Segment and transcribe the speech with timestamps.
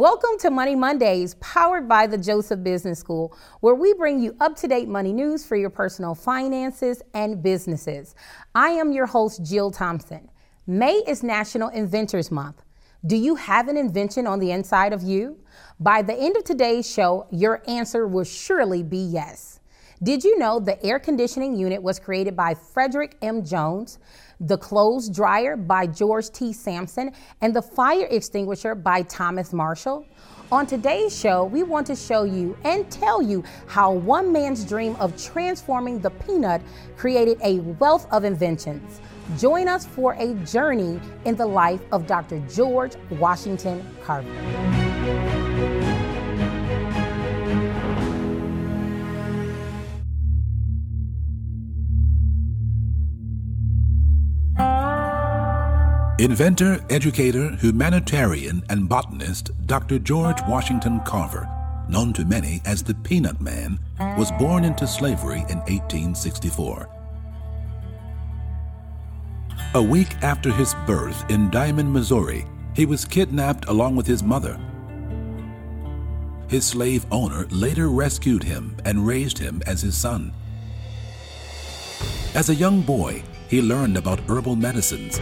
[0.00, 4.56] Welcome to Money Mondays, powered by the Joseph Business School, where we bring you up
[4.56, 8.14] to date money news for your personal finances and businesses.
[8.54, 10.30] I am your host, Jill Thompson.
[10.66, 12.62] May is National Inventors Month.
[13.04, 15.38] Do you have an invention on the inside of you?
[15.78, 19.60] By the end of today's show, your answer will surely be yes.
[20.02, 23.44] Did you know the air conditioning unit was created by Frederick M.
[23.44, 23.98] Jones?
[24.40, 26.54] The Clothes Dryer by George T.
[26.54, 27.12] Sampson,
[27.42, 30.06] and the Fire Extinguisher by Thomas Marshall.
[30.50, 34.96] On today's show, we want to show you and tell you how one man's dream
[34.96, 36.62] of transforming the peanut
[36.96, 39.02] created a wealth of inventions.
[39.38, 42.42] Join us for a journey in the life of Dr.
[42.48, 45.99] George Washington Carver.
[56.20, 59.98] Inventor, educator, humanitarian, and botanist Dr.
[59.98, 61.48] George Washington Carver,
[61.88, 63.80] known to many as the Peanut Man,
[64.18, 66.90] was born into slavery in 1864.
[69.72, 72.44] A week after his birth in Diamond, Missouri,
[72.76, 74.60] he was kidnapped along with his mother.
[76.48, 80.34] His slave owner later rescued him and raised him as his son.
[82.34, 85.18] As a young boy, he learned about herbal medicines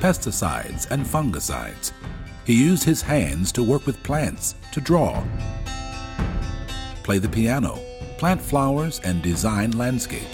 [0.00, 1.92] pesticides, and fungicides.
[2.44, 5.22] He used his hands to work with plants, to draw,
[7.02, 7.78] play the piano,
[8.18, 10.26] plant flowers, and design landscape.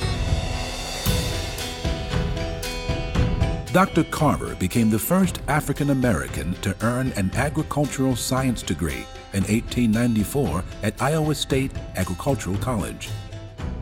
[3.73, 4.05] Dr.
[4.05, 11.03] Carver became the first African American to earn an agricultural science degree in 1894 at
[11.03, 13.11] Iowa State Agricultural College.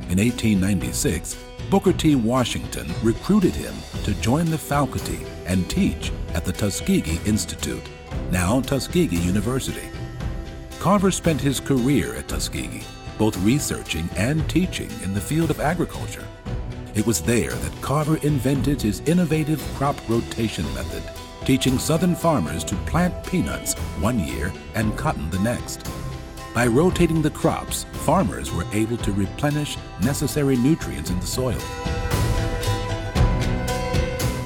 [0.08, 2.14] In 1896, Booker T.
[2.14, 7.82] Washington recruited him to join the faculty and teach at the Tuskegee Institute,
[8.30, 9.88] now Tuskegee University.
[10.78, 12.84] Carver spent his career at Tuskegee,
[13.18, 16.26] both researching and teaching in the field of agriculture.
[16.94, 21.02] It was there that Carver invented his innovative crop rotation method,
[21.44, 25.88] teaching southern farmers to plant peanuts one year and cotton the next.
[26.54, 31.58] By rotating the crops, farmers were able to replenish necessary nutrients in the soil.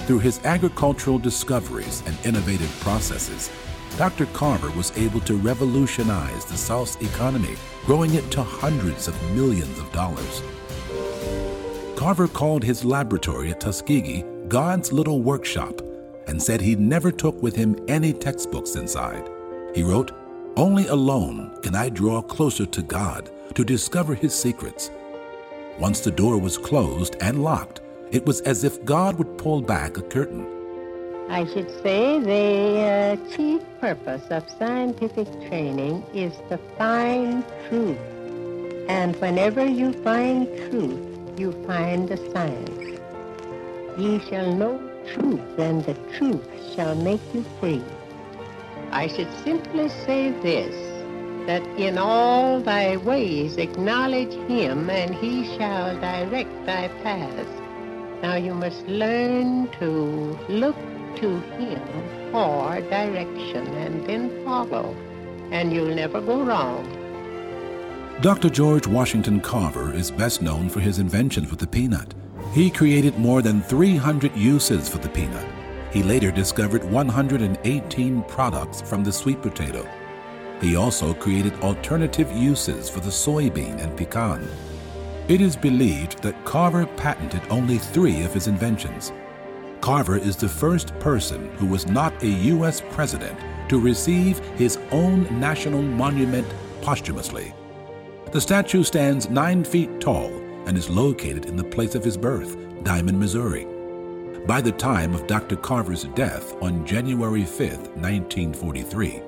[0.07, 3.51] Through his agricultural discoveries and innovative processes,
[3.99, 4.25] Dr.
[4.27, 9.93] Carver was able to revolutionize the South's economy, growing it to hundreds of millions of
[9.93, 10.43] dollars.
[11.95, 15.83] Carver called his laboratory at Tuskegee God's little workshop
[16.27, 19.29] and said he never took with him any textbooks inside.
[19.75, 20.13] He wrote,
[20.59, 24.91] Only alone can I draw closer to God to discover his secrets.
[25.79, 27.81] Once the door was closed and locked,
[28.11, 30.45] it was as if God would pull back a curtain.
[31.31, 38.01] I should say the uh, chief purpose of scientific training is to find truth.
[38.89, 42.99] And whenever you find truth, you find the science.
[43.97, 44.81] Ye shall know
[45.15, 47.85] truth, and the truth shall make you free.
[48.91, 50.75] I should simply say this,
[51.47, 57.51] that in all thy ways acknowledge him, and he shall direct thy paths.
[58.23, 60.77] Now you must learn to look
[61.17, 61.81] to Him
[62.33, 64.95] for direction and then follow,
[65.51, 66.85] and you'll never go wrong.
[68.21, 68.51] Dr.
[68.51, 72.15] George Washington Carver is best known for his inventions with the peanut.
[72.53, 75.58] He created more than 300 uses for the peanut.
[75.91, 79.89] He later discovered 118 products from the sweet potato.
[80.61, 84.47] He also created alternative uses for the soybean and pecan.
[85.29, 89.13] It is believed that Carver patented only three of his inventions.
[89.81, 92.83] Carver is the first person who was not a U.S.
[92.91, 93.39] president
[93.69, 96.47] to receive his own national monument
[96.83, 97.55] posthumously.
[98.33, 100.33] The statue stands nine feet tall
[100.67, 103.67] and is located in the place of his birth, Diamond, Missouri.
[104.49, 105.57] By the time of Dr.
[105.57, 107.61] Carver's death on January 5,
[108.01, 109.21] 1943,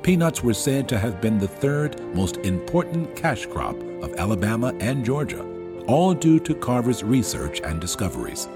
[0.00, 5.04] peanuts were said to have been the third most important cash crop of Alabama and
[5.04, 5.44] Georgia,
[5.86, 8.48] all due to Carver's research and discoveries.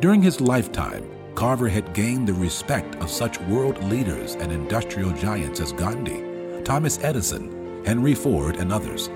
[0.00, 5.60] During his lifetime, Carver had gained the respect of such world leaders and industrial giants
[5.60, 9.08] as Gandhi, Thomas Edison, Henry Ford, and others.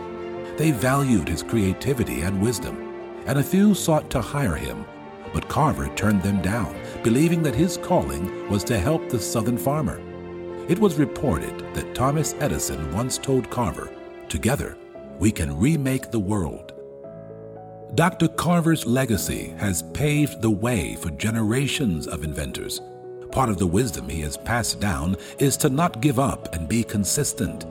[0.57, 4.87] They valued his creativity and wisdom, and a few sought to hire him,
[5.35, 10.01] but Carver turned them down, believing that his calling was to help the Southern farmer.
[10.69, 13.91] It was reported that Thomas Edison once told Carver,
[14.31, 14.79] Together,
[15.19, 16.73] we can remake the world.
[17.95, 18.29] Dr.
[18.29, 22.81] Carver's legacy has paved the way for generations of inventors,
[23.35, 26.85] Part of the wisdom he has passed down is to not give up and be
[26.85, 27.67] consistent.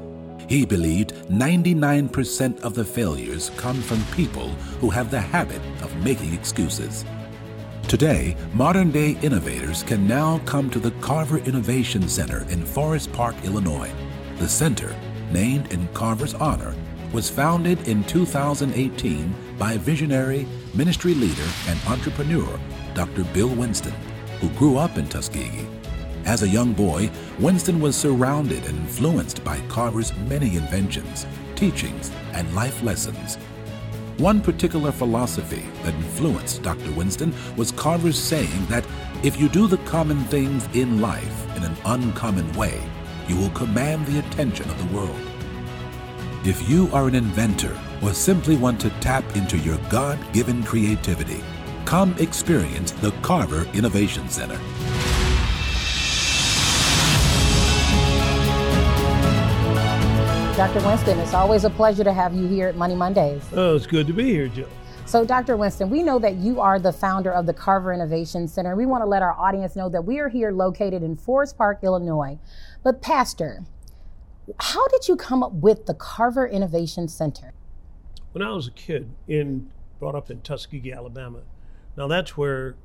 [0.49, 4.49] He believed 99% of the failures come from people
[4.81, 7.05] who have the habit of making excuses.
[7.87, 13.35] Today, modern day innovators can now come to the Carver Innovation Center in Forest Park,
[13.43, 13.91] Illinois.
[14.39, 14.95] The center,
[15.31, 16.73] named in Carver's honor,
[17.11, 22.59] was founded in 2018 by visionary, ministry leader, and entrepreneur
[22.95, 23.23] Dr.
[23.25, 23.93] Bill Winston,
[24.41, 25.67] who grew up in Tuskegee.
[26.25, 32.55] As a young boy, Winston was surrounded and influenced by Carver's many inventions, teachings, and
[32.55, 33.37] life lessons.
[34.17, 36.91] One particular philosophy that influenced Dr.
[36.91, 38.85] Winston was Carver's saying that
[39.23, 42.79] if you do the common things in life in an uncommon way,
[43.27, 45.19] you will command the attention of the world.
[46.45, 51.43] If you are an inventor or simply want to tap into your God given creativity,
[51.85, 54.59] come experience the Carver Innovation Center.
[60.55, 60.85] Dr.
[60.85, 63.43] Winston, it's always a pleasure to have you here at Money Mondays.
[63.53, 64.69] Oh, it's good to be here, Jill.
[65.07, 65.57] So, Dr.
[65.57, 68.75] Winston, we know that you are the founder of the Carver Innovation Center.
[68.75, 71.79] We want to let our audience know that we are here located in Forest Park,
[71.81, 72.37] Illinois.
[72.83, 73.65] But, Pastor,
[74.59, 77.51] how did you come up with the Carver Innovation Center?
[78.33, 81.39] When I was a kid, in brought up in Tuskegee, Alabama.
[81.97, 82.75] Now that's where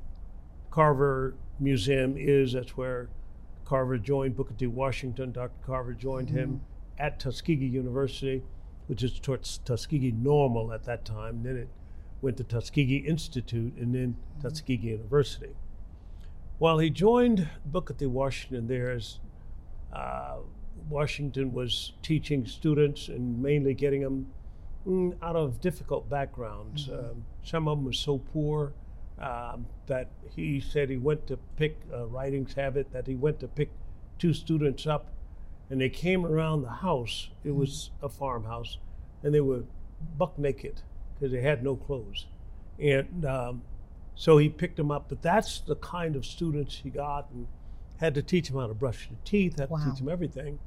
[0.71, 2.53] Carver Museum is.
[2.53, 3.09] That's where
[3.63, 4.65] Carver joined Booker T.
[4.65, 5.31] Washington.
[5.31, 5.51] Dr.
[5.63, 6.37] Carver joined mm-hmm.
[6.37, 6.61] him
[6.99, 8.43] at Tuskegee University,
[8.87, 11.43] which is Tuskegee Normal at that time.
[11.43, 11.69] Then it
[12.21, 14.47] went to Tuskegee Institute and then mm-hmm.
[14.47, 15.55] Tuskegee University.
[16.57, 18.05] While he joined Booker T.
[18.05, 19.19] Washington there, as
[19.93, 20.37] uh,
[20.89, 24.27] Washington was teaching students and mainly getting them
[24.87, 26.87] mm, out of difficult backgrounds.
[26.87, 27.11] Mm-hmm.
[27.11, 28.73] Um, some of them were so poor
[29.19, 33.47] um, that he said he went to pick a writings habit that he went to
[33.47, 33.69] pick
[34.17, 35.07] two students up
[35.69, 37.29] and they came around the house.
[37.43, 38.77] It was a farmhouse,
[39.23, 39.63] and they were
[40.17, 40.81] buck naked
[41.13, 42.25] because they had no clothes.
[42.79, 43.61] And um,
[44.15, 45.09] so he picked them up.
[45.09, 47.47] But that's the kind of students he got, and
[47.97, 49.79] had to teach them how to brush their teeth, had wow.
[49.79, 50.59] to teach them everything.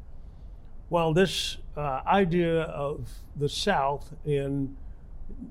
[0.91, 4.77] Well, this uh, idea of the South in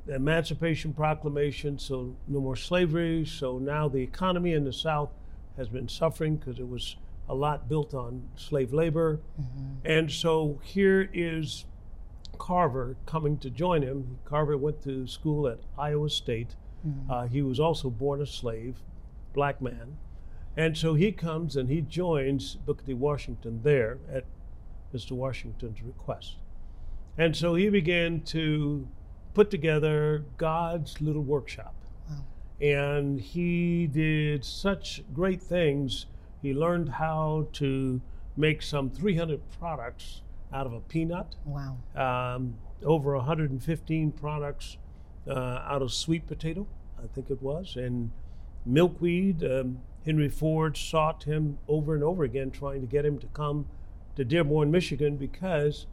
[0.05, 3.25] the Emancipation Proclamation, so no more slavery.
[3.25, 5.09] So now the economy in the South
[5.57, 6.95] has been suffering because it was
[7.31, 9.21] a lot built on slave labor.
[9.41, 9.85] Mm-hmm.
[9.85, 11.63] And so here is
[12.37, 14.19] Carver coming to join him.
[14.25, 16.55] Carver went to school at Iowa State.
[16.85, 17.09] Mm-hmm.
[17.09, 18.75] Uh, he was also born a slave,
[19.33, 19.95] black man.
[20.57, 22.93] And so he comes and he joins Booker T.
[22.93, 24.25] Washington there at
[24.93, 25.11] Mr.
[25.13, 26.35] Washington's request.
[27.17, 28.85] And so he began to
[29.33, 31.75] put together God's little workshop.
[32.09, 32.25] Wow.
[32.59, 36.07] And he did such great things
[36.41, 38.01] he learned how to
[38.37, 40.21] make some 300 products
[40.53, 41.35] out of a peanut.
[41.45, 41.77] Wow.
[41.95, 44.77] Um, over 115 products
[45.27, 46.67] uh, out of sweet potato,
[46.97, 48.11] I think it was, and
[48.65, 49.43] milkweed.
[49.43, 53.67] Um, Henry Ford sought him over and over again, trying to get him to come
[54.15, 55.85] to Dearborn, Michigan, because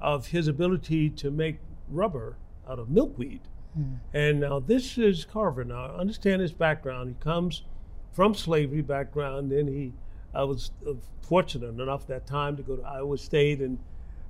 [0.00, 2.36] of his ability to make rubber
[2.68, 3.40] out of milkweed.
[3.74, 3.94] Hmm.
[4.12, 5.64] And now this is Carver.
[5.64, 7.08] Now understand his background.
[7.08, 7.62] He comes
[8.12, 9.50] from slavery background.
[9.52, 9.92] Then he,
[10.34, 13.78] I was uh, fortunate enough that time to go to Iowa State and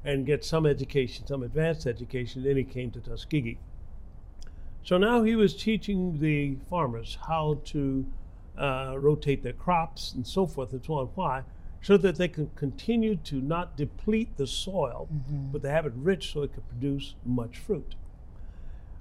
[0.05, 2.45] and get some education, some advanced education.
[2.45, 3.59] Then he came to Tuskegee.
[4.83, 8.07] So now he was teaching the farmers how to
[8.57, 11.07] uh, rotate their crops and so forth and so on.
[11.15, 11.43] Why?
[11.83, 15.53] So that they can continue to not deplete the soil, mm-hmm.
[15.53, 17.95] but to have it rich so it could produce much fruit.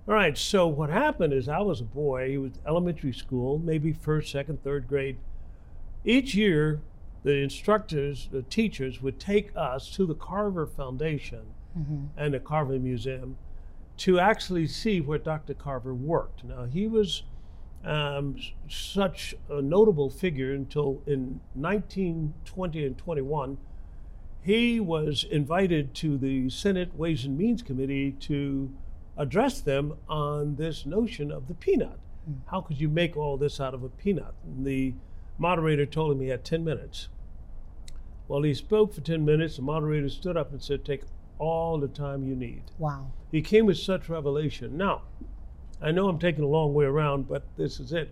[0.08, 3.92] All right, so what happened is I was a boy, he was elementary school, maybe
[3.92, 5.18] first, second, third grade.
[6.06, 6.80] Each year,
[7.24, 11.42] the instructors, the teachers would take us to the Carver Foundation
[11.78, 12.06] mm-hmm.
[12.16, 13.36] and the Carver Museum
[13.98, 15.54] to actually see where Dr.
[15.54, 16.46] Carver worked.
[16.46, 17.24] Now, he was
[17.84, 18.38] um,
[18.70, 23.58] such a notable figure until in 1920 and 21,
[24.42, 28.72] he was invited to the Senate Ways and Means Committee to
[29.18, 32.00] address them on this notion of the peanut.
[32.30, 32.38] Mm.
[32.48, 34.34] How could you make all this out of a peanut?
[34.46, 34.94] And the
[35.38, 37.10] moderator told him he had 10 minutes.
[38.28, 39.56] Well, he spoke for 10 minutes.
[39.56, 41.04] The moderator stood up and said, Take
[41.40, 42.64] all the time you need.
[42.78, 43.12] Wow.
[43.32, 44.78] He came with such revelation.
[44.78, 45.04] Now,
[45.82, 48.12] I know I'm taking a long way around, but this is it.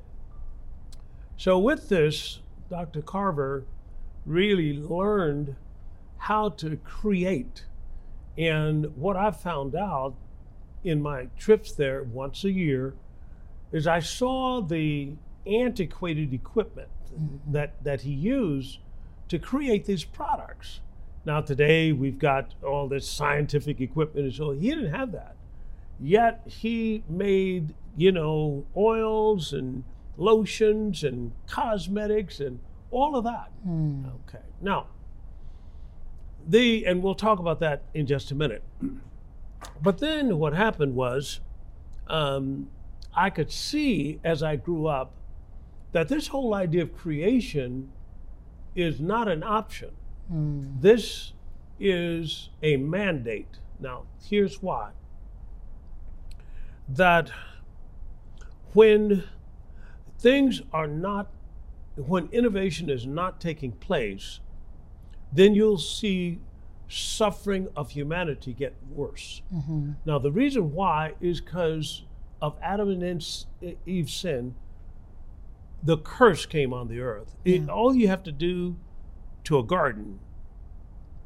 [1.37, 3.01] So, with this, Dr.
[3.01, 3.65] Carver
[4.25, 5.55] really learned
[6.17, 7.65] how to create.
[8.37, 10.15] And what I found out
[10.85, 12.93] in my trips there once a year
[13.71, 15.13] is I saw the
[15.45, 17.51] antiquated equipment mm-hmm.
[17.51, 18.79] that, that he used
[19.27, 20.81] to create these products.
[21.25, 25.35] Now, today we've got all this scientific equipment, and so he didn't have that.
[25.99, 29.83] Yet he made, you know, oils and
[30.17, 32.59] lotions and cosmetics and
[32.91, 33.51] all of that.
[33.63, 34.05] Hmm.
[34.27, 34.43] Okay.
[34.61, 34.87] Now,
[36.47, 38.63] the, and we'll talk about that in just a minute.
[39.81, 41.41] But then what happened was,
[42.07, 42.69] um,
[43.15, 45.11] I could see as I grew up
[45.91, 47.91] that this whole idea of creation
[48.75, 49.91] is not an option.
[50.29, 51.33] This
[51.79, 53.59] is a mandate.
[53.79, 54.91] Now, here's why.
[56.89, 57.31] That
[58.73, 59.23] when
[60.19, 61.27] things are not,
[61.95, 64.39] when innovation is not taking place,
[65.31, 66.39] then you'll see
[66.87, 69.41] suffering of humanity get worse.
[70.05, 72.03] Now, the reason why is because
[72.41, 73.45] of Adam and
[73.85, 74.55] Eve's sin,
[75.83, 77.35] the curse came on the earth.
[77.45, 78.75] It- all you have to do
[79.45, 80.19] to a garden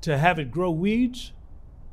[0.02, 1.34] to have it grow weeds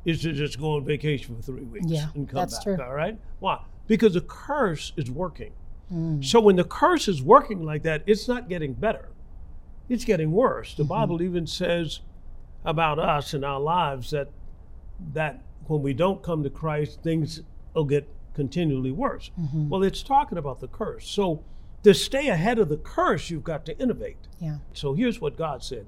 [0.05, 2.63] is to just go on vacation for three weeks Yeah, and come that's back.
[2.63, 2.81] true.
[2.81, 3.17] All right?
[3.39, 3.61] Why?
[3.87, 5.51] Because the curse is working.
[5.93, 6.23] Mm.
[6.23, 9.09] So when the curse is working like that, it's not getting better.
[9.89, 10.71] It's getting worse.
[10.73, 10.81] Mm-hmm.
[10.83, 12.01] The Bible even says
[12.67, 14.29] about us and our lives that
[15.13, 17.41] that when we don't come to Christ, things
[17.73, 19.31] will get continually worse.
[19.39, 19.69] Mm-hmm.
[19.69, 21.07] Well, it's talking about the curse.
[21.07, 21.43] So
[21.83, 24.27] to stay ahead of the curse, you've got to innovate.
[24.39, 24.57] Yeah.
[24.73, 25.87] So here's what God said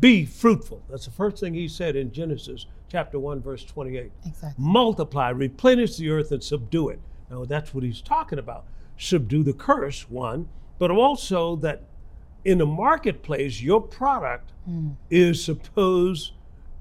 [0.00, 0.82] Be fruitful.
[0.88, 4.12] That's the first thing He said in Genesis chapter 1, verse 28.
[4.24, 4.64] Exactly.
[4.64, 7.00] Multiply, replenish the earth, and subdue it.
[7.30, 8.64] Now, that's what He's talking about.
[8.96, 11.82] Subdue the curse, one, but also that
[12.46, 14.52] in the marketplace, your product
[15.10, 16.32] is supposed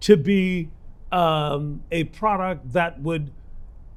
[0.01, 0.69] to be
[1.11, 3.31] um, a product that would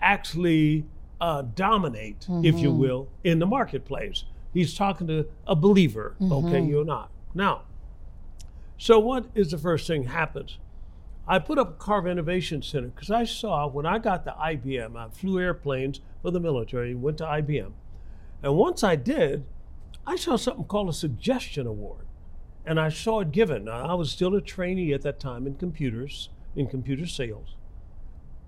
[0.00, 0.86] actually
[1.20, 4.24] uh, dominate, if you will, in the marketplace.
[4.54, 7.10] He's talking to a believer, okay, you're not.
[7.34, 7.62] Now,
[8.78, 10.58] so what is the first thing happens?
[11.26, 14.96] I put up a Carver Innovation Center because I saw when I got to IBM,
[14.96, 17.72] I flew airplanes for the military, went to IBM.
[18.42, 19.44] And once I did,
[20.08, 22.06] I saw something called a suggestion award.
[22.64, 23.64] And I saw it given.
[23.66, 27.56] Now, I was still a trainee at that time in computers, in computer sales.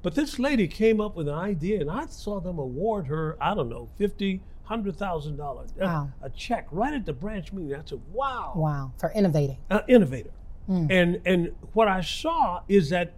[0.03, 3.55] But this lady came up with an idea, and I saw them award her, I
[3.55, 6.11] don't know, fifty, hundred thousand dollars, Wow.
[6.23, 7.75] a check right at the branch meeting.
[7.75, 8.93] I said, "Wow, Wow.
[8.99, 9.59] For innovating.
[9.71, 10.31] uh, innovator.
[10.69, 13.13] And and what I saw is that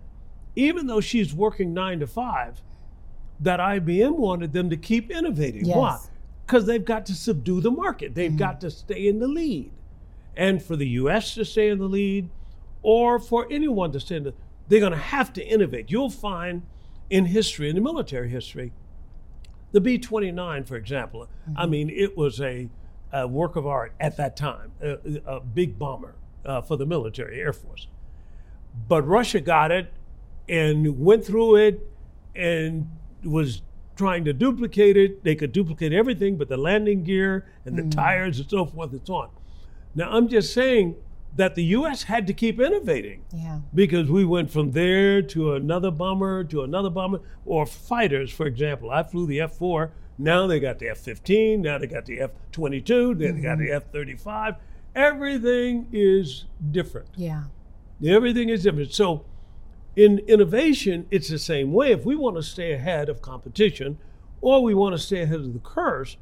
[0.56, 2.62] even though she's working nine to five,
[3.40, 5.68] that IBM wanted them to keep innovating.
[5.68, 5.98] Why?
[6.52, 8.14] Because they've got to subdue the market.
[8.14, 9.72] They've got to stay in the lead.
[10.36, 11.32] And for the U.S.
[11.36, 12.28] to stay in the lead,
[12.82, 14.34] or for anyone to stay in the,
[14.68, 15.90] they're going to have to innovate.
[15.90, 16.60] You'll find
[17.08, 18.74] in history, in the military history,
[19.72, 22.68] the B 29, for example, I mean, it was a,
[23.14, 27.40] a work of art at that time, a, a big bomber uh, for the military,
[27.40, 27.86] Air Force.
[28.88, 29.90] But Russia got it
[30.50, 31.88] and went through it
[32.36, 32.90] and
[33.24, 33.62] was
[34.02, 35.22] trying to duplicate it.
[35.22, 37.90] They could duplicate everything but the landing gear and the hmm.
[37.90, 39.28] tires and so forth and so on.
[39.94, 40.96] Now, I'm just saying
[41.36, 42.02] that the U.S.
[42.02, 43.60] had to keep innovating Yeah.
[43.72, 48.90] because we went from there to another bomber to another bomber or fighters for example
[48.90, 53.36] i flew the f4 now they got the f-15 now they got the f-22 then
[53.36, 53.66] they got mm-hmm.
[53.66, 54.56] the f-35
[54.94, 57.44] everything is different Yeah.
[58.04, 59.24] everything is different so
[59.96, 63.98] in innovation it's the same way if we want to stay ahead of competition
[64.40, 66.16] or we want to stay ahead of the curse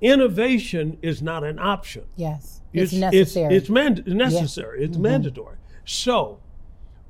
[0.00, 2.56] innovation is not an option Yes.
[2.72, 3.54] It's, necessary.
[3.54, 4.84] it's, mand- necessary.
[4.84, 5.02] It's mm-hmm.
[5.02, 5.56] mandatory.
[5.84, 6.40] So,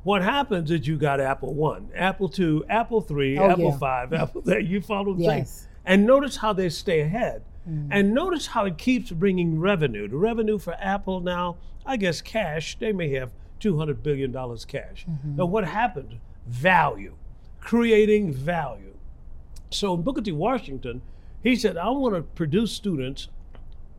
[0.05, 3.79] what happens is you got Apple One, Apple Two, Apple Three, Oh, Apple yeah.
[3.79, 4.43] Five, Apple.
[4.61, 5.63] You follow the Yes.
[5.63, 5.71] thing.
[5.85, 7.43] And notice how they stay ahead.
[7.69, 7.89] Mm.
[7.91, 10.07] And notice how it keeps bringing revenue.
[10.09, 15.07] The revenue for Apple now, I guess cash, they may have $200 billion cash.
[15.09, 15.37] Mm-hmm.
[15.37, 16.19] Now, what happened?
[16.47, 17.15] Value,
[17.61, 18.95] creating value.
[19.71, 20.33] So in Booker T.
[20.33, 21.03] Washington,
[21.43, 23.29] he said, I want to produce students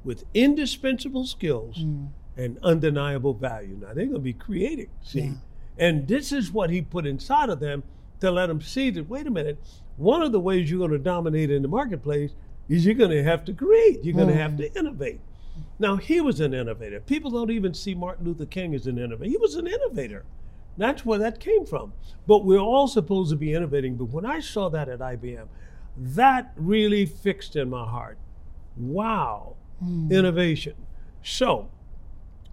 [0.04, 2.10] with indispensable skills mm.
[2.36, 3.78] and undeniable value.
[3.80, 5.20] Now they're going to be creating, see?
[5.20, 5.32] Yeah.
[5.78, 7.84] And this is what he put inside of them
[8.22, 9.60] to let them see that, wait a minute,
[9.98, 12.32] one of the ways you're going to dominate in the marketplace
[12.70, 14.58] is you're going to have to create, you're going to have mm.
[14.58, 15.20] to innovate.
[15.80, 17.00] Now, he was an innovator.
[17.00, 19.30] People don't even see Martin Luther King as an innovator.
[19.30, 20.26] He was an innovator.
[20.78, 21.94] That's where that came from.
[22.26, 23.96] But we're all supposed to be innovating.
[23.96, 25.48] But when I saw that at IBM,
[25.96, 28.18] that really fixed in my heart.
[28.76, 30.12] Wow, hmm.
[30.12, 30.76] innovation.
[31.24, 31.70] So,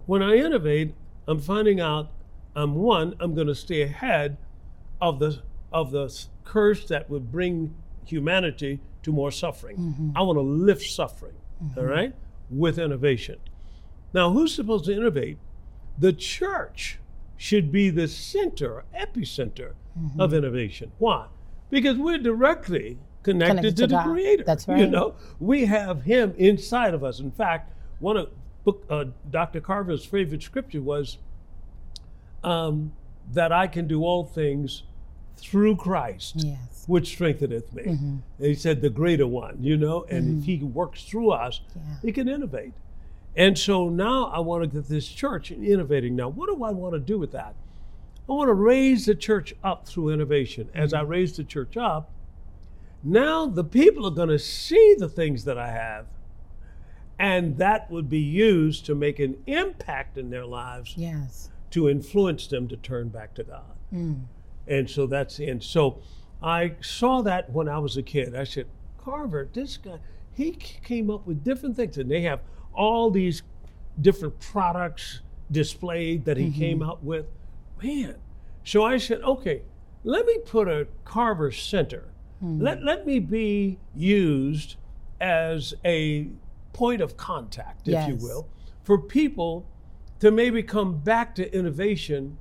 [0.05, 0.95] when I innovate,
[1.27, 2.11] I'm finding out
[2.55, 4.37] I'm one, I'm going to stay ahead
[5.01, 5.41] of the
[5.71, 9.77] of the curse that would bring humanity to more suffering.
[9.77, 10.11] Mm-hmm.
[10.15, 11.33] I want to lift suffering.
[11.61, 11.79] Mm-hmm.
[11.79, 12.13] all right,
[12.49, 13.39] with innovation.
[14.13, 15.37] Now, who's supposed to innovate?
[15.97, 16.99] The church
[17.37, 19.73] should be the center, epicenter
[20.19, 20.91] of innovation.
[20.99, 21.27] Why?
[21.69, 24.01] Because we're directly connected, Connected to, to the.
[24.03, 24.43] Creator.
[24.43, 24.79] That's right.
[24.79, 27.19] You know, we have Him inside of us.
[27.19, 28.29] In fact, one of
[28.63, 29.61] book, uh, Dr.
[29.61, 31.17] Carver's favorite scripture was
[32.43, 32.93] um,
[33.33, 34.83] that I can do all things
[35.37, 36.85] through Christ Yes.
[36.87, 37.83] which strengtheneth me.
[37.83, 38.17] Mm-hmm.
[38.37, 40.63] And he said, the greater one, you know, and if mm-hmm.
[40.63, 41.81] he works through us, Yeah.
[42.01, 42.73] he can innovate.
[43.35, 46.15] And so now I want to get this church innovating.
[46.15, 47.55] Now, what do I want to do with that?
[48.27, 50.69] I want to raise the church up through innovation.
[50.73, 51.11] As I mm-hmm.
[51.11, 52.11] raise the church up,
[53.03, 56.07] now the people are going to see the things that I have,
[57.19, 61.49] and that would be used to make an impact in their lives Yes.
[61.71, 63.75] to influence them to turn back to God.
[63.93, 64.23] Mm.
[64.67, 66.01] And so that's and so
[66.41, 68.35] I saw that when I was a kid.
[68.35, 68.67] I said,
[68.97, 69.99] Carver, this guy,
[70.33, 72.41] he came up with different things, and they have
[72.73, 73.43] all these
[74.01, 76.89] different products displayed that he came mm-hmm.
[76.89, 77.25] out with.
[77.81, 78.15] Man,
[78.63, 79.61] so I said, okay,
[80.03, 82.05] let me put a Carver Center.
[82.39, 82.61] Hmm.
[82.61, 84.75] Let let me be used
[85.21, 86.29] as a
[86.73, 88.47] point of contact, if you will,
[88.83, 89.65] for people
[90.19, 92.37] to maybe come back to innovation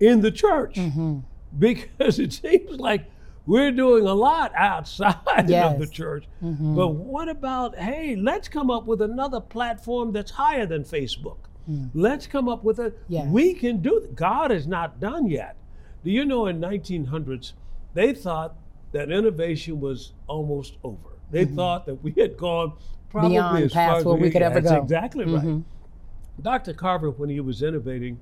[0.00, 1.20] in the church mm-hmm.
[1.58, 3.10] because it seems like
[3.46, 5.90] we're doing a lot outside of the Yes.
[5.90, 6.24] church.
[6.42, 6.74] Mm-hmm.
[6.74, 11.36] But what about, hey, let's come up with another platform that's higher than Facebook.
[11.66, 11.86] Hmm.
[11.94, 13.28] Let's come up with a, Yes.
[13.28, 15.56] we can do, God is not done yet.
[16.04, 17.52] Do you know in 1900s,
[17.94, 18.56] they thought
[18.92, 20.98] that innovation was almost over.
[21.30, 21.56] They mm-hmm.
[21.56, 22.74] thought that we had gone
[23.10, 24.82] probably Beyond as far past as where we could ever That's go.
[24.82, 25.42] exactly right.
[25.42, 26.42] Mm-hmm.
[26.42, 26.74] Dr.
[26.74, 28.18] Carver, when he was innovating,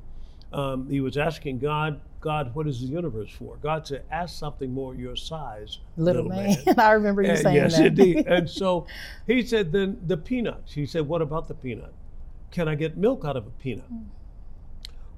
[0.52, 3.56] um, he was asking God, God, what is the universe for?
[3.58, 6.56] God said, ask something more your size, Little, man.
[6.78, 7.86] I remember you And saying yes, that.
[7.86, 8.26] indeed.
[8.26, 8.86] And so
[9.26, 10.72] he said, then the peanuts.
[10.72, 11.92] He said, what about the peanut?
[12.50, 13.90] Can I get milk out of a peanut?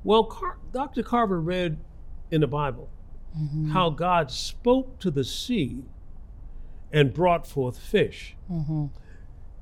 [0.02, 1.02] Well, Car- Dr.
[1.02, 1.78] Carver read
[2.30, 2.90] in the Bible
[3.36, 3.70] Mm-hmm.
[3.70, 5.82] how God spoke to the sea
[6.92, 8.36] and brought forth fish.
[8.48, 8.86] Mm-hmm.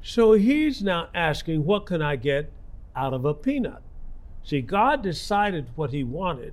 [0.03, 2.53] So he's now asking, what can I get
[2.95, 3.81] out of a peanut?
[4.45, 6.53] See, God decided what he wanted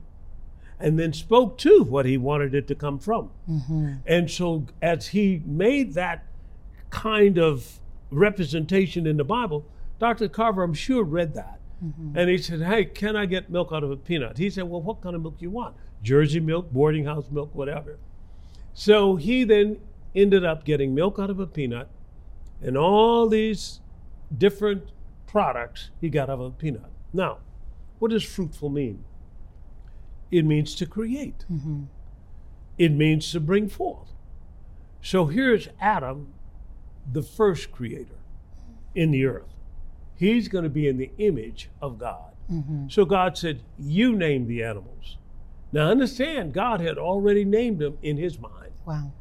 [0.80, 3.32] and then spoke to what he wanted it to come from.
[3.50, 3.94] Mm-hmm.
[4.06, 6.26] And so as he made that
[6.90, 7.80] kind of
[8.12, 9.66] representation in the Bible,
[10.00, 10.30] Dr.
[10.30, 11.60] Carver, I'm sure, read that.
[12.18, 14.38] And he said, Hey, can I get milk out of a peanut?
[14.38, 15.76] He said, Well, what kind of milk do you want?
[16.04, 17.98] Jersey milk, boarding house milk, whatever.
[18.74, 19.80] So he then
[20.16, 21.90] ended up getting milk out of a peanut
[22.62, 23.80] and all these
[24.36, 24.92] different
[25.28, 26.92] products he got out of a peanut.
[27.14, 27.40] Now,
[28.00, 29.04] what does fruitful mean?
[30.32, 31.46] It means to create.
[31.52, 31.84] Mm-hmm.
[32.78, 34.10] It means to bring forth.
[35.02, 36.34] So here's Adam,
[37.12, 38.20] the first creator
[38.96, 39.54] in the earth.
[40.16, 42.34] He's going to be in the image of God.
[42.52, 42.88] Mm-hmm.
[42.90, 45.18] So God said, You name the animals.
[45.72, 48.72] Now understand, God had already named them in his mind.
[48.86, 49.12] Wow.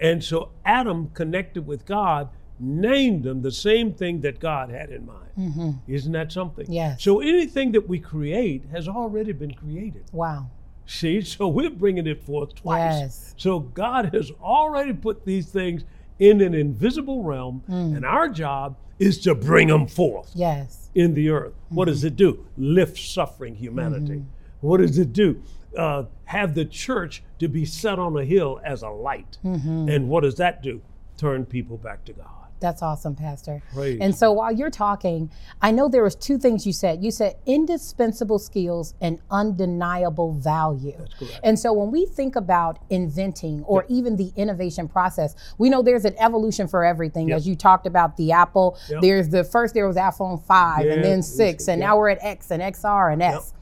[0.00, 5.06] And so Adam connected with God, named them the same thing that God had in
[5.06, 5.30] mind.
[5.38, 5.70] Mm-hmm.
[5.86, 6.66] Isn't that something?
[6.72, 7.02] Yes.
[7.02, 10.04] So anything that we create has already been created.
[10.12, 10.50] Wow.
[10.90, 13.00] See, so we're bringing it forth twice.
[13.00, 13.34] Yes.
[13.36, 15.84] So God has already put these things
[16.18, 17.96] in an invisible realm, Mm.
[17.96, 20.90] and our job is to bring them forth Yes.
[20.94, 21.52] in the earth.
[21.68, 21.92] What Mm-hmm.
[21.92, 22.44] does it do?
[22.56, 24.24] Lift suffering humanity.
[24.60, 25.42] What does it do?
[25.76, 29.36] Uh, have the church to be set on a hill as a light.
[29.44, 29.88] Mm-hmm.
[29.90, 30.80] And what does that do?
[31.18, 32.37] Turn people back to God.
[32.60, 33.62] That's awesome, Pastor.
[33.72, 35.30] Praise and so while you're talking,
[35.62, 37.02] I know there was two things you said.
[37.02, 40.94] You said indispensable skills and undeniable value.
[40.98, 41.40] That's correct.
[41.44, 46.04] And so when we think about inventing or even the innovation process, we know there's
[46.04, 47.28] an evolution for everything.
[47.28, 47.36] Yep.
[47.36, 49.02] As you talked about the Apple, Yep.
[49.02, 52.50] there's the first there was iPhone 5 and then 6 and now we're at X
[52.50, 53.52] and XR and S.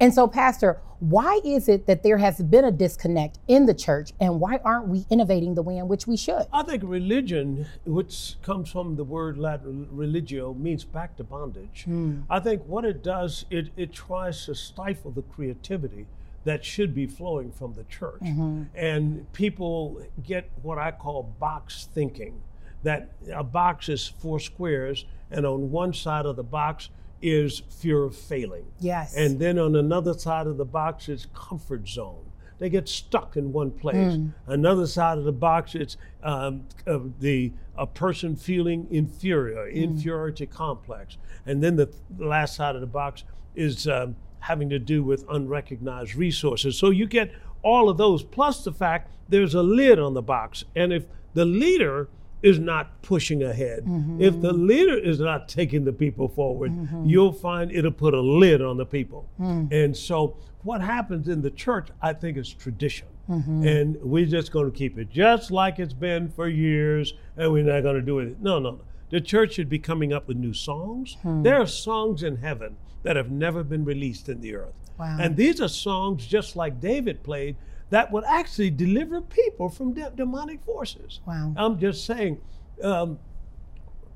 [0.00, 4.12] And so, Pastor, why is it that there has been a disconnect in the church,
[4.20, 6.46] and why aren't we innovating the way in which we should?
[6.52, 11.84] I think religion, which comes from the word Latin religio, means back to bondage.
[11.84, 12.22] Hmm.
[12.28, 16.06] I think what it does, it, it tries to stifle the creativity
[16.44, 18.20] that should be flowing from the church.
[18.22, 18.62] Mm-hmm.
[18.74, 22.40] And people get what I call box thinking
[22.82, 28.04] that a box is four squares, and on one side of the box is fear
[28.04, 28.64] of failing.
[28.80, 29.14] Yes.
[29.16, 32.24] And then on another side of the box is comfort zone.
[32.58, 34.14] They get stuck in one place.
[34.16, 34.28] Hmm.
[34.46, 39.76] Another side of the box it's um, uh, the a person feeling inferior, Hmm.
[39.76, 41.16] inferiority complex.
[41.46, 45.24] And then the th- last side of the box is um, having to do with
[45.30, 46.76] unrecognized resources.
[46.76, 50.64] So you get all of those plus the fact there's a lid on the box,
[50.74, 51.04] and if
[51.34, 52.08] the leader
[52.42, 54.20] is not pushing ahead, Mm-hmm.
[54.20, 56.72] if the leader is not taking the people forward,
[57.04, 59.28] you'll find it'll put a lid on the people.
[59.40, 59.72] Mm.
[59.72, 63.08] And so, what happens in the church, I think, is tradition.
[63.28, 63.66] Mm-hmm.
[63.66, 67.64] And we're just going to keep it just like it's been for years, and we're
[67.64, 68.40] not going to do it.
[68.40, 68.80] No, no, no.
[69.10, 71.16] The church should be coming up with new songs.
[71.22, 71.42] Hmm.
[71.42, 74.74] There are songs in heaven that have never been released in the earth.
[74.98, 75.16] Wow.
[75.20, 77.56] And these are songs just like David played
[77.90, 81.20] that would actually deliver people from de- demonic forces.
[81.26, 81.54] Wow.
[81.56, 82.40] I'm just saying.
[82.82, 83.18] Um,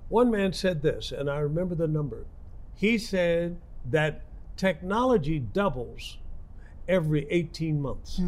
[0.09, 2.27] one man said this, and I remember the number.
[2.75, 3.59] He said
[3.91, 4.23] that
[4.57, 6.19] technology doubles
[6.87, 8.21] every 18 months.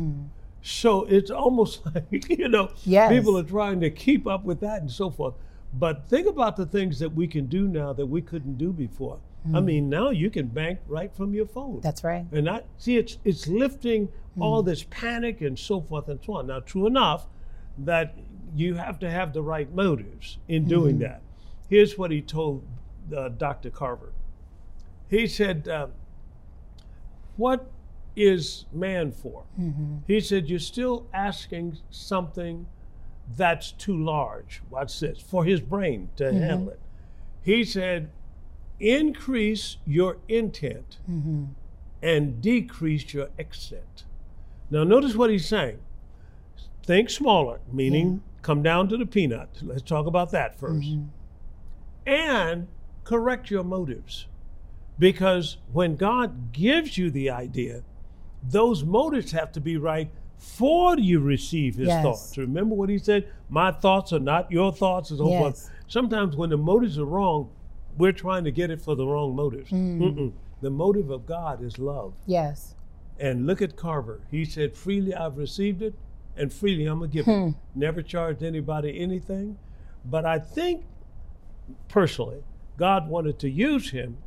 [0.62, 3.12] So it's almost like, you know, Yes.
[3.12, 5.34] people are trying to keep up with that and so forth.
[5.74, 9.18] But think about the things that we can do now that we couldn't do before.
[9.52, 9.64] I mm.
[9.64, 11.80] mean, now you can bank right from your phone.
[11.82, 12.24] That's right.
[12.32, 14.10] And I see it's it's lifting mm.
[14.40, 16.46] all this panic and so forth and so on.
[16.46, 17.26] Now, true enough,
[17.78, 18.16] that
[18.54, 21.04] you have to have the right motives in doing mm-hmm.
[21.04, 21.22] that.
[21.68, 22.66] Here's what he told
[23.14, 23.68] uh, Dr.
[23.68, 24.12] Carver.
[25.08, 25.88] He said, uh,
[27.36, 27.70] "What
[28.16, 29.96] is man for?" Mm-hmm.
[30.06, 32.66] He said, "You're still asking something
[33.36, 34.62] that's too large.
[34.70, 36.38] Watch this for his brain to mm-hmm.
[36.38, 36.80] handle it."
[37.42, 38.08] He said,
[38.80, 41.44] "Increase your intent." Mm-hmm.
[42.02, 44.04] and decrease your extent.
[44.70, 45.78] Now, notice what he's saying.
[46.82, 49.48] Think smaller, meaning come down to the peanut.
[49.62, 51.04] Let's talk about that 1st mm-hmm.
[52.06, 52.68] And
[53.04, 54.26] correct your motives.
[54.98, 57.82] Because when God gives you the idea,
[58.42, 62.02] those motives have to be right for you receive his Yes.
[62.02, 62.36] thoughts.
[62.36, 63.26] Remember what he said?
[63.48, 65.40] My thoughts are not your thoughts, and so Yes.
[65.40, 65.70] forth.
[65.88, 67.48] Sometimes when the motives are wrong,
[67.96, 69.70] we're trying to get it for the wrong motives.
[69.70, 69.98] Mm.
[70.00, 70.32] Mm-mm.
[70.60, 72.14] The motive of God is love.
[72.26, 72.74] Yes.
[73.18, 74.22] And look at Carver.
[74.30, 75.94] He said, Freely I've received it,
[76.36, 77.30] and freely I'm going to give it.
[77.30, 77.50] Hmm.
[77.74, 79.58] Never charged anybody anything.
[80.04, 80.84] But I think,
[81.88, 82.42] personally,
[82.76, 84.18] God wanted to use him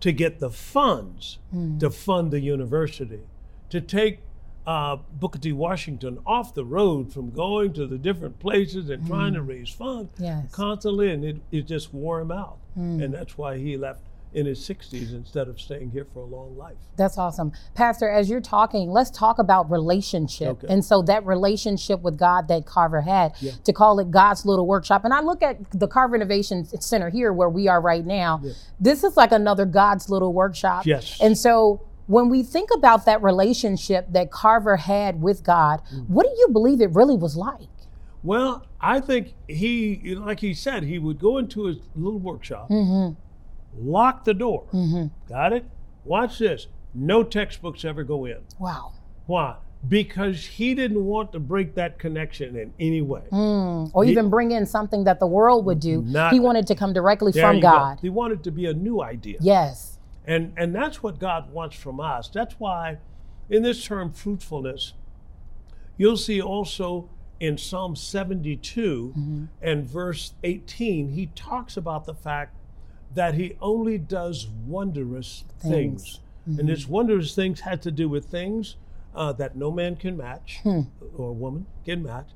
[0.00, 1.78] to get the funds hmm.
[1.78, 3.20] to fund the university,
[3.68, 4.20] to take
[4.66, 5.52] uh, Booker T.
[5.52, 9.36] Washington off the road from going to the different places and trying hmm.
[9.36, 10.52] to raise funds Yes.
[10.52, 12.58] constantly, and it, it just wore him out.
[12.80, 16.56] And that's why he left in his 60s instead of staying here for a long
[16.56, 16.76] life.
[16.96, 17.50] That's awesome.
[17.74, 20.62] Pastor, as you're talking, let's talk about relationship.
[20.62, 20.68] Okay.
[20.72, 25.04] And so that relationship with God that Carver had, to call it God's little workshop.
[25.04, 28.40] And I look at the Carver Innovation Center here where we are right now.
[28.78, 30.86] This is like another God's little workshop.
[30.86, 31.18] Yes.
[31.20, 36.08] And so when we think about that relationship that Carver had with God, Mm.
[36.08, 37.68] what do you believe it really was like?
[38.22, 43.14] Well, I think he, like he said, he would go into his little workshop, mm-hmm.
[43.78, 44.66] lock the door.
[44.72, 45.06] Mm-hmm.
[45.28, 45.64] Got it?
[46.04, 46.66] Watch this.
[46.94, 48.38] No textbooks ever go in.
[48.58, 48.92] Wow.
[49.26, 49.56] Why?
[49.88, 53.22] Because he didn't want to break that connection in any way.
[53.32, 53.90] Mm.
[53.94, 56.02] Or even bring in something that the world would do.
[56.02, 57.68] Not- he wanted to come directly from you go.
[57.68, 57.98] God.
[58.02, 59.38] He wanted to be a new idea.
[59.40, 59.98] Yes.
[60.26, 62.28] And and that's what God wants from us.
[62.28, 62.98] That's why
[63.48, 64.92] in this term fruitfulness,
[65.96, 67.08] you'll see also
[67.40, 72.54] in Psalm 72 and verse 18, he talks about the fact
[73.14, 76.20] that he only does wondrous things.
[76.46, 78.76] And this wondrous things had to do with things
[79.14, 80.60] uh, that no man can match
[81.16, 82.28] or woman can match,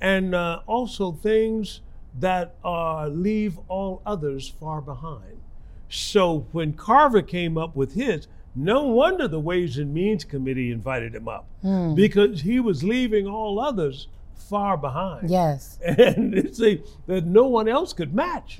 [0.00, 1.80] and uh, also things
[2.18, 5.40] that uh, leave all others far behind.
[5.88, 11.14] So when Carver came up with his, no wonder the Ways and Means Committee invited
[11.14, 11.46] him up.
[11.94, 14.08] Because he was leaving all others
[14.40, 15.30] far behind.
[15.30, 15.78] Yes.
[15.84, 18.58] And see that no one else could match.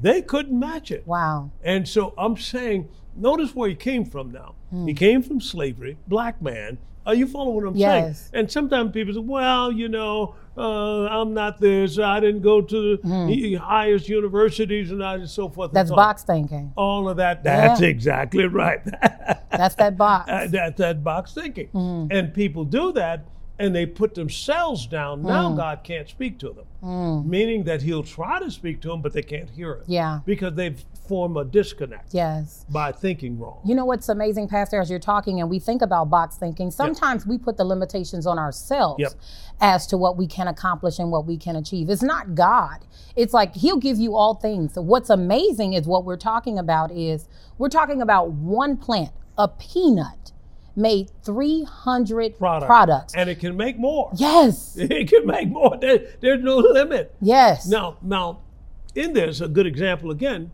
[0.00, 1.06] They couldn't match it.
[1.06, 1.50] Wow.
[1.62, 4.54] And so I'm saying, notice where he came from now.
[4.86, 6.78] He came from slavery, black man.
[7.06, 8.18] Are you following what I'm Yes.
[8.22, 8.30] saying?
[8.40, 11.98] And sometimes people say, well, you know, uh, I'm not this.
[11.98, 15.70] I didn't go to the highest universities and I and so forth.
[15.72, 16.72] That's so on." box thinking.
[16.76, 17.44] All of that.
[17.44, 17.88] That's Yeah.
[17.88, 18.80] exactly right.
[19.50, 20.28] That's that box.
[20.30, 21.68] Uh, that, that box thinking.
[22.10, 23.26] And people do that
[23.58, 25.22] and they put themselves down.
[25.22, 25.56] Now mm.
[25.56, 27.24] God can't speak to them, mm.
[27.24, 29.84] meaning that He'll try to speak to them, but they can't hear Him.
[29.86, 30.20] Yeah.
[30.24, 32.64] Because they've formed a disconnect Yes.
[32.68, 33.60] by thinking wrong.
[33.64, 37.26] You know what's amazing, Pastor, as you're talking and we think about box thinking, sometimes
[37.26, 39.12] we put the limitations on ourselves Yep.
[39.60, 41.90] as to what we can accomplish and what we can achieve.
[41.90, 42.78] It's not God.
[43.14, 44.74] It's like He'll give you all things.
[44.74, 49.46] So what's amazing is what we're talking about is we're talking about one plant, a
[49.46, 50.32] peanut,
[50.76, 52.66] made 300 Product.
[52.66, 53.14] products.
[53.14, 54.10] And it can make more.
[54.16, 54.76] Yes.
[54.80, 55.76] It can make more.
[55.80, 57.14] There- there's no limit.
[57.20, 57.66] Yes.
[57.66, 58.40] Now, now,
[58.94, 60.50] in this, a good example again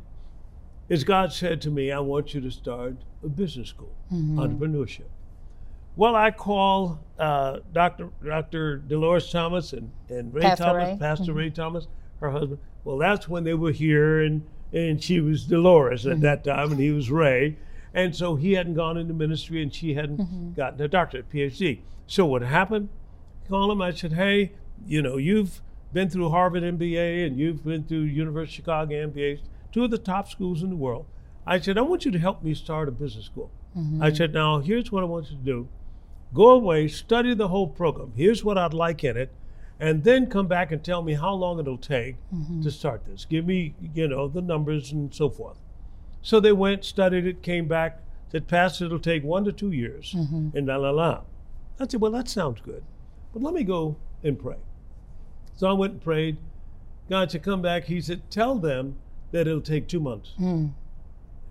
[0.89, 4.39] is God said to me, I want you to start a business school, mm-hmm.
[4.39, 5.09] entrepreneurship.
[5.97, 8.11] Well, I call uh, Dr.
[8.25, 8.79] Dr.
[8.79, 10.97] Dolores Thomas and, and Ray Pastor Thomas, Ray.
[10.99, 11.55] Pastor Ray mm-hmm.
[11.55, 11.87] Thomas,
[12.21, 12.59] her husband.
[12.85, 16.23] Well, that's when they were here, and and she was Dolores at mm-hmm.
[16.23, 17.57] that time, and he was Ray,
[17.93, 20.53] and so he hadn't gone into ministry, and she hadn't mm-hmm.
[20.53, 21.81] gotten a doctorate, PhD.
[22.07, 22.89] So what happened?
[23.49, 23.83] Call him.
[23.83, 24.53] I said, hey,
[24.87, 25.61] you know, you've
[25.93, 29.41] been through Harvard MBA, and you've been through University of Chicago MBA,
[29.73, 31.07] two of the top schools in the world.
[31.47, 33.51] I said, I want you to help me start a business school.
[33.75, 34.15] I mm-hmm.
[34.15, 35.69] said, now here's what I want you to do.
[36.33, 38.13] Go away, study the whole program.
[38.17, 39.33] Here's what I'd like in it,
[39.81, 42.63] and then come back and tell me how long it'll take mm-hmm.
[42.63, 43.25] to start this.
[43.25, 45.59] Give me, you know, the numbers and so forth.
[46.23, 50.15] So they went, studied it, came back, said, Pastor, it'll take one to two years,
[50.17, 50.57] mm-hmm.
[50.57, 51.21] and la la la.
[51.79, 52.83] I said, well, that sounds good,
[53.33, 54.59] but let me go and pray.
[55.57, 56.37] So I went and prayed.
[57.09, 57.85] God said, come back.
[57.85, 58.97] He said, tell them
[59.33, 60.33] that it'll take two months.
[60.37, 60.69] Hmm.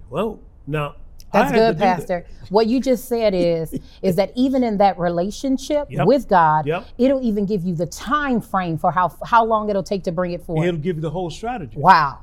[0.09, 0.95] Well, now
[1.33, 1.97] That's good, do that.
[1.97, 2.25] Pastor.
[2.49, 6.07] What you just said is is that even in that relationship Yep.
[6.07, 6.85] with God, Yep.
[6.97, 10.31] it'll even give you the time frame for how how long it'll take to bring
[10.31, 10.65] it forth.
[10.65, 11.77] It'll give you the whole strategy.
[11.77, 12.19] wow.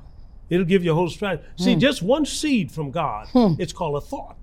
[0.49, 1.43] It'll give you a whole strategy.
[1.57, 1.81] See, Hmm.
[1.81, 4.37] just one seed from God, it's called a thought.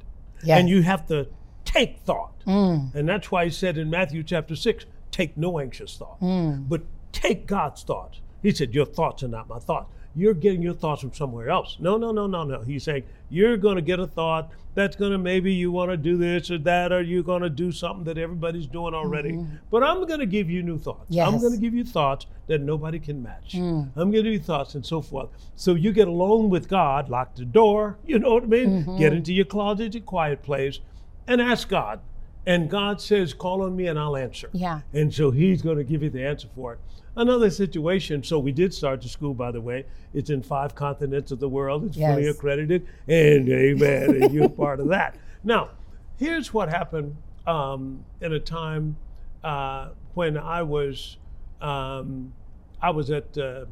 [0.44, 0.60] Yes.
[0.60, 1.28] And you have to
[1.66, 2.34] take thought.
[2.46, 2.88] Hmm.
[2.94, 6.64] And that's why he said in Matthew chapter 6, take no anxious thought, Hmm.
[6.68, 6.82] but
[7.14, 8.20] take God's thoughts.
[8.42, 9.90] He said, Your thoughts are not my thoughts.
[10.16, 11.78] You're getting your thoughts from somewhere else.
[11.80, 12.62] No, no, no, no, no.
[12.62, 15.98] He's saying, You're going to get a thought that's going to maybe you want to
[15.98, 19.32] do this or that, or you're going to do something that everybody's doing already.
[19.70, 21.06] But I'm going to give you new thoughts.
[21.28, 21.42] I'm Mm-hmm.
[21.42, 23.54] Going to give you thoughts that nobody can match.
[23.56, 25.30] I'm going to give you thoughts and so forth.
[25.56, 28.70] So you get alone with God, lock the door, you know what I mean?
[28.84, 28.98] Mm-hmm.
[28.98, 30.80] Get into your closet, your quiet place,
[31.28, 32.00] and ask God.
[32.46, 34.50] And God says, Call on me and I'll answer.
[34.54, 34.82] Yeah.
[34.94, 36.80] And so He's going to give you the answer for it.
[37.16, 39.86] Another situation, so we did start the school, by the way.
[40.16, 41.86] It's in five continents of the world.
[41.86, 42.36] It's fully Yes.
[42.36, 42.88] accredited.
[43.08, 44.22] And amen.
[44.24, 45.16] and you're part of that.
[45.44, 45.70] Now,
[46.18, 48.96] here's what happened um, in a time
[49.44, 51.18] uh, when I was
[51.62, 52.34] um,
[52.82, 53.66] I was at uh,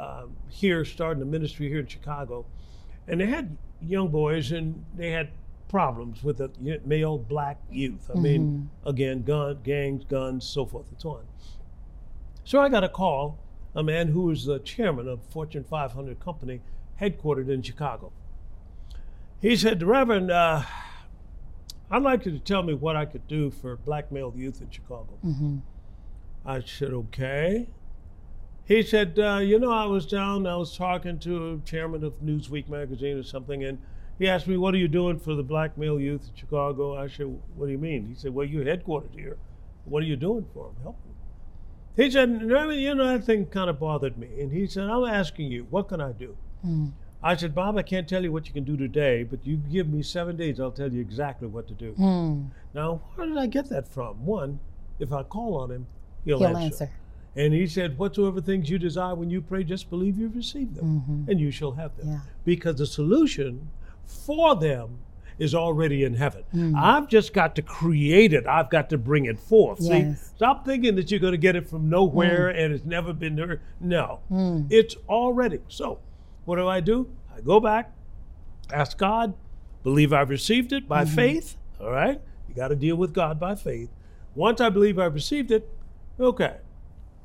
[0.00, 2.46] um here starting a ministry here in Chicago,
[3.08, 5.28] and they had young boys and they had
[5.74, 6.48] problems with the
[6.84, 8.08] male black youth.
[8.08, 11.24] I mean, again, gun gangs, guns, so forth and so on.
[12.44, 13.40] So I got a call,
[13.74, 16.60] a man who was the chairman of Fortune 500 company
[17.00, 18.12] headquartered in Chicago.
[19.42, 20.62] He said, Reverend, uh,
[21.90, 24.70] I'd like you to tell me what I could do for black male youth in
[24.70, 25.18] Chicago.
[26.46, 27.66] I said, okay.
[28.64, 32.20] He said, uh, you know, I was down, I was talking to a chairman of
[32.20, 33.78] Newsweek magazine or something, and
[34.18, 36.96] he asked me, what are you doing for the black male youth in Chicago?
[36.96, 38.06] I said, what do you mean?
[38.06, 39.36] He said, well, you're headquartered here.
[39.84, 40.76] What are you doing for them?
[40.82, 41.14] Help them.
[41.96, 44.28] He said, you know, that thing kind of bothered me.
[44.40, 46.36] And he said, I'm asking you, what can I do?
[47.22, 49.88] I said, Bob, I can't tell you what you can do today, but you give
[49.88, 51.92] me seven days, I'll tell you exactly what to do.
[51.92, 52.44] Hmm.
[52.74, 54.24] Now, where did I get that from?
[54.26, 54.58] One,
[54.98, 55.86] if I call on him,
[56.24, 56.84] he'll, He'll answer.
[56.84, 56.90] answer.
[57.36, 61.26] And he said, Whatsoever things you desire when you pray, just believe you've received them,
[61.28, 62.06] and you shall have them.
[62.06, 62.14] Mm-hmm.
[62.14, 62.20] Yeah.
[62.44, 63.70] Because the solution
[64.06, 64.98] for them
[65.38, 66.44] is already in heaven.
[66.54, 66.74] Mm.
[66.76, 69.78] I've just got to create it, I've got to bring it forth.
[69.80, 69.90] Yes.
[69.90, 70.16] Mm.
[70.16, 73.36] See, stop thinking that you're going to get it from nowhere and it's never been
[73.36, 73.60] there.
[73.80, 74.20] No,
[74.70, 75.60] it's already.
[75.68, 75.98] So,
[76.44, 77.10] what do I do?
[77.36, 77.92] I go back,
[78.72, 79.34] ask God,
[79.82, 81.56] believe I've received it by faith.
[81.80, 82.20] All right?
[82.48, 83.90] You got to deal with God by faith.
[84.34, 85.68] Once I believe I've received it,
[86.18, 86.56] okay.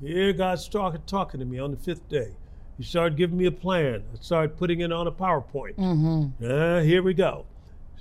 [0.01, 2.31] Here God's talking, talking to me on the fifth day.
[2.79, 4.03] He started giving me a plan.
[4.13, 5.75] I started putting it on a PowerPoint.
[5.75, 6.43] Mm-hmm.
[6.43, 7.45] Uh, here we go.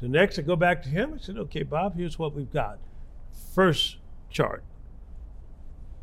[0.00, 1.14] So next I go back to him.
[1.14, 2.78] I said, okay, Bob, here's what we've got.
[3.56, 3.96] First
[4.30, 4.62] chart.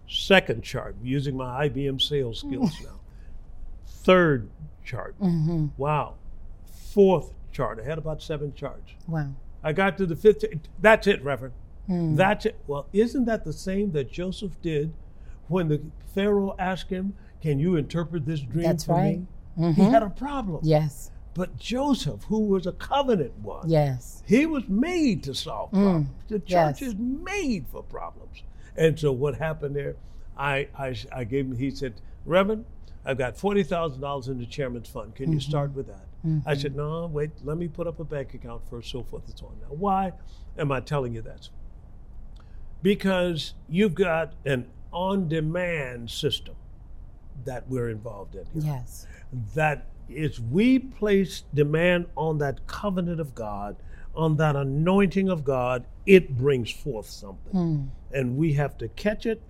[0.10, 3.00] Second chart, using my IBM sales skills now.
[3.88, 4.50] Third
[4.84, 5.16] chart.
[5.22, 5.68] Mm-hmm.
[5.78, 6.16] Wow.
[6.66, 7.80] Fourth chart.
[7.82, 8.92] I had about seven charts.
[9.08, 9.30] Wow.
[9.64, 10.44] I got to the fifth.
[10.82, 11.54] That's it, Reverend.
[11.88, 12.16] Hmm.
[12.18, 12.58] That's it.
[12.68, 14.92] Well, isn't that the same that Joseph did
[15.48, 15.82] when the
[16.14, 19.20] Pharaoh asked him, Can you interpret this dream That's for right.
[19.20, 19.74] me?
[19.74, 20.08] He had mm-hmm.
[20.08, 20.60] a problem.
[20.64, 21.12] Yes.
[21.34, 24.24] But Joseph, who was a covenant one, Yes.
[24.26, 25.82] he was made to solve mm.
[25.82, 26.10] problems.
[26.30, 26.82] The church yes.
[26.82, 28.44] is made for problems.
[28.78, 29.96] And so what happened there,
[30.38, 32.66] I, I, I gave him, he said, Reverend,
[33.06, 35.14] I've got $40,000 in the chairman's fund.
[35.16, 35.78] Can you start mm-hmm.
[35.78, 36.06] with that?
[36.24, 36.60] I mm-hmm.
[36.60, 39.46] said, no, wait, let me put up a bank account first, so forth and so
[39.46, 39.58] on.
[39.62, 40.14] Now, why
[40.58, 41.50] am I telling you that?
[42.82, 46.56] Because you've got an on demand system
[47.44, 49.08] that we're involved in here Yes.
[49.54, 53.76] that is we place demand on that covenant of God,
[54.16, 57.52] on that anointing of God, it brings forth something.
[57.52, 57.84] Hmm.
[58.16, 59.42] And we have to catch it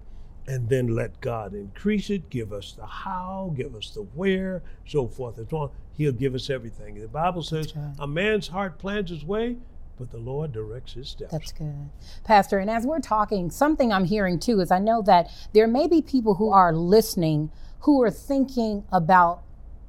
[0.48, 5.08] and then let God increase it, give us the how, give us the where, so
[5.08, 5.70] forth and so on.
[5.94, 6.96] He'll give us everything.
[7.00, 9.58] The Bible says, a man's heart plans his way,
[9.98, 11.32] but the Lord directs his steps.
[11.32, 11.90] That's good.
[12.24, 15.88] Pastor, and as we're talking, something I'm hearing too is I know that there may
[15.88, 17.50] be people who are listening
[17.82, 19.42] who are thinking about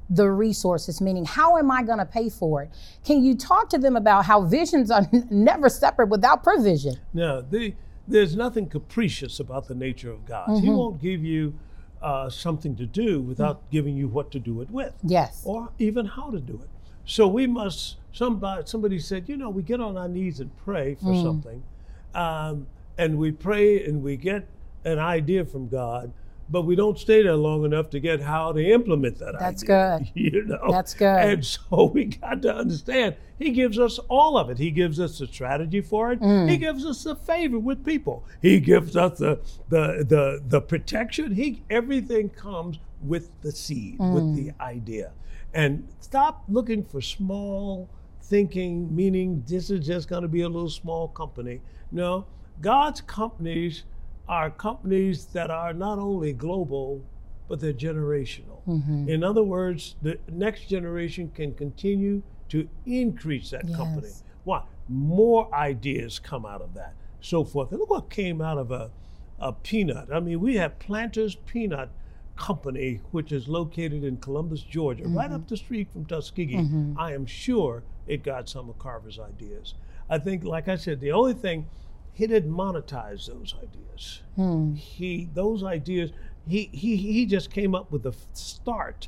[0.09, 2.69] the resources, meaning how am I going to pay for it?
[3.03, 6.95] Can you talk to them about how visions are never separate without provision?
[7.13, 7.73] No, the,
[8.07, 10.61] there's nothing capricious about the nature of God.
[10.61, 11.55] He won't give you
[12.01, 15.41] uh, something to do without giving you what to do it with, Yes.
[15.45, 16.69] or even how to do it.
[17.05, 17.97] So we must.
[18.11, 21.63] Somebody somebody said, you know, we get on our knees and pray for something,
[22.15, 22.65] um,
[22.97, 24.47] and we pray and we get
[24.83, 26.11] an idea from God.
[26.49, 29.99] But we don't stay there long enough to get how to implement that That's idea.
[29.99, 30.11] good.
[30.33, 31.05] You know, That's good.
[31.19, 34.57] And so we got to understand He gives us all of it.
[34.57, 36.21] He gives us the strategy for it.
[36.21, 36.49] Mm.
[36.49, 38.23] He gives us the favor with people.
[38.41, 41.33] He gives us the the the the protection.
[41.35, 44.35] He everything comes with the seed, with Mm.
[44.35, 45.11] the idea.
[45.53, 47.89] And stop looking for small
[48.23, 51.61] thinking, meaning this is just going to be a little small company.
[51.91, 52.25] No,
[52.61, 53.83] God's companies
[54.27, 57.01] are companies that are not only global,
[57.47, 58.61] but they're generational.
[58.67, 59.07] Mm-hmm.
[59.09, 64.07] In other words, the next generation can continue to increase that company.
[64.07, 64.23] Yes.
[64.43, 64.63] Why?
[64.89, 67.71] More ideas come out of that, so forth.
[67.71, 68.91] And look what came out of a,
[69.39, 70.09] a peanut.
[70.13, 71.89] I mean, we have Planters Peanut
[72.35, 75.35] Company, which is located in Columbus, Georgia, right mm-hmm.
[75.35, 76.55] up the street from Tuskegee.
[76.57, 76.99] Mm-hmm.
[76.99, 79.73] I am sure it got some of Carver's ideas.
[80.09, 81.67] I think, like I said, the only thing
[82.17, 84.21] he didn't monetize those ideas.
[84.35, 84.73] Hmm.
[84.73, 86.09] He those ideas
[86.47, 89.07] he he he just came up with the start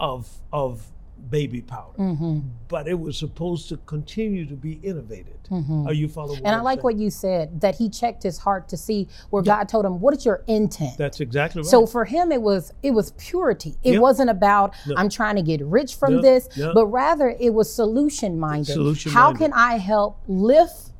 [0.00, 0.90] of of
[1.30, 2.40] baby powder, mm-hmm.
[2.68, 5.38] but it was supposed to continue to be innovated.
[5.50, 5.86] Mm-hmm.
[5.86, 6.38] Are you following?
[6.44, 9.68] And I like what you said that he checked his heart to see where God
[9.68, 11.70] told him, "What is your intent?" That's exactly right.
[11.70, 13.76] So for him, it was it was purity.
[13.82, 14.00] It Yep.
[14.00, 16.72] wasn't about I'm trying to get rich from No, this, no.
[16.72, 18.68] but rather it was solution minded.
[18.68, 19.38] How Solution-minded.
[19.38, 20.92] can I help lift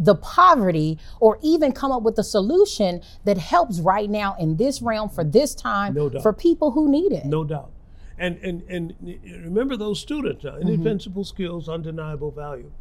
[0.00, 4.80] the poverty, or even come up with a solution that helps right now in this
[4.82, 7.26] realm for this time No for people who need it?
[7.26, 7.70] no doubt.
[8.18, 8.94] And and and
[9.44, 12.72] remember those students, uh, indispensable skills, undeniable value.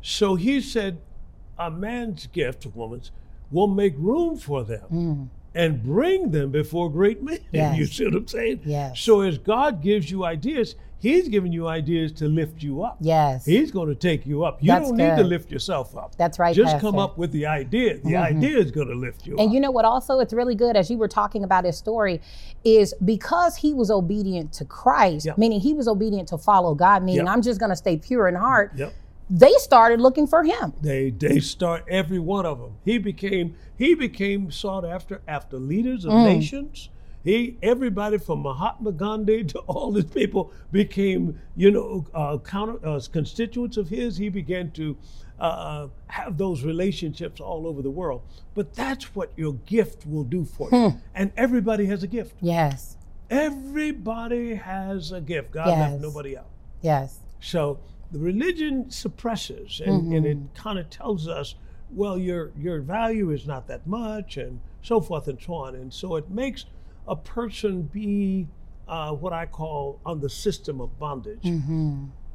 [0.00, 0.98] So he said,
[1.58, 3.10] a man's gift, a woman's,
[3.50, 7.40] will make room for them and bring them before great men.
[7.52, 7.76] Yes.
[7.78, 8.60] You see what I'm saying?
[8.64, 9.00] Yes.
[9.00, 12.96] So as God gives you ideas, He's giving you ideas to lift you up.
[13.00, 13.46] Yes.
[13.46, 14.60] He's going to take you up.
[14.60, 16.16] You That's don't need to lift yourself up.
[16.16, 17.98] That's right, Just come up with the idea.
[17.98, 18.36] The mm-hmm.
[18.36, 19.54] idea is going to lift you And up.
[19.54, 19.84] you know what?
[19.84, 22.20] Also, it's really good as you were talking about his story,
[22.64, 25.38] is because he was obedient to Christ, Yep.
[25.38, 27.32] meaning he was obedient to follow God, meaning Yep.
[27.32, 28.72] I'm just going to stay pure in heart.
[28.74, 28.92] Yep.
[29.30, 30.72] They started looking for him.
[30.80, 32.76] They they start every one of them.
[32.84, 36.88] He became he became sought after after leaders of nations.
[37.24, 43.00] He everybody from Mahatma Gandhi to all these people became you know uh, counter uh,
[43.12, 44.16] constituents of his.
[44.16, 44.96] He began to
[45.38, 48.22] uh, have those relationships all over the world.
[48.54, 51.00] But that's what your gift will do for you.
[51.14, 52.34] And everybody has a gift.
[52.40, 52.96] Yes.
[53.30, 55.50] Everybody has a gift.
[55.52, 56.46] God left nobody out.
[56.80, 57.18] Yes.
[57.40, 57.78] So
[58.10, 61.54] the religion suppresses and, and it kind of tells us,
[61.90, 65.74] well, your your value is not that much, and so forth and so on.
[65.74, 66.66] And so it makes
[67.06, 68.46] a person be
[68.86, 71.44] uh, what I call on the system of bondage.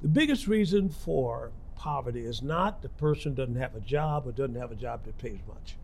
[0.01, 4.55] The biggest reason for poverty is not the person doesn't have a job or doesn't
[4.55, 5.77] have a job that pays much.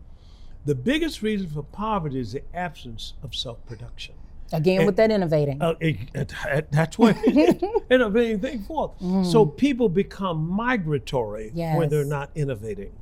[0.66, 4.14] The biggest reason for poverty is the absence of self-production.
[4.52, 5.62] Again, with that innovating.
[5.62, 7.16] Uh, it, it- that's what
[7.90, 8.92] innovating thing forth.
[9.24, 12.92] So people become migratory when they're not innovating,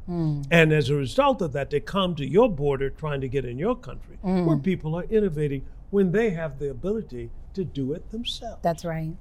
[0.51, 3.59] and as a result of that, they come to your border trying to get in
[3.59, 8.59] your country, where people are innovating when they have the ability to do it themselves.
[8.63, 9.15] That's right.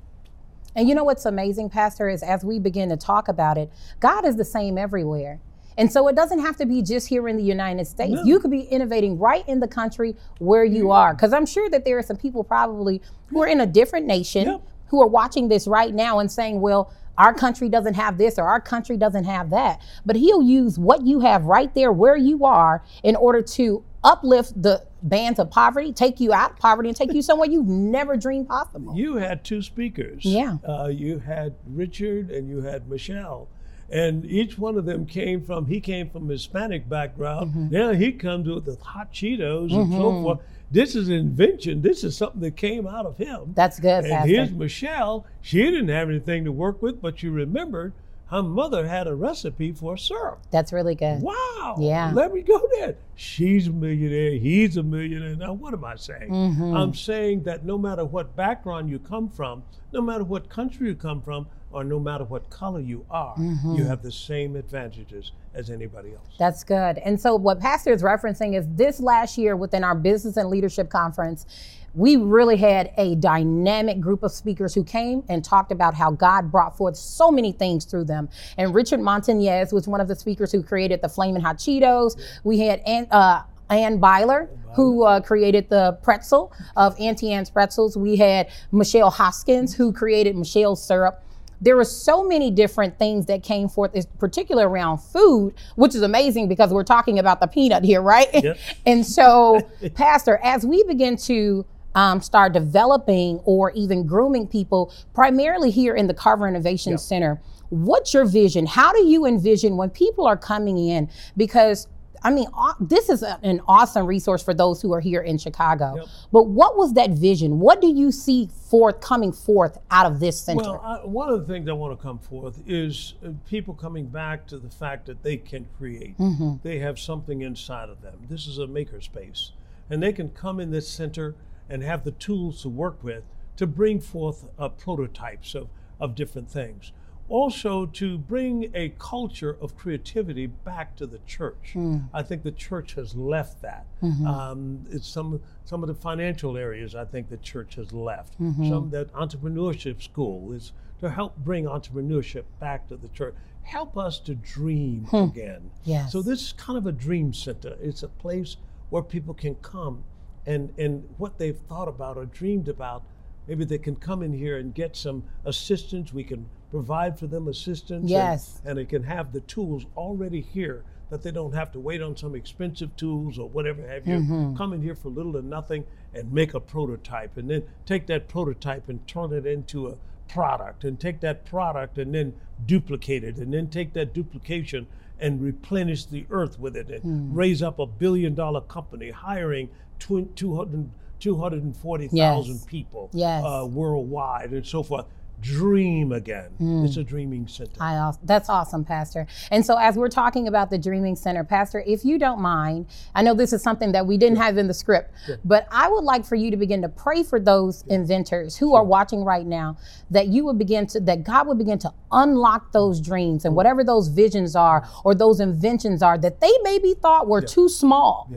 [0.76, 4.26] And you know what's amazing, Pastor, is as we begin to talk about it, God
[4.26, 5.40] is the same everywhere.
[5.78, 8.14] And so it doesn't have to be just here in the United States.
[8.14, 8.24] No.
[8.24, 11.14] You could be innovating right in the country where you are.
[11.14, 14.46] Because I'm sure that there are some people probably who are in a different nation
[14.48, 14.62] Yep.
[14.88, 18.48] who are watching this right now and saying, well, our country doesn't have this or
[18.48, 19.82] our country doesn't have that.
[20.06, 24.60] But he'll use what you have right there where you are in order to uplift
[24.62, 28.18] the bands of poverty, take you out of poverty, and take you somewhere you've never
[28.18, 28.96] dreamed possible.
[28.96, 30.24] You had two speakers.
[30.26, 30.58] Yeah.
[30.68, 33.48] Uh, you had Richard and you had Michelle.
[33.90, 37.52] And each one of them came from, he came from Hispanic background.
[37.52, 37.70] Mm-hmm.
[37.70, 40.40] Now he comes with the hot Cheetos and so forth.
[40.70, 41.82] This is an invention.
[41.82, 43.54] This is something that came out of him.
[43.56, 44.28] That's good, and Pastor.
[44.28, 45.26] here's Michelle.
[45.42, 47.94] She didn't have anything to work with, but you remembered
[48.28, 50.40] her mother had a recipe for syrup.
[50.52, 51.22] That's really good.
[51.22, 51.78] Wow.
[51.80, 52.12] Yeah.
[52.14, 52.96] Let me go there.
[53.16, 54.32] She's a millionaire.
[54.32, 55.36] He's a millionaire.
[55.38, 56.30] Now, what am I saying?
[56.30, 56.76] Mm-hmm.
[56.76, 59.64] I'm saying that no matter what background you come from,
[59.94, 63.84] no matter what country you come from, or no matter what color you are, you
[63.84, 66.36] have the same advantages as anybody else.
[66.40, 66.98] That's good.
[67.00, 70.90] And so, what Pastor is referencing is this last year within our business and leadership
[70.90, 71.46] conference,
[71.94, 76.52] we really had a dynamic group of speakers who came and talked about how God
[76.52, 78.30] brought forth so many things through them.
[78.58, 82.16] And Richard Montañez was one of the speakers who created the Flamin' Hot Cheetos.
[82.44, 87.98] We had uh, Anne Beiler, who uh, created the pretzel of Auntie Anne's Pretzels.
[87.98, 91.24] We had Michelle Hoskins, who created Michelle's syrup
[91.62, 96.02] there were so many different things that came forth, in particular around food, which is
[96.02, 98.28] amazing because we're talking about the peanut here, right?
[98.34, 98.58] Yep.
[98.86, 105.72] and so, Pastor, as we begin to um, start developing or even grooming people, primarily
[105.72, 107.00] here in the Carver Innovation Yep.
[107.00, 108.66] Center, what's your vision?
[108.66, 111.10] How do you envision when people are coming in?
[111.36, 111.88] Because
[112.24, 112.48] I mean,
[112.80, 115.96] this is a- an awesome resource for those who are here in Chicago.
[115.96, 116.06] Yep.
[116.32, 117.60] But what was that vision?
[117.60, 120.62] What do you see forth coming forth out of this center?
[120.64, 124.08] Well, I, one of the things I want to come forth is uh, people coming
[124.08, 126.16] back to the fact that they can create.
[126.64, 128.20] They have something inside of them.
[128.30, 129.52] This is a makerspace,
[129.90, 131.36] and they can come in this center
[131.70, 133.24] and have the tools to work with
[133.58, 135.68] to bring forth uh, prototypes of,
[136.00, 136.92] of different things.
[137.30, 141.72] Also, to bring a culture of creativity back to the church.
[141.74, 141.98] Hmm.
[142.14, 143.86] I think the church has left that.
[144.02, 144.26] Mm-hmm.
[144.26, 146.96] Um, it's some some of the financial areas.
[146.96, 148.40] I think the church has left.
[148.40, 148.70] Mm-hmm.
[148.70, 150.72] Some that entrepreneurship school is
[151.02, 153.36] to help bring entrepreneurship back to the church.
[153.64, 155.18] Help us to dream hmm.
[155.18, 155.72] again.
[155.84, 156.14] Yes.
[156.14, 157.78] So this is kind of a dream center.
[157.82, 158.56] It's a place
[158.90, 160.06] where people can come
[160.46, 163.04] and and what they've thought about or dreamed about
[163.48, 167.48] maybe they can come in here and get some assistance we can provide for them
[167.48, 168.62] assistance and- Yes.
[168.66, 172.18] and, they can have the tools already here that they don't have to wait on
[172.18, 176.32] some expensive tools or whatever have you come in here for little or nothing and
[176.34, 179.96] make a prototype and then take that prototype and turn it into a
[180.28, 182.34] product and take that product and then
[182.66, 184.86] duplicate it and then take that duplication
[185.20, 190.36] and replenish the earth with it and raise up a billion dollar company hiring tw-
[190.36, 190.90] 200
[191.20, 192.12] 240,000
[192.56, 192.66] Yes.
[192.66, 193.44] people Yes.
[193.44, 195.06] uh, worldwide and so forth.
[195.40, 196.50] Dream again.
[196.58, 196.84] Hmm.
[196.84, 197.72] It's a dreaming center.
[197.80, 199.28] I that's awesome, Pastor.
[199.52, 203.22] And so, as we're talking about the Dreaming Center, Pastor, if you don't mind, I
[203.22, 205.14] know this is something that we didn't have in the script,
[205.46, 208.84] but I would like for you to begin to pray for those inventors who are
[208.84, 209.78] watching right now,
[210.10, 213.58] that you would begin to, that God would begin to unlock those dreams and hmm.
[213.58, 218.28] whatever those visions are or those inventions are that they maybe thought were too small.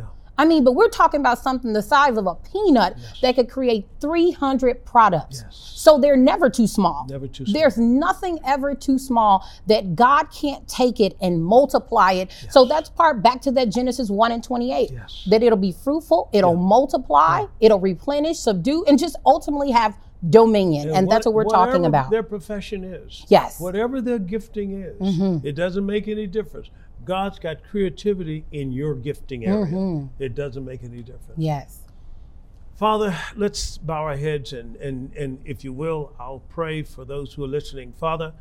[0.40, 0.42] Yeah.
[0.42, 3.86] I mean, but we're talking about something the size of a peanut that could create
[4.00, 5.42] 300 products.
[5.44, 5.72] Yes.
[5.76, 7.06] So they're never too small.
[7.08, 7.60] Never too small.
[7.60, 12.30] There's nothing ever too small that God can't take it and multiply it.
[12.42, 12.52] Yes.
[12.52, 14.90] So that's part back to that Genesis 1 and 28.
[14.90, 15.26] Yes.
[15.30, 19.96] That it'll be fruitful, it'll multiply, it'll replenish, subdue, and just ultimately have
[20.28, 20.88] dominion.
[20.88, 22.10] Yeah, and that's what we're talking whatever about.
[22.10, 23.24] Their profession is.
[23.28, 23.60] Yes.
[23.60, 25.46] Whatever their gifting is, mm-hmm.
[25.46, 26.70] it doesn't make any difference.
[27.10, 29.66] God's got creativity in your gifting area.
[29.66, 30.22] Mm-hmm.
[30.22, 31.38] It doesn't make any difference.
[31.38, 31.80] Yes.
[32.76, 37.34] Father, let's bow our heads and, and, and if you will, I'll pray for those
[37.34, 37.94] who are listening.
[37.94, 38.32] Father,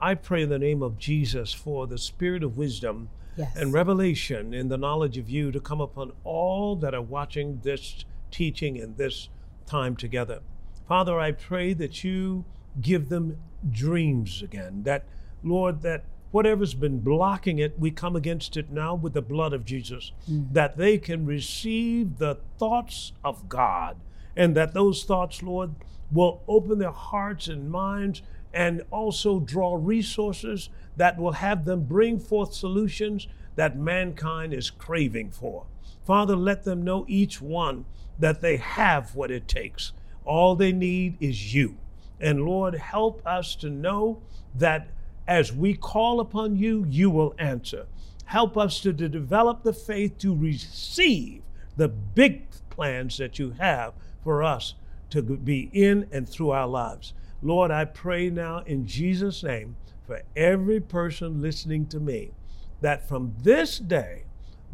[0.00, 3.54] I pray in the name of Jesus for the spirit of wisdom Yes.
[3.54, 8.04] and revelation in the knowledge of you to come upon all that are watching this
[8.32, 9.28] teaching and this
[9.66, 10.40] time together.
[10.88, 12.44] Father, I pray that you
[12.80, 13.36] give them
[13.70, 15.04] dreams again, that,
[15.44, 19.64] Lord, that whatever's been blocking it, we come against it now with the blood of
[19.64, 20.52] Jesus, mm.
[20.52, 23.96] that they can receive the thoughts of God,
[24.36, 25.74] and that those thoughts, Lord,
[26.10, 28.22] will open their hearts and minds
[28.52, 35.30] and also draw resources that will have them bring forth solutions that mankind is craving
[35.30, 35.66] for.
[36.06, 37.84] Father, let them know each one
[38.18, 39.92] that they have what it takes.
[40.24, 41.76] All they need is you.
[42.20, 44.22] And Lord, help us to know
[44.54, 44.88] that
[45.26, 47.86] as we call upon you, you will answer.
[48.26, 51.42] Help us to, to develop the faith to receive
[51.76, 54.74] the big plans that you have for us
[55.10, 57.12] to be in and through our lives.
[57.42, 62.32] Lord, I pray now in Jesus' name for every person listening to me
[62.80, 64.24] that from this day,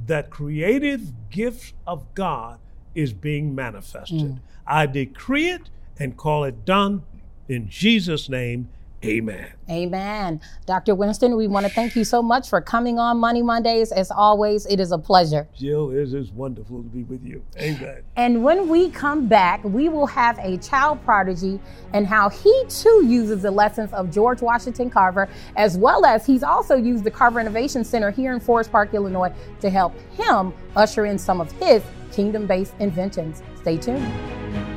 [0.07, 2.59] that creative gift of God
[2.95, 4.21] is being manifested.
[4.21, 4.41] Mm.
[4.67, 7.03] I decree it and call it done
[7.49, 8.69] in Jesus' name.
[9.05, 9.53] Amen.
[9.69, 10.41] Amen.
[10.67, 10.95] Dr.
[10.95, 13.91] Winston, we want to thank you so much for coming on Money Mondays.
[13.91, 15.49] As always, it is a pleasure.
[15.57, 17.43] Jill, it is wonderful to be with you.
[17.59, 18.03] Amen.
[18.17, 21.59] And when we come back, we will have a child prodigy
[21.93, 26.45] and how he too uses the lessons of George Washington Carver, as well as he's
[26.45, 31.07] also used the Carver Innovation Center here in Forest Park, Illinois, to help him usher
[31.07, 31.83] in some of his
[32.13, 33.43] kingdom based inventions.
[33.57, 34.72] Stay tuned.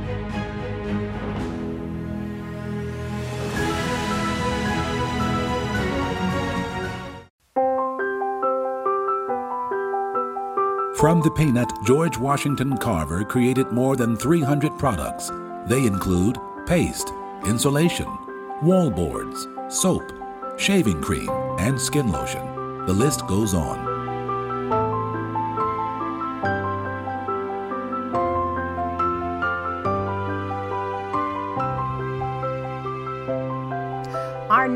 [10.96, 15.30] From the peanut, George Washington Carver created more than 300 products.
[15.66, 17.12] They include paste,
[17.44, 18.06] insulation,
[18.62, 20.10] wall boards, soap,
[20.56, 21.28] shaving cream,
[21.58, 22.86] and skin lotion.
[22.86, 23.85] The list goes on.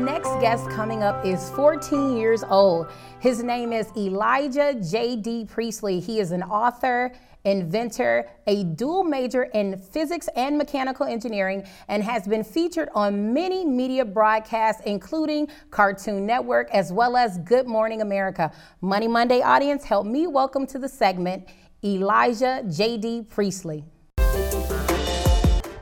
[0.01, 2.87] Next guest coming up is 14 years old.
[3.19, 5.45] His name is Elijah J.D.
[5.45, 6.03] Precciely.
[6.03, 12.27] He is an author, inventor, a dual major in physics and mechanical engineering, and has
[12.27, 18.51] been featured on many media broadcasts, including Cartoon Network as well as Good Morning America.
[18.81, 21.47] Money Monday audience, help me welcome to the segment
[21.83, 23.27] Elijah J.D.
[23.29, 23.83] Precciely.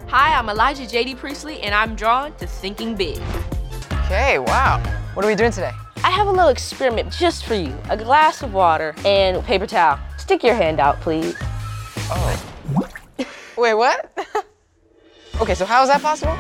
[0.09, 1.15] Hi, I'm Elijah J.D.
[1.15, 3.21] Precciely, and I'm drawn to thinking big.
[4.09, 4.81] Okay, wow.
[5.13, 5.71] What are we doing today?
[6.03, 9.99] I have a little experiment just for you a glass of water and paper towel.
[10.17, 11.35] Stick your hand out, please.
[12.09, 12.85] Oh.
[13.55, 14.11] Wait, what?
[15.41, 16.35] okay, so how is that possible?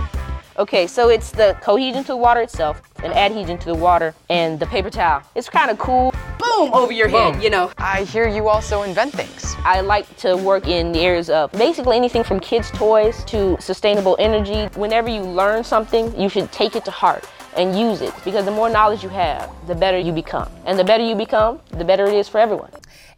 [0.57, 4.59] Okay, so it's the cohesion to the water itself, and adhesion to the water, and
[4.59, 5.21] the paper towel.
[5.35, 6.11] It's kind of cool.
[6.39, 7.35] Boom, over your Boom.
[7.35, 7.71] head, you know.
[7.77, 9.55] I hear you also invent things.
[9.59, 14.15] I like to work in the areas of basically anything from kids' toys to sustainable
[14.17, 14.65] energy.
[14.75, 18.51] Whenever you learn something, you should take it to heart and use it because the
[18.51, 20.49] more knowledge you have, the better you become.
[20.65, 22.71] And the better you become, the better it is for everyone.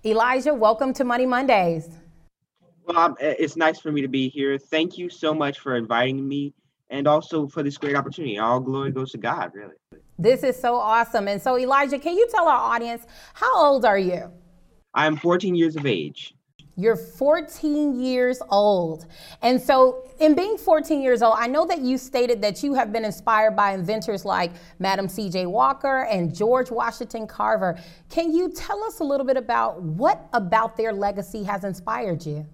[0.05, 1.89] Elijah, welcome to Money Mondays.
[2.85, 4.57] Well, um, it's nice for me to be here.
[4.57, 6.53] Thank you so much for inviting me
[6.89, 8.37] and also for this great opportunity.
[8.37, 9.75] All glory goes to God, really.
[10.17, 11.27] This is so awesome.
[11.27, 14.31] And so, Elijah, can you tell our audience how old are you?
[14.93, 16.35] I am 14 years of age.
[16.75, 19.05] You're 14 years old.
[19.41, 22.93] And so, in being 14 years old, I know that you stated that you have
[22.93, 25.47] been inspired by inventors like Madam C.J.
[25.47, 27.77] Walker and George Washington Carver.
[28.09, 32.45] Can you tell us a little bit about what about their legacy has inspired you?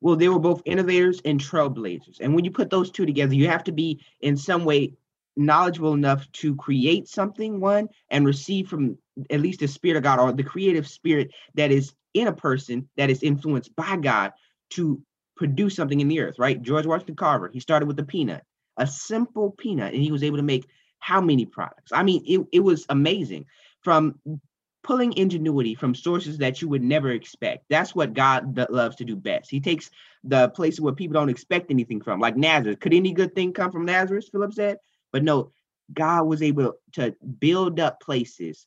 [0.00, 2.20] Well, they were both innovators and trailblazers.
[2.20, 4.92] And when you put those two together, you have to be in some way
[5.36, 8.96] knowledgeable enough to create something, one, and receive from
[9.30, 12.88] at least the spirit of God or the creative spirit that is in a person
[12.96, 14.32] that is influenced by God
[14.70, 15.02] to
[15.36, 16.60] produce something in the earth, right?
[16.60, 18.42] George Washington Carver, he started with a peanut,
[18.76, 20.66] a simple peanut, and he was able to make
[20.98, 21.92] how many products?
[21.92, 23.44] I mean, it, it was amazing
[23.82, 24.18] from
[24.82, 27.64] pulling ingenuity from sources that you would never expect.
[27.68, 29.50] That's what God loves to do best.
[29.50, 29.90] He takes
[30.24, 32.80] the places where people don't expect anything from, like Nazareth.
[32.80, 34.28] Could any good thing come from Nazareth?
[34.32, 34.78] Philip said.
[35.12, 35.52] But no,
[35.92, 38.66] God was able to build up places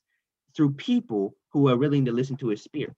[0.54, 2.94] through people who are willing to listen to his spirit.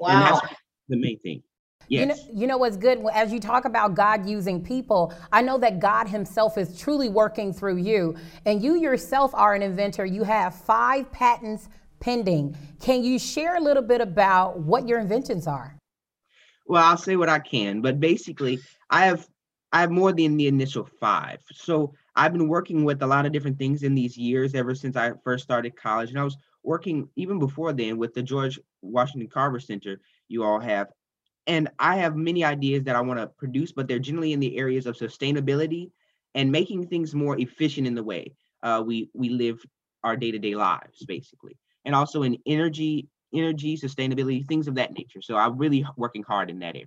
[0.00, 0.40] Wow.
[0.88, 1.42] The main thing.
[1.88, 2.00] Yes.
[2.00, 3.04] You know, you know what's good?
[3.12, 7.52] As you talk about God using people, I know that God Himself is truly working
[7.52, 8.16] through you.
[8.46, 10.06] And you yourself are an inventor.
[10.06, 12.56] You have five patents pending.
[12.80, 15.76] Can you share a little bit about what your inventions are?
[16.66, 19.26] Well, I'll say what I can, but basically, I have
[19.72, 21.40] I have more than the initial five.
[21.52, 24.96] So I've been working with a lot of different things in these years ever since
[24.96, 29.28] I first started college, and I was working even before then with the George Washington
[29.28, 30.00] Carver Center.
[30.28, 30.88] You all have
[31.46, 34.56] and I have many ideas that I want to produce, but they're generally in the
[34.56, 35.90] areas of sustainability
[36.34, 38.32] and making things more efficient in the way
[38.62, 39.60] uh, we we live
[40.04, 44.92] our day to day lives, basically, and also in energy, energy sustainability, things of that
[44.92, 45.20] nature.
[45.22, 46.86] So I'm really working hard in that area.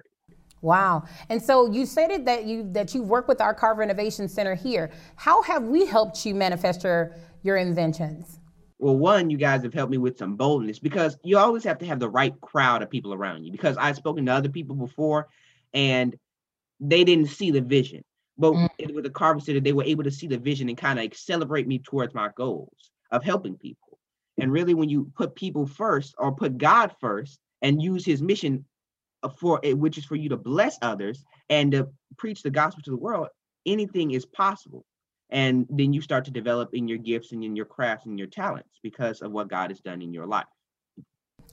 [0.61, 1.03] Wow.
[1.27, 4.91] And so you stated that you that you work with our Carver Innovation Center here.
[5.17, 8.39] How have we helped you manifest your, your inventions?
[8.83, 11.85] Well, one, you guys have helped me with some boldness because you always have to
[11.85, 13.51] have the right crowd of people around you.
[13.53, 15.29] Because I've spoken to other people before
[15.73, 16.13] and
[16.81, 18.03] they didn't see the vision.
[18.37, 18.93] But mm.
[18.93, 21.65] with the Carver Center, they were able to see the vision and kind of accelerate
[21.65, 23.99] me towards my goals of helping people.
[24.37, 28.65] And really, when you put people first or put God first and use his mission
[29.21, 32.83] uh, for it, which is for you to bless others and to preach the gospel
[32.83, 33.29] to the world,
[33.65, 34.83] anything is possible
[35.33, 38.27] and then you start to develop in your gifts and in your crafts and your
[38.27, 40.45] talents because of what God has done in your life.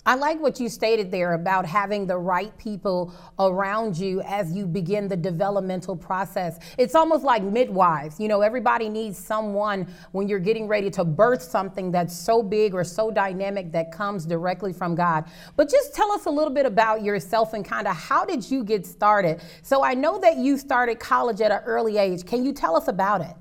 [0.07, 4.67] I like what you stated there about having the right people around you as you
[4.67, 6.59] begin the developmental process.
[6.79, 8.19] It's almost like midwives.
[8.19, 12.75] You know, everybody needs someone when you're getting ready to birth something that's so big
[12.75, 15.25] or so dynamic that comes directly from God.
[15.57, 18.65] But just tell us a little bit about yourself and kind of how did you
[18.65, 19.43] get started?
[19.63, 22.25] So I know that you started college at an early age.
[22.25, 23.37] Can you tell us about it?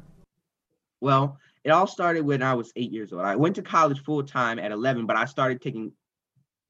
[1.02, 3.24] Well, it all started when I was eight years old.
[3.24, 5.92] I went to college full time at 11, but I started taking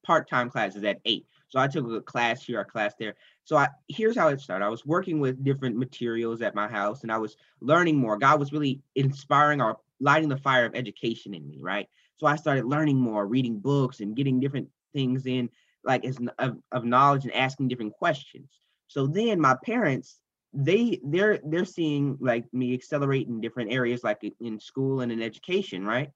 [0.05, 1.25] part time classes at eight.
[1.49, 3.15] So I took a class here, a class there.
[3.43, 4.65] So I here's how it started.
[4.65, 8.17] I was working with different materials at my house and I was learning more.
[8.17, 11.87] God was really inspiring or lighting the fire of education in me, right?
[12.17, 15.49] So I started learning more, reading books and getting different things in
[15.83, 18.49] like as of, of knowledge and asking different questions.
[18.87, 20.19] So then my parents,
[20.53, 25.21] they they're they're seeing like me accelerate in different areas, like in school and in
[25.21, 26.09] education, right?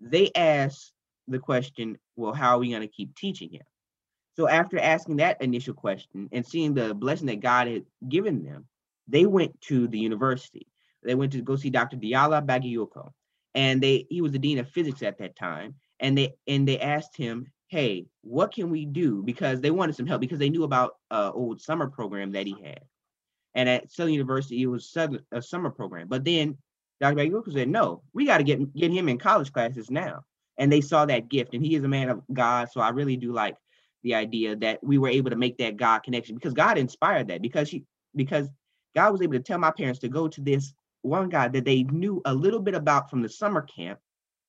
[0.00, 0.90] They ask
[1.28, 3.62] the question, well, how are we going to keep teaching him?
[4.36, 8.66] So after asking that initial question and seeing the blessing that God had given them,
[9.06, 10.66] they went to the university.
[11.02, 11.96] They went to go see Dr.
[11.96, 13.12] Diola Bagayoko,
[13.54, 15.76] and they he was the dean of physics at that time.
[16.00, 20.06] And they and they asked him, "Hey, what can we do?" Because they wanted some
[20.06, 22.80] help because they knew about uh old summer program that he had.
[23.54, 24.96] And at Southern University, it was
[25.32, 26.08] a summer program.
[26.08, 26.56] But then
[27.00, 27.16] Dr.
[27.16, 30.24] Bagayoko said, "No, we got to get get him in college classes now."
[30.58, 32.70] And they saw that gift, and he is a man of God.
[32.70, 33.56] So I really do like
[34.02, 37.42] the idea that we were able to make that God connection because God inspired that
[37.42, 37.84] because he
[38.14, 38.48] because
[38.94, 41.82] God was able to tell my parents to go to this one guy that they
[41.84, 43.98] knew a little bit about from the summer camp,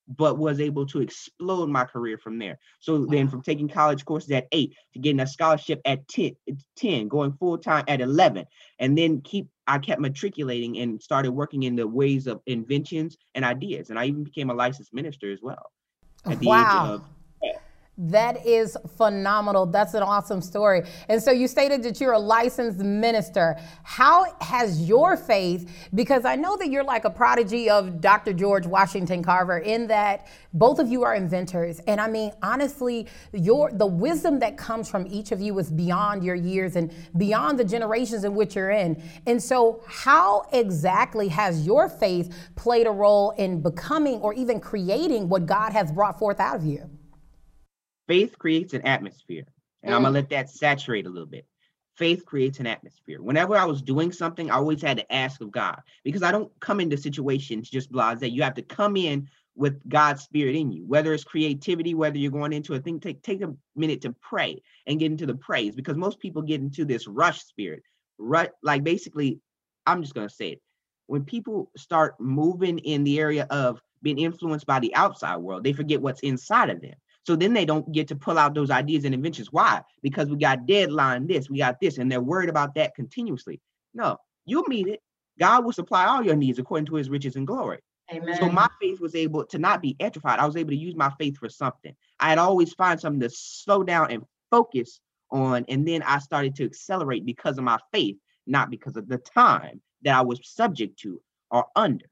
[0.07, 2.59] but was able to explode my career from there.
[2.79, 6.35] So then from taking college courses at eight to getting a scholarship at 10,
[6.75, 8.45] 10 going full time at 11,
[8.79, 13.43] and then keep, I kept matriculating and started working in the ways of inventions and
[13.43, 13.89] ideas.
[13.89, 15.71] And I even became a licensed minister as well.
[16.25, 16.61] At the wow.
[16.61, 17.03] age of
[17.97, 19.65] that is phenomenal.
[19.65, 20.83] That's an awesome story.
[21.07, 23.57] And so you stated that you're a licensed minister.
[23.83, 28.33] How has your faith, because I know that you're like a prodigy of Dr.
[28.33, 31.79] George Washington Carver in that both of you are inventors.
[31.87, 36.23] And I mean, honestly, your the wisdom that comes from each of you is beyond
[36.23, 39.01] your years and beyond the generations in which you're in.
[39.25, 45.29] And so how exactly has your faith played a role in becoming or even creating
[45.29, 46.89] what God has brought forth out of you?
[48.07, 49.45] Faith creates an atmosphere.
[49.83, 49.95] And mm.
[49.95, 51.45] I'm gonna let that saturate a little bit.
[51.95, 53.21] Faith creates an atmosphere.
[53.21, 56.51] Whenever I was doing something, I always had to ask of God because I don't
[56.59, 58.21] come into situations just blase.
[58.21, 62.31] You have to come in with God's spirit in you, whether it's creativity, whether you're
[62.31, 65.73] going into a thing, take, take a minute to pray and get into the praise
[65.73, 67.83] because most people get into this rush spirit.
[68.17, 69.39] Right, like basically,
[69.85, 70.61] I'm just gonna say it.
[71.07, 75.73] When people start moving in the area of being influenced by the outside world, they
[75.73, 76.95] forget what's inside of them.
[77.25, 79.51] So then they don't get to pull out those ideas and inventions.
[79.51, 79.81] Why?
[80.03, 83.59] Because we got deadline this, we got this, and they're worried about that continuously.
[83.93, 85.01] No, you'll meet it.
[85.39, 87.79] God will supply all your needs according to his riches and glory.
[88.13, 88.37] Amen.
[88.37, 90.39] So my faith was able to not be atrophied.
[90.39, 91.95] I was able to use my faith for something.
[92.19, 94.99] I had always find something to slow down and focus
[95.31, 99.17] on, and then I started to accelerate because of my faith, not because of the
[99.17, 101.19] time that I was subject to
[101.49, 102.05] or under.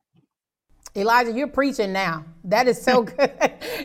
[0.96, 2.24] Elijah, you're preaching now.
[2.44, 3.32] That is so good.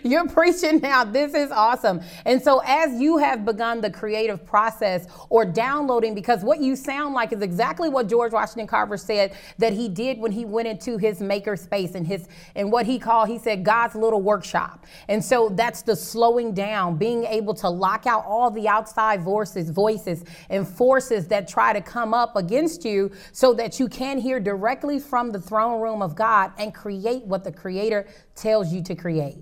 [0.02, 1.04] you're preaching now.
[1.04, 2.02] This is awesome.
[2.26, 7.14] And so, as you have begun the creative process or downloading, because what you sound
[7.14, 10.98] like is exactly what George Washington Carver said that he did when he went into
[10.98, 14.84] his maker space and his and what he called, he said, God's little workshop.
[15.06, 19.70] And so that's the slowing down, being able to lock out all the outside voices,
[19.70, 24.40] voices and forces that try to come up against you so that you can hear
[24.40, 28.82] directly from the throne room of God and create create what the creator tells you
[28.82, 29.38] to create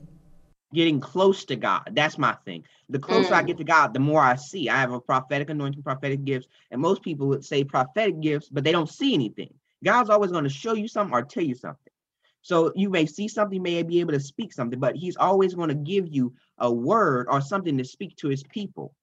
[0.74, 1.90] getting close to God.
[1.92, 2.64] That's my thing.
[2.90, 3.36] The closer mm.
[3.36, 4.68] I get to God, the more I see.
[4.68, 8.64] I have a prophetic anointing, prophetic gifts, and most people would say prophetic gifts, but
[8.64, 9.54] they don't see anything.
[9.84, 11.92] God's always going to show you something or tell you something.
[12.42, 15.68] So you may see something, may be able to speak something, but He's always going
[15.68, 18.94] to give you a word or something to speak to His people.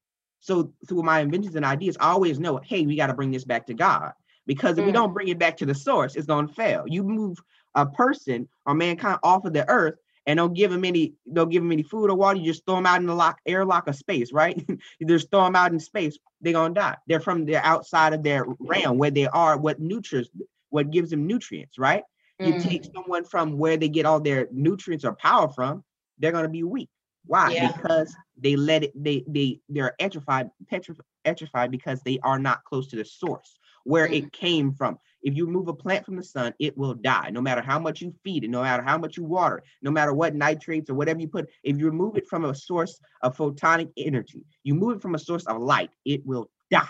[0.42, 3.46] So through my inventions and ideas, I always know, hey, we got to bring this
[3.46, 4.12] back to God.
[4.46, 4.88] Because if mm.
[4.88, 6.84] we don't bring it back to the source, it's going to fail.
[6.86, 7.38] You move
[7.76, 9.96] a person or mankind off of the earth
[10.26, 12.76] and don't give them any don't give them any food or water you just throw
[12.76, 14.64] them out in the lock airlock of space right
[15.00, 18.24] you just throw them out in space they're gonna die they're from the outside of
[18.24, 20.30] their realm where they are what nutrients
[20.70, 22.04] what gives them nutrients right
[22.42, 22.48] mm.
[22.48, 25.84] you take someone from where they get all their nutrients or power from
[26.20, 26.90] they're gonna be weak
[27.26, 27.72] why yeah.
[27.72, 32.88] because they let it they they they're atrophied petrified atrophied because they are not close
[32.88, 34.14] to the source where mm.
[34.14, 37.30] it came from if you remove a plant from the sun, it will die.
[37.32, 39.92] No matter how much you feed it, no matter how much you water it, no
[39.92, 43.36] matter what nitrates or whatever you put, if you remove it from a source of
[43.36, 46.88] photonic energy, you move it from a source of light, it will die,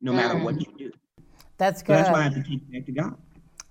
[0.00, 0.44] no matter mm.
[0.44, 0.90] what you do.
[1.58, 1.96] That's good.
[1.98, 3.16] So that's why I have to take it back to God.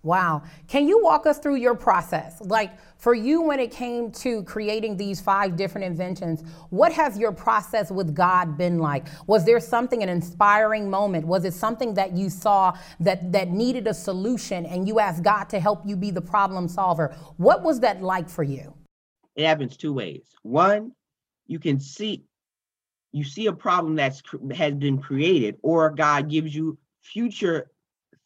[0.08, 0.44] Wow.
[0.70, 2.40] Can you walk us through your process?
[2.40, 7.34] Like for you, when it came to creating these five different inventions, what has your
[7.34, 9.08] process with God been like?
[9.28, 11.28] Was there something, an inspiring moment?
[11.28, 15.50] Was it something that you saw that, that needed a solution and you asked God
[15.50, 17.14] to help you be the problem solver?
[17.36, 18.74] What was that like for you?
[19.36, 20.24] It happens two ways.
[20.44, 20.94] One,
[21.48, 22.24] you can see
[23.12, 24.22] you see a problem that's
[24.56, 27.72] has been created or God gives you future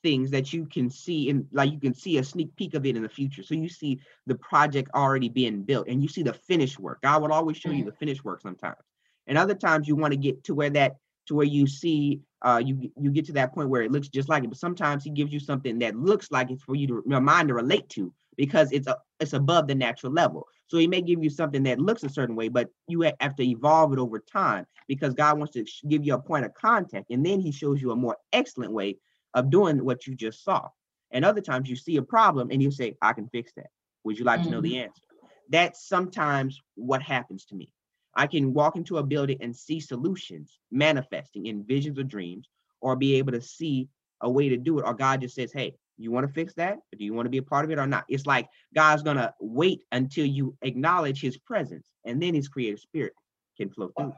[0.04, 2.96] things that you can see and like you can see a sneak peek of it
[2.96, 3.44] in the future.
[3.44, 7.02] So you see the project already being built and you see the finished work.
[7.02, 8.80] God will always show you the finished work sometimes.
[9.28, 10.98] And other times you want to get to where that
[11.28, 14.30] to where you see uh you you get to that point where it looks just
[14.30, 14.48] like it.
[14.50, 17.50] But sometimes he gives you something that looks like it's for you to your mind
[17.50, 20.48] to relate to because it's a it's above the natural level.
[20.68, 23.44] So he may give you something that looks a certain way, but you have to
[23.44, 27.26] evolve it over time because God wants to give you a point of contact, and
[27.26, 28.98] then He shows you a more excellent way
[29.34, 30.70] of doing what you just saw.
[31.12, 33.70] And other times you see a problem and you say, "I can fix that."
[34.04, 34.50] Would you like mm-hmm.
[34.50, 34.86] to know the mm-hmm.
[34.86, 35.02] answer?
[35.50, 37.74] That's sometimes what happens to me.
[38.16, 42.50] I can walk into a building and see solutions manifesting in visions or dreams,
[42.82, 43.90] or be able to see
[44.22, 46.74] a way to do it, or God just says, Hey, you want to fix that?
[46.74, 48.06] Or do you want to be a part of it or not?
[48.10, 53.14] It's like God's gonna wait until you acknowledge his presence, and then his creative spirit
[53.58, 54.14] can flow through.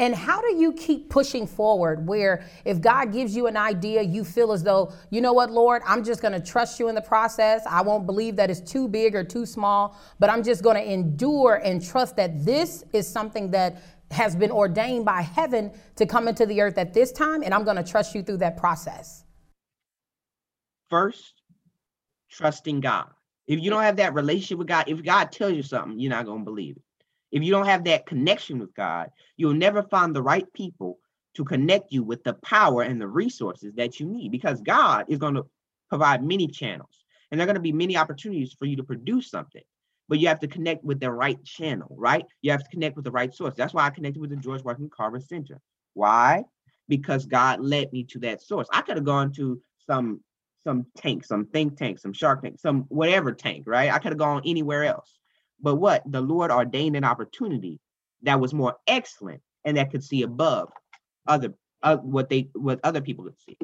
[0.00, 4.22] And how do you keep pushing forward where if God gives you an idea, you
[4.22, 7.02] feel as though, you know what, Lord, I'm just going to trust you in the
[7.02, 7.62] process.
[7.66, 10.92] I won't believe that it's too big or too small, but I'm just going to
[10.92, 16.28] endure and trust that this is something that has been ordained by heaven to come
[16.28, 19.24] into the earth at this time, and I'm going to trust you through that process.
[20.88, 21.42] First,
[22.30, 23.08] trusting God.
[23.46, 26.24] If you don't have that relationship with God, if God tells you something, you're not
[26.24, 26.82] going to believe it.
[27.30, 30.98] If you don't have that connection with God, you'll never find the right people
[31.34, 35.18] to connect you with the power and the resources that you need because God is
[35.18, 35.46] going to
[35.88, 39.30] provide many channels and there are going to be many opportunities for you to produce
[39.30, 39.62] something.
[40.08, 42.24] But you have to connect with the right channel, right?
[42.40, 43.54] You have to connect with the right source.
[43.54, 45.60] That's why I connected with the George Washington Carver Center.
[45.92, 46.44] Why?
[46.88, 48.68] Because God led me to that source.
[48.72, 50.20] I could have gone to some
[50.64, 53.92] some tank, some think tank, some shark tank, some whatever tank, right?
[53.92, 55.17] I could have gone anywhere else.
[55.60, 56.02] But what?
[56.06, 57.80] The Lord ordained an opportunity
[58.22, 60.70] that was more excellent and that could see above
[61.26, 63.56] other uh, what they what other people could see.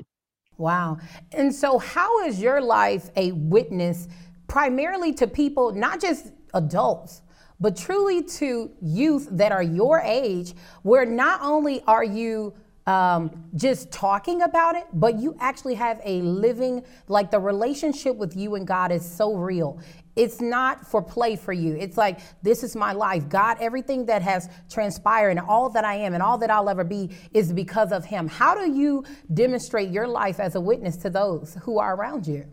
[0.57, 0.99] Wow.
[1.33, 4.09] And so how is your life a witness
[4.47, 7.23] primarily to people, not just adults,
[7.59, 12.55] but truly to youth that are your age, where not only are you
[12.87, 18.37] um, just talking about it, but you actually have a living, like the relationship with
[18.37, 19.81] you and God is so real.
[20.17, 21.77] It's not for play for you.
[21.77, 23.29] It's like, this is my life.
[23.29, 26.85] God, everything that has transpired and all that I am and all that I'll ever
[26.85, 28.29] be is because of Him.
[28.29, 32.47] How do you demonstrate your life as a witness to those who are around you?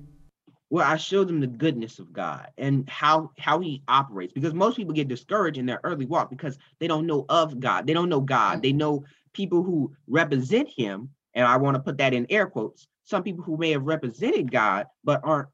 [0.72, 4.34] Well, I show them the goodness of God and how how He operates.
[4.34, 7.86] Because most people get discouraged in their early walk because they don't know of God.
[7.86, 8.62] They don't know God.
[8.62, 9.04] They know
[9.34, 12.88] people who represent Him, and I want to put that in air quotes.
[13.04, 15.50] Some people who may have represented God but aren't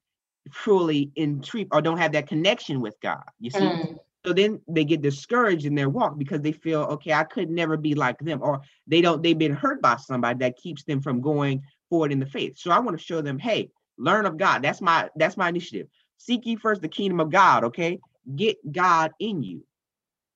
[0.51, 3.23] truly intrigued or don't have that connection with God.
[3.39, 3.59] You see?
[3.59, 3.97] Mm.
[4.25, 7.77] So then they get discouraged in their walk because they feel, okay, I could never
[7.77, 11.21] be like them, or they don't, they've been hurt by somebody that keeps them from
[11.21, 12.57] going forward in the faith.
[12.57, 14.61] So I want to show them, hey, learn of God.
[14.61, 15.87] That's my that's my initiative.
[16.17, 17.99] Seek ye first the kingdom of God, okay?
[18.35, 19.63] Get God in you,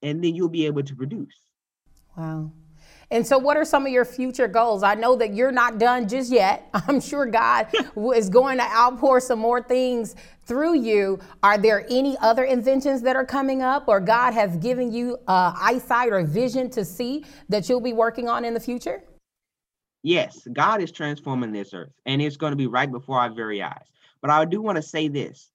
[0.01, 1.35] and then you'll be able to produce.
[2.17, 2.51] Wow.
[3.11, 4.83] And so, what are some of your future goals?
[4.83, 6.69] I know that you're not done just yet.
[6.73, 7.67] I'm sure God
[8.15, 11.19] is going to outpour some more things through you.
[11.43, 15.53] Are there any other inventions that are coming up, or God has given you uh,
[15.57, 19.03] eyesight or vision to see that you'll be working on in the future?
[20.03, 23.61] Yes, God is transforming this earth, and it's going to be right before our very
[23.61, 23.85] eyes.
[24.21, 25.51] But I do want to say this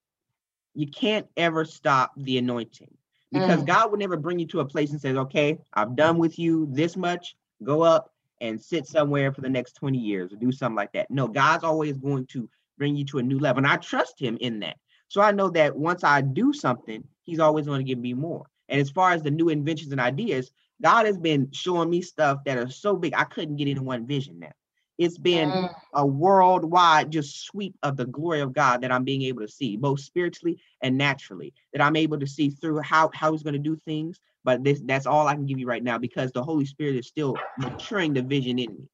[0.74, 2.94] you can't ever stop the anointing
[3.32, 3.66] because mm.
[3.66, 6.68] God would never bring you to a place and says, okay, I've done with you
[6.70, 10.76] this much go up and sit somewhere for the next 20 years or do something
[10.76, 11.10] like that.
[11.10, 12.48] No, God's always going to
[12.78, 13.58] bring you to a new level.
[13.58, 14.76] And I trust him in that.
[15.08, 18.46] So I know that once I do something, he's always going to give me more.
[18.68, 20.50] And as far as the new inventions and ideas,
[20.82, 24.06] God has been showing me stuff that are so big I couldn't get into one
[24.06, 24.52] vision now.
[24.98, 25.74] It's been mm.
[25.92, 29.76] a worldwide just sweep of the glory of God that I'm being able to see,
[29.76, 33.58] both spiritually and naturally, that I'm able to see through how, how he's going to
[33.58, 36.64] do things, but this that's all I can give you right now because the Holy
[36.64, 38.88] Spirit is still maturing the vision in me.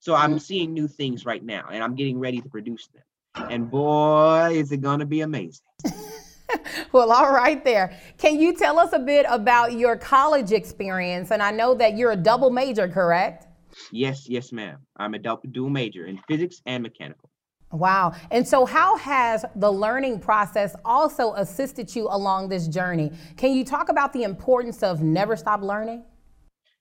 [0.00, 0.38] So I'm mm-hmm.
[0.38, 3.02] seeing new things right now and I'm getting ready to produce them.
[3.50, 5.66] And boy, is it going to be amazing.
[6.92, 7.98] well, all right there.
[8.16, 11.30] Can you tell us a bit about your college experience?
[11.30, 13.46] And I know that you're a double major, correct?
[13.92, 14.78] Yes, yes, ma'am.
[14.96, 17.28] I'm a double dual major in physics and mechanical.
[17.74, 18.14] Wow.
[18.30, 23.10] And so, how has the learning process also assisted you along this journey?
[23.36, 26.04] Can you talk about the importance of never stop learning?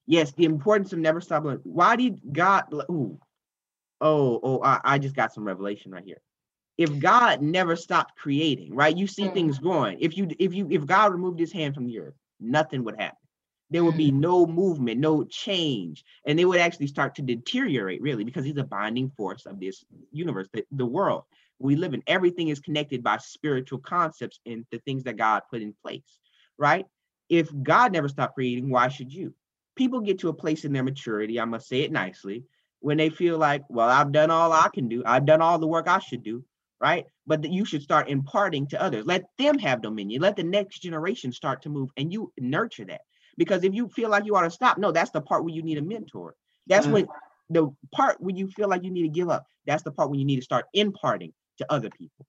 [0.06, 1.62] Yes, the importance of never stop learning.
[1.64, 2.66] Why did God?
[2.91, 3.20] Ooh,
[4.02, 6.22] oh, oh, I, I just got some revelation right here.
[6.78, 8.96] If God never stopped creating, right?
[8.96, 9.34] You see mm.
[9.34, 9.98] things growing.
[10.00, 13.18] If you, if you, if God removed His hand from the earth, nothing would happen
[13.70, 14.20] there would be mm.
[14.20, 18.64] no movement, no change, and they would actually start to deteriorate really because he's a
[18.64, 21.24] binding force of this universe, the, the world
[21.59, 22.03] we live in.
[22.07, 26.20] Everything is connected by spiritual concepts and the things that God put in place,
[26.57, 26.86] right?
[27.30, 29.34] If God never stopped creating, why should you?
[29.76, 32.43] people get to a place in their maturity, I must say it nicely,
[32.80, 35.03] when they feel like, well, I've done all I can do.
[35.05, 36.43] I've done all the work I should do,
[36.82, 37.05] right?
[37.26, 39.05] But that you should start imparting to others.
[39.05, 40.22] Let them have dominion.
[40.22, 43.01] Let the next generation start to move and you nurture that.
[43.38, 45.64] Because if you feel like you ought to stop, no, that's the part where you
[45.64, 46.36] need a mentor.
[46.68, 46.92] That's Mm.
[46.92, 47.08] when
[47.50, 49.46] the part where you feel like you need to give up.
[49.66, 52.26] That's the part when you need to start imparting to other people.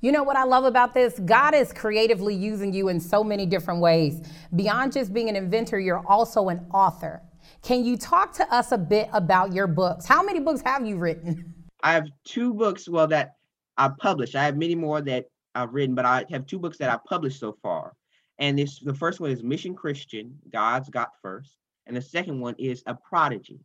[0.00, 1.18] You know what I love about this?
[1.18, 4.22] God is creatively using you in so many different ways.
[4.54, 7.22] Beyond just being an inventor, you're also an author.
[7.62, 10.06] Can you talk to us a bit about your books?
[10.06, 11.54] How many books have you written?
[11.82, 13.34] I have two books, well, that
[13.76, 14.34] I published.
[14.36, 17.40] I have many more that I've written, but I have two books that I've published
[17.40, 17.94] so far.
[18.38, 21.56] And this the first one is Mission Christian, God's Got First.
[21.86, 23.60] And the second one is A Prodigy.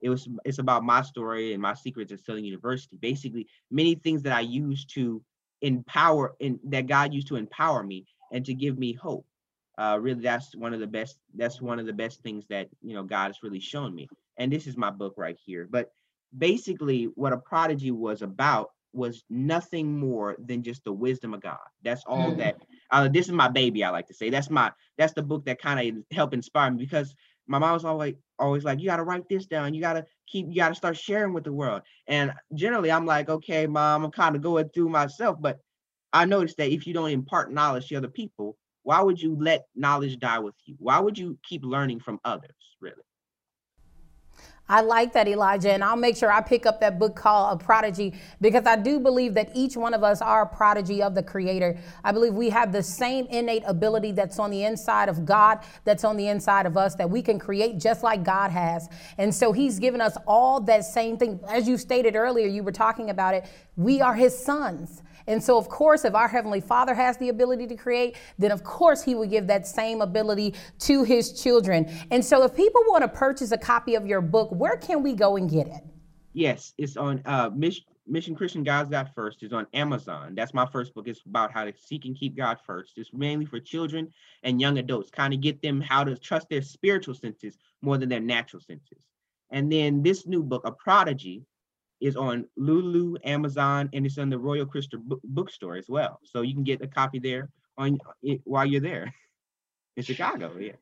[0.00, 2.96] It was it's about my story and my secrets at Southern University.
[2.96, 5.22] Basically, many things that I used to
[5.62, 9.26] empower and that God used to empower me and to give me hope.
[9.78, 11.18] Uh, really, that's one of the best.
[11.34, 14.08] That's one of the best things that you know God has really shown me.
[14.36, 15.66] And this is my book right here.
[15.70, 15.90] But
[16.36, 21.58] basically, what a prodigy was about was nothing more than just the wisdom of God.
[21.82, 22.38] That's all Mm.
[22.38, 22.56] that.
[22.90, 23.84] Uh, this is my baby.
[23.84, 26.78] I like to say that's my that's the book that kind of helped inspire me
[26.78, 27.14] because
[27.46, 29.74] my mom was always always like, you got to write this down.
[29.74, 30.46] You got to keep.
[30.48, 31.82] You got to start sharing with the world.
[32.06, 35.60] And generally, I'm like, okay, mom, I'm kind of going through myself, but
[36.12, 39.66] I noticed that if you don't impart knowledge to other people, why would you let
[39.74, 40.76] knowledge die with you?
[40.78, 43.02] Why would you keep learning from others, really?
[44.68, 47.64] I like that, Elijah, and I'll make sure I pick up that book called A
[47.64, 51.22] Prodigy because I do believe that each one of us are a prodigy of the
[51.22, 51.78] Creator.
[52.04, 56.04] I believe we have the same innate ability that's on the inside of God, that's
[56.04, 58.88] on the inside of us, that we can create just like God has.
[59.16, 61.40] And so He's given us all that same thing.
[61.48, 63.46] As you stated earlier, you were talking about it,
[63.76, 65.02] we are His sons.
[65.28, 68.64] And so, of course, if our Heavenly Father has the ability to create, then of
[68.64, 71.88] course He would give that same ability to His children.
[72.10, 75.14] And so, if people want to purchase a copy of your book, where can we
[75.14, 75.82] go and get it?
[76.32, 80.34] Yes, it's on uh Mission, Mission Christian God's God First is on Amazon.
[80.34, 81.06] That's my first book.
[81.06, 82.94] It's about how to seek and keep God first.
[82.96, 84.10] It's mainly for children
[84.42, 88.08] and young adults, kind of get them how to trust their spiritual senses more than
[88.08, 89.04] their natural senses.
[89.50, 91.44] And then this new book, A Prodigy,
[92.00, 96.20] is on Lulu, Amazon, and it's on the Royal Crystal Book Bookstore as well.
[96.22, 99.12] So you can get a copy there on it while you're there
[99.96, 100.56] in Chicago.
[100.58, 100.72] Yeah.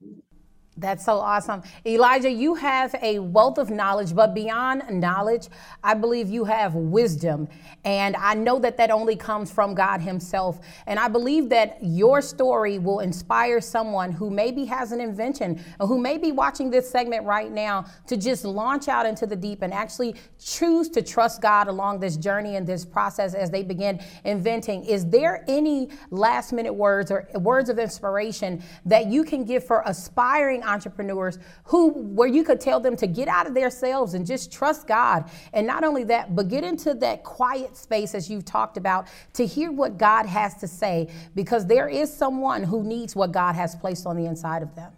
[0.79, 1.63] That's so awesome.
[1.87, 5.49] Elijah, you have a wealth of knowledge, but beyond knowledge,
[5.83, 7.49] I believe you have wisdom.
[7.87, 10.61] And I know that that only comes from God Himself.
[10.87, 15.87] And I believe that your story will inspire someone who maybe has an invention or
[15.87, 19.63] who may be watching this segment right now to just launch out into the deep
[19.63, 23.99] and actually choose to trust God along this journey and this process as they begin
[24.25, 24.85] inventing.
[24.85, 29.83] Is there any last minute words or words of inspiration that you can give for
[29.87, 34.53] aspiring entrepreneurs who where you could tell them to get out of themselves and just
[34.53, 38.77] trust God and not only that but get into that quiet space as you've talked
[38.77, 43.33] about to hear what God has to say because there is someone who needs what
[43.33, 44.93] God has placed on the inside of them.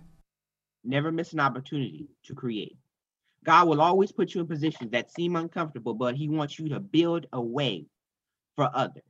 [0.85, 2.77] Never miss an opportunity to create.
[3.45, 6.81] God will always put you in positions that seem uncomfortable, but He wants you to
[6.81, 7.87] build a way
[8.57, 9.03] for others.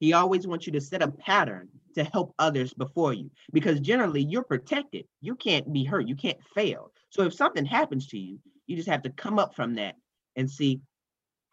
[0.00, 4.22] He always wants you to set a pattern to help others before you because generally
[4.22, 5.06] you're protected.
[5.20, 6.90] You can't be hurt, you can't fail.
[7.10, 9.96] So if something happens to you, you just have to come up from that
[10.36, 10.80] and see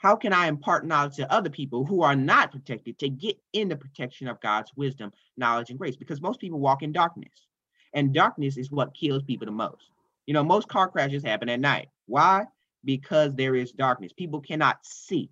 [0.01, 3.69] how can I impart knowledge to other people who are not protected to get in
[3.69, 5.95] the protection of God's wisdom, knowledge, and grace?
[5.95, 7.45] Because most people walk in darkness,
[7.93, 9.91] and darkness is what kills people the most.
[10.25, 11.89] You know, most car crashes happen at night.
[12.07, 12.45] Why?
[12.83, 14.11] Because there is darkness.
[14.11, 15.29] People cannot see.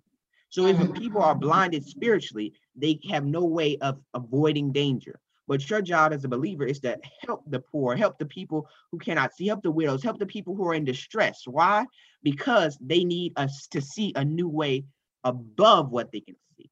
[0.50, 5.20] So if people are blinded spiritually, they have no way of avoiding danger.
[5.46, 8.98] But your job as a believer is to help the poor, help the people who
[8.98, 11.42] cannot see, help the widows, help the people who are in distress.
[11.46, 11.86] Why?
[12.22, 14.84] Because they need us to see a new way
[15.24, 16.70] above what they can see.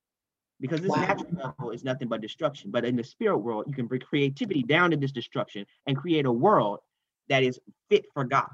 [0.60, 1.00] Because this Wow.
[1.00, 2.70] natural level is nothing but destruction.
[2.70, 6.26] But in the spirit world, you can bring creativity down to this destruction and create
[6.26, 6.80] a world
[7.28, 8.48] that is fit for God.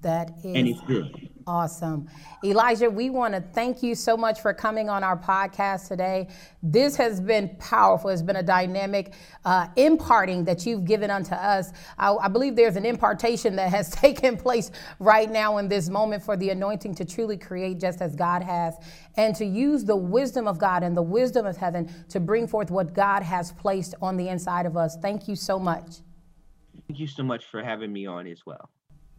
[0.00, 1.28] That And it's good.
[1.46, 2.08] Awesome.
[2.42, 6.28] Elijah, we want to thank you so much for coming on our podcast today.
[6.62, 8.08] This has been powerful.
[8.08, 9.12] It's been a dynamic
[9.44, 11.72] uh, imparting that you've given unto us.
[11.98, 14.70] I, I believe there's an impartation that has taken place
[15.00, 18.76] right now in this moment for the anointing to truly create just as God has
[19.18, 22.70] and to use the wisdom of God and the wisdom of heaven to bring forth
[22.70, 24.96] what God has placed on the inside of us.
[25.02, 25.96] Thank you so much.
[26.88, 28.70] Thank you so much for having me on as well.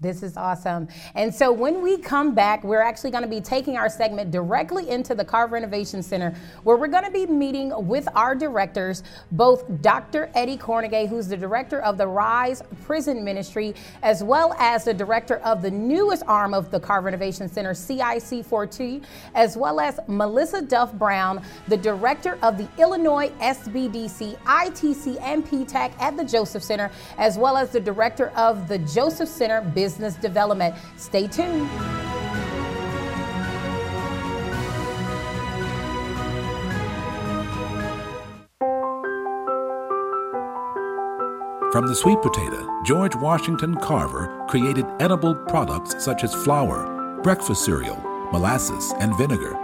[0.02, 0.90] This is awesome.
[1.16, 4.90] And so when we come back, we're actually going to be taking our segment directly
[4.90, 9.64] into the Carver Innovation Center, where we're going to be meeting with our directors, both
[9.82, 10.30] Dr.
[10.36, 13.74] Eddie Cornegay, who's the director of the Rise Prison Ministry,
[14.04, 19.02] as well as the director of the newest arm of the Carver Innovation Center, CIC4T,
[19.34, 25.94] as well as Melissa Duff Brown, the director of the Illinois SBDC, ITC, and PTAC
[26.02, 30.16] at the Joseph Center, as well as the director of the Joseph Center Business business
[30.16, 30.74] development.
[30.98, 31.70] Stay tuned.
[41.72, 47.98] From the sweet potato, George Washington Carver created edible products such as flour, breakfast cereal,
[48.32, 49.56] molasses, and vinegar.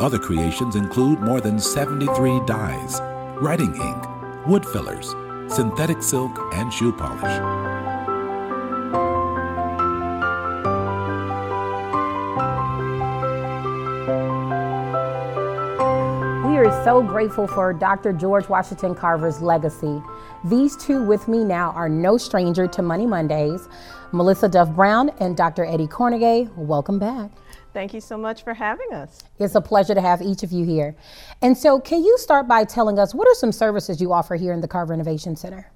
[0.00, 2.98] Other creations include more than 73 dyes,
[3.42, 5.10] writing ink, wood fillers,
[5.54, 7.79] synthetic silk, and shoe polish.
[16.84, 18.10] So grateful for Dr.
[18.10, 20.02] George Washington Carver's legacy.
[20.44, 23.68] These two with me now are no stranger to Money Mondays.
[24.12, 25.66] Melissa Duff Brown and Dr.
[25.66, 27.32] Eddie Cornegay, welcome back.
[27.74, 29.22] Thank you so much for having us.
[29.38, 30.96] It's a pleasure to have each of you here.
[31.42, 34.54] And so, can you start by telling us what are some services you offer here
[34.54, 35.70] in the Carver Innovation Center?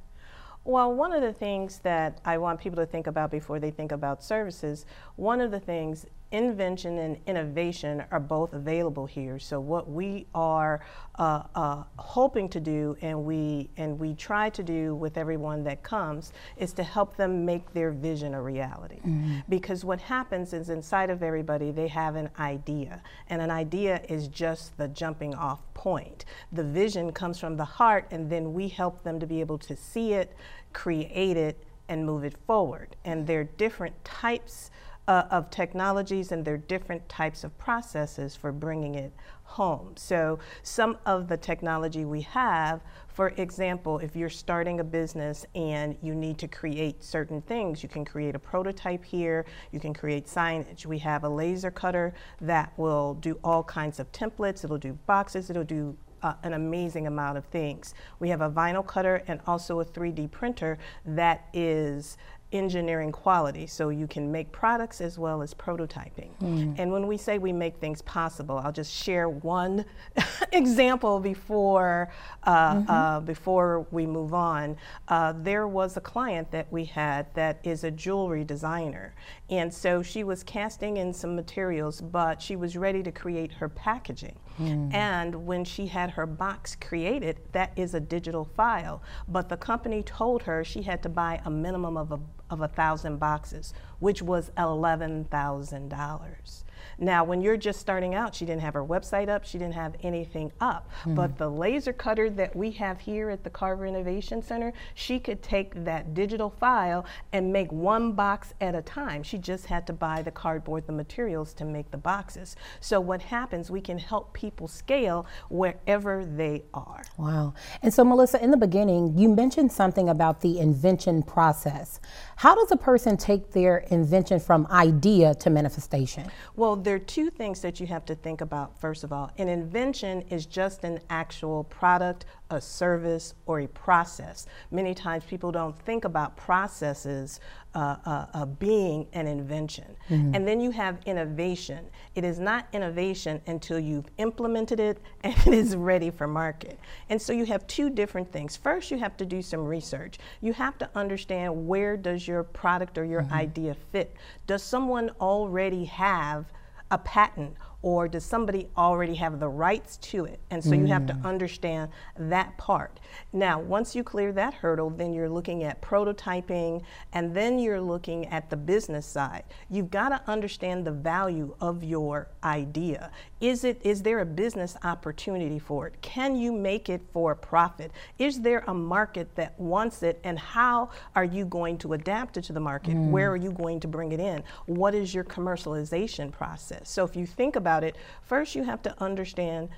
[0.64, 3.92] Well, one of the things that I want people to think about before they think
[3.92, 4.86] about services,
[5.16, 9.38] one of the things invention and innovation are both available here.
[9.38, 10.84] So what we are
[11.16, 15.84] uh, uh, hoping to do, and we and we try to do with everyone that
[15.84, 18.96] comes, is to help them make their vision a reality.
[18.96, 19.38] Mm-hmm.
[19.48, 24.26] Because what happens is inside of everybody they have an idea, and an idea is
[24.26, 26.24] just the jumping off point.
[26.50, 29.76] The vision comes from the heart, and then we help them to be able to
[29.76, 30.36] see it,
[30.72, 32.96] create it, and move it forward.
[33.04, 34.70] And there are different types
[35.06, 39.92] uh, of technologies and their different types of processes for bringing it home.
[39.96, 45.96] So some of the technology we have, for example, if you're starting a business and
[46.02, 50.26] you need to create certain things, you can create a prototype here, you can create
[50.26, 50.86] signage.
[50.86, 55.50] We have a laser cutter that will do all kinds of templates, it'll do boxes,
[55.50, 57.94] it'll do uh, an amazing amount of things.
[58.18, 62.16] We have a vinyl cutter and also a 3D printer that is
[62.54, 63.66] engineering quality.
[63.66, 66.30] So you can make products as well as prototyping.
[66.40, 66.74] Mm.
[66.78, 69.84] And when we say we make things possible, I'll just share one
[70.52, 72.10] example before
[72.44, 72.90] uh, mm-hmm.
[72.90, 74.76] uh, before we move on.
[75.08, 79.14] Uh, there was a client that we had that is a jewelry designer,
[79.50, 83.68] and so she was casting in some materials, but she was ready to create her
[83.68, 84.38] packaging.
[84.58, 84.94] Mm.
[84.94, 89.02] And when she had her box created, that is a digital file.
[89.28, 92.68] But the company told her she had to buy a minimum of a, of a
[92.68, 96.64] thousand boxes, which was $11,000.
[96.98, 99.94] Now, when you're just starting out, she didn't have her website up, she didn't have
[100.02, 100.90] anything up.
[101.04, 101.14] Mm.
[101.14, 105.42] But the laser cutter that we have here at the Carver Innovation Center, she could
[105.42, 109.22] take that digital file and make one box at a time.
[109.22, 112.56] She just had to buy the cardboard, the materials to make the boxes.
[112.80, 117.02] So what happens, we can help people scale wherever they are.
[117.16, 117.54] Wow.
[117.82, 122.00] And so, Melissa, in the beginning, you mentioned something about the invention process.
[122.36, 126.30] How does a person take their invention from idea to manifestation?
[126.56, 129.30] Well, there are two things that you have to think about, first of all.
[129.38, 134.46] An invention is just an actual product, a service, or a process.
[134.70, 137.40] Many times people don't think about processes
[137.74, 139.96] uh, uh, uh, being an invention.
[140.08, 140.34] Mm-hmm.
[140.34, 141.84] And then you have innovation.
[142.14, 146.78] It is not innovation until you've implemented it and it is ready for market.
[147.08, 148.56] And so you have two different things.
[148.56, 150.18] First, you have to do some research.
[150.40, 153.34] You have to understand where does your product or your mm-hmm.
[153.34, 154.14] idea fit.
[154.46, 156.46] Does someone already have
[156.94, 160.40] a patent or does somebody already have the rights to it?
[160.50, 160.78] And so mm.
[160.78, 161.24] you have to mm.
[161.26, 162.98] understand that part.
[163.34, 166.82] Now, once you clear that hurdle, then you're looking at prototyping
[167.12, 169.44] and then you're looking at the business side.
[169.68, 173.10] You've got to understand the value of your idea.
[173.44, 176.00] Is it is there a business opportunity for it?
[176.00, 177.92] Can you make it for a profit?
[178.18, 182.44] Is there a market that wants it and how are you going to adapt it
[182.44, 182.94] to the market?
[182.94, 183.10] Mm.
[183.10, 184.42] Where are you going to bring it in?
[184.64, 186.88] What is your commercialization process?
[186.88, 189.70] So if you think about about it, first you have to understand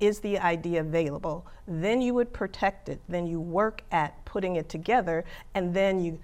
[0.00, 1.46] is the idea available?
[1.66, 3.00] Then you would protect it.
[3.08, 6.18] Then you work at putting it together, and then you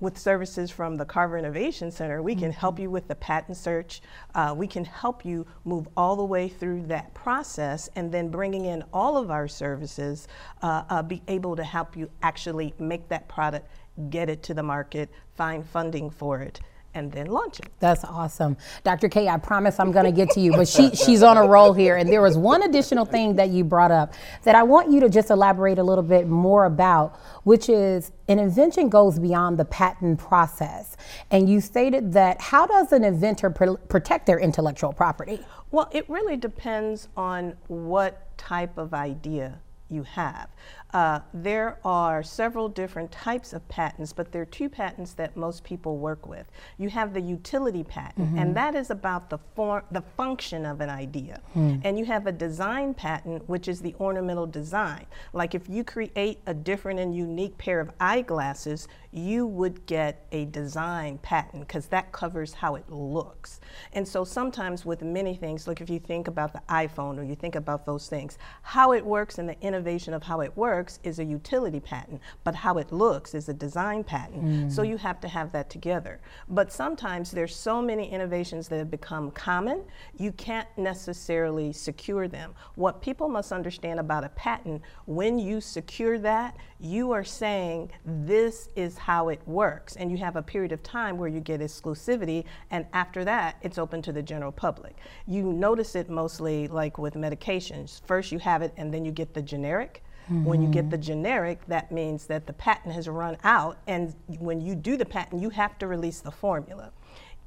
[0.00, 4.02] with services from the Carver Innovation Center, we can help you with the patent search.
[4.34, 8.64] Uh, we can help you move all the way through that process and then bringing
[8.64, 10.28] in all of our services,
[10.62, 13.68] uh, uh, be able to help you actually make that product,
[14.10, 16.60] get it to the market, find funding for it,
[16.94, 17.66] and then launch it.
[17.80, 18.56] That's awesome.
[18.84, 19.08] Dr.
[19.08, 21.72] K, I promise I'm going to get to you, but she, she's on a roll
[21.72, 21.96] here.
[21.96, 24.14] And there was one additional thing that you brought up
[24.44, 28.38] that I want you to just elaborate a little bit more about, which is an
[28.38, 30.96] invention goes beyond the patent process.
[31.30, 35.40] And you stated that how does an inventor pr- protect their intellectual property?
[35.70, 39.58] Well, it really depends on what type of idea
[39.90, 40.48] you have.
[40.94, 45.64] Uh, there are several different types of patents, but there are two patents that most
[45.64, 46.46] people work with.
[46.78, 48.38] You have the utility patent, mm-hmm.
[48.38, 51.40] and that is about the form, the function of an idea.
[51.56, 51.80] Mm.
[51.84, 55.06] And you have a design patent, which is the ornamental design.
[55.32, 60.44] Like if you create a different and unique pair of eyeglasses, you would get a
[60.46, 63.60] design patent because that covers how it looks.
[63.92, 67.34] And so sometimes with many things, look, if you think about the iPhone or you
[67.34, 71.18] think about those things, how it works and the innovation of how it works is
[71.18, 74.44] a utility patent, but how it looks is a design patent.
[74.44, 74.72] Mm.
[74.72, 76.20] So you have to have that together.
[76.48, 79.82] But sometimes there's so many innovations that have become common,
[80.18, 82.54] you can't necessarily secure them.
[82.74, 88.68] What people must understand about a patent, when you secure that, you are saying this
[88.76, 89.96] is how it works.
[89.96, 93.78] And you have a period of time where you get exclusivity, and after that, it's
[93.78, 94.96] open to the general public.
[95.26, 98.02] You notice it mostly like with medications.
[98.06, 100.03] First, you have it, and then you get the generic.
[100.24, 100.44] Mm-hmm.
[100.44, 104.60] When you get the generic, that means that the patent has run out, and when
[104.60, 106.92] you do the patent, you have to release the formula.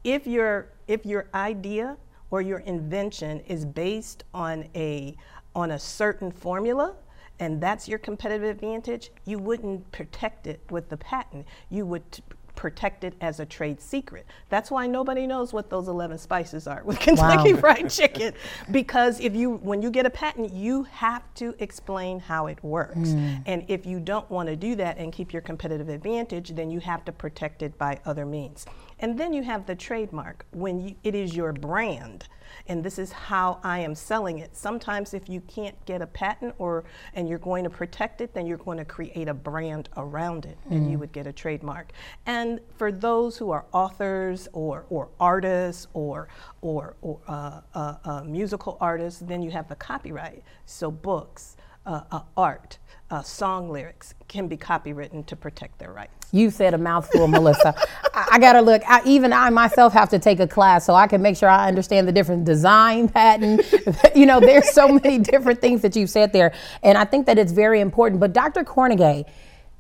[0.04, 1.98] If your if your idea
[2.30, 5.16] or your invention is based on a
[5.56, 6.96] on a certain formula,
[7.40, 11.48] and that's your competitive advantage, you wouldn't protect it with the patent.
[11.70, 12.24] You would t-
[12.58, 14.26] protect it as a trade secret.
[14.50, 17.60] That's why nobody knows what those 11 spices are with Kentucky wow.
[17.62, 18.34] Fried Chicken.
[18.72, 22.98] Because if you, when you get a patent, you have to explain how it works.
[22.98, 23.44] Mm.
[23.46, 26.82] And if you don't want to do that and keep your competitive advantage, then you
[26.82, 28.66] have to protect it by other means.
[29.00, 32.28] And then you have the trademark when you, it is your brand
[32.68, 34.56] and this is how I am selling it.
[34.56, 36.84] Sometimes if you can't get a patent or
[37.14, 40.58] and you're going to protect it, then you're going to create a brand around it
[40.66, 40.72] mm.
[40.72, 41.00] and you mm-hmm.
[41.02, 41.92] would get a trademark.
[42.26, 46.28] And for those who are authors or, or artists or
[46.62, 50.44] or, or uh, uh, uh, musical artists, then you have the copyright.
[50.66, 52.78] So books, uh, uh, art,
[53.10, 56.12] uh, song lyrics can be copywritten to protect their rights.
[56.34, 57.74] You said a mouthful, Melissa.
[58.14, 58.82] I, I got to look.
[58.86, 61.68] I, even I myself have to take a class so I can make sure I
[61.68, 63.62] understand the different design pattern.
[64.16, 66.54] you know, there's so many different things that you've said there,
[66.84, 68.20] and I think that it's very important.
[68.20, 68.64] But Dr.
[68.66, 69.26] Cornegay,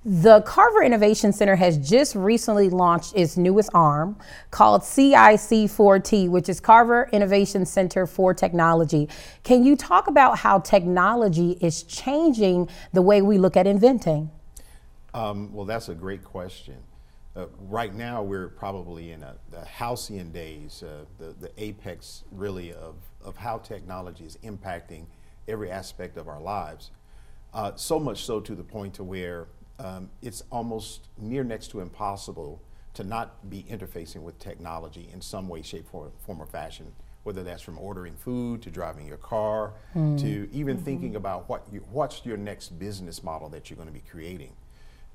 [0.09, 4.17] the Carver Innovation Center has just recently launched its newest arm
[4.51, 9.09] called CIC4T, which is Carver Innovation Center for Technology.
[9.43, 14.31] Can you talk about how technology is changing the way we look at inventing?
[15.13, 16.77] Um, well, that's a great question.
[17.35, 22.71] Uh, right now, we're probably in a, the halcyon days, uh, the, the apex really
[22.71, 25.05] of, of how technology is impacting
[25.49, 26.91] every aspect of our lives.
[27.53, 29.47] Uh, so much so to the point to where
[29.79, 32.61] um, it's almost near next to impossible
[32.93, 36.93] to not be interfacing with technology in some way, shape, form, form or fashion.
[37.23, 40.19] Whether that's from ordering food to driving your car mm.
[40.21, 40.85] to even mm-hmm.
[40.85, 44.53] thinking about what you, what's your next business model that you're going to be creating.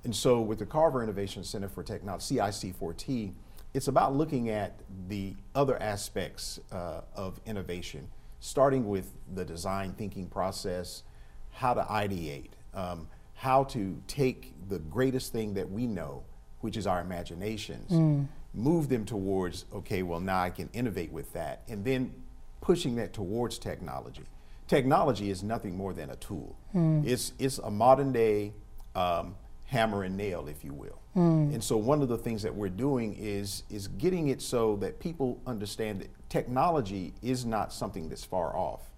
[0.04, 3.32] And so, with the Carver Innovation Center for Technology, CIC4T,
[3.74, 4.78] it's about looking at
[5.08, 8.08] the other aspects uh, of innovation,
[8.40, 11.04] starting with the design thinking process,
[11.50, 13.08] how to ideate, um,
[13.42, 16.22] how to take the greatest thing that we know,
[16.60, 18.24] which is our imaginations, mm.
[18.54, 22.14] move them towards, okay, well, now I can innovate with that, and then
[22.60, 24.22] pushing that towards technology.
[24.68, 26.56] Technology is nothing more than a tool.
[26.72, 27.04] Mm.
[27.04, 28.52] It's, it's a modern day
[28.94, 31.00] um, hammer and nail, if you will.
[31.16, 31.52] Mm.
[31.52, 35.00] And so one of the things that we're doing is, is getting it so that
[35.00, 38.91] people understand that technology is not something that's far off.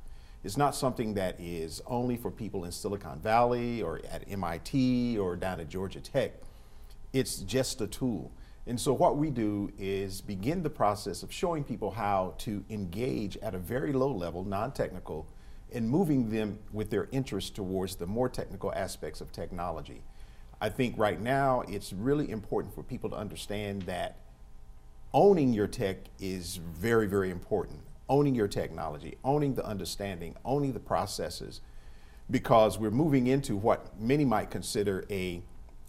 [0.45, 5.37] It's not something that is only for people in Silicon Valley or at MIT or
[5.37, 6.35] down at Georgia Tech.
[7.15, 8.31] It's just a tool.
[8.67, 13.39] And so what we do is begin the process of showing people how to engage
[13.39, 15.27] at a very low level, non-technical,
[15.73, 20.03] and moving them with their interest towards the more technical aspects of technology.
[20.61, 24.19] I think right now it's really important for people to understand that
[25.15, 30.81] owning your tech is very, very important owning your technology, owning the understanding, owning the
[30.81, 31.61] processes,
[32.31, 35.43] because we're moving into what many might consider a,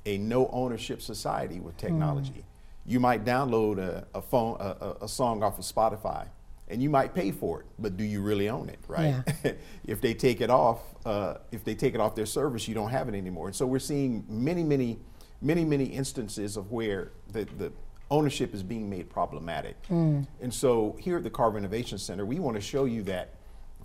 [0.06, 2.32] a no ownership society with technology.
[2.32, 2.44] Mm.
[2.88, 6.28] You might download a, a phone, a, a, song off of Spotify,
[6.68, 9.24] and you might pay for it, but do you really own it, right?
[9.44, 9.54] Yeah.
[9.86, 12.92] if they take it off, uh, if they take it off their service, you don't
[12.92, 13.48] have it anymore.
[13.48, 15.00] And so we're seeing many, many,
[15.42, 17.72] many, many instances of where the, the
[18.12, 19.76] ownership is being made problematic.
[19.88, 20.28] Mm.
[20.42, 23.36] And so here at the Carver Innovation Center, we want to show you that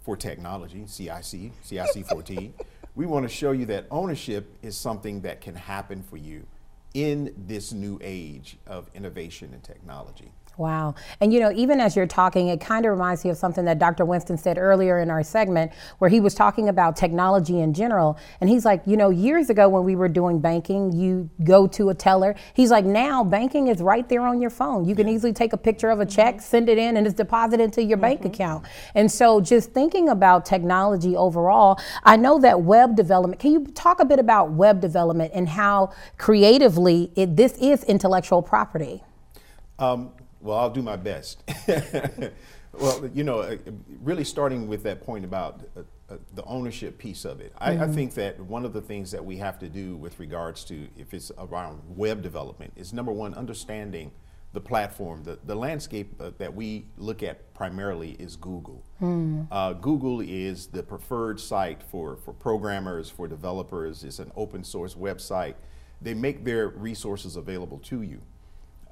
[0.01, 2.53] for technology, CIC, CIC4T,
[2.95, 6.47] we want to show you that ownership is something that can happen for you
[6.95, 10.33] in this new age of innovation and technology.
[10.61, 10.95] Wow.
[11.21, 13.79] And you know, even as you're talking, it kind of reminds me of something that
[13.79, 14.05] Dr.
[14.05, 18.19] Winston said earlier in our segment where he was talking about technology in general.
[18.43, 21.89] And he's like, you know, years ago when we were doing banking, you go to
[21.89, 22.35] a teller.
[22.53, 24.85] He's like, now banking is right there on your phone.
[24.85, 27.65] You can easily take a picture of a check, send it in, and it's deposited
[27.65, 28.67] into your bank account.
[28.95, 33.99] And so just thinking about technology overall, I know that web development, can you talk
[33.99, 39.03] a bit about web development and how creatively it, this is intellectual property?
[39.79, 41.43] Um, well, I'll do my best.
[42.73, 43.57] well, you know, uh,
[44.03, 47.89] really starting with that point about uh, uh, the ownership piece of it, I, I
[47.89, 51.15] think that one of the things that we have to do with regards to if
[51.15, 54.13] it's around web development is number one, understanding
[54.53, 55.23] the platform.
[55.23, 58.83] The, the landscape uh, that we look at primarily is Google.
[59.51, 64.03] Uh, Google is the preferred site for, for programmers, for developers.
[64.03, 65.55] It's an open source website.
[66.03, 68.23] They make their resources available to you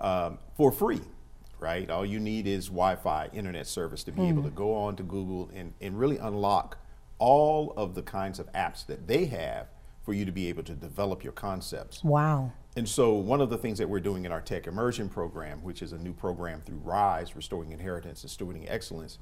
[0.00, 1.00] um, for free,
[1.60, 1.88] right?
[1.90, 4.54] All you need is Wi Fi, internet service to be able to hmm.
[4.54, 6.78] go on to Google and, and really unlock
[7.18, 9.66] all of the kinds of apps that they have
[10.02, 12.02] for you to be able to develop your concepts.
[12.02, 12.52] Wow.
[12.76, 15.82] And so, one of the things that we're doing in our Tech Immersion program, which
[15.82, 19.18] is a new program through RISE, Restoring Inheritance and Stewarding Excellence,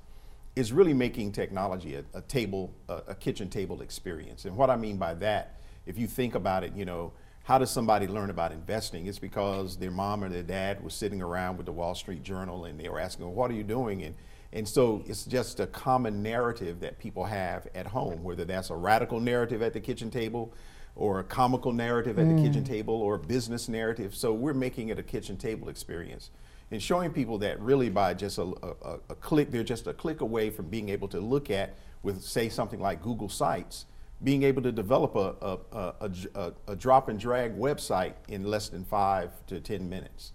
[0.55, 4.45] is really making technology a, a table, a, a kitchen table experience.
[4.45, 7.13] And what I mean by that, if you think about it, you know,
[7.47, 9.07] how does somebody learn about investing?
[9.07, 12.65] It's because their mom or their dad was sitting around with the Wall Street Journal
[12.65, 14.03] and they were asking, well, what are you doing?
[14.03, 14.17] And,
[14.53, 18.75] and so it's just a common narrative that people have at home, whether that's a
[18.75, 20.53] radical narrative at the kitchen table
[20.97, 22.69] or a comical narrative at the kitchen mm.
[22.69, 24.17] table or a business narrative.
[24.17, 26.33] So we're making it a kitchen table experience
[26.73, 28.53] and showing people that really by just a,
[28.83, 32.23] a, a click, they're just a click away from being able to look at with
[32.23, 33.87] say something like Google Sites,
[34.23, 38.85] being able to develop a, a, a, a, drop and drag website in less than
[38.85, 40.33] five to 10 minutes.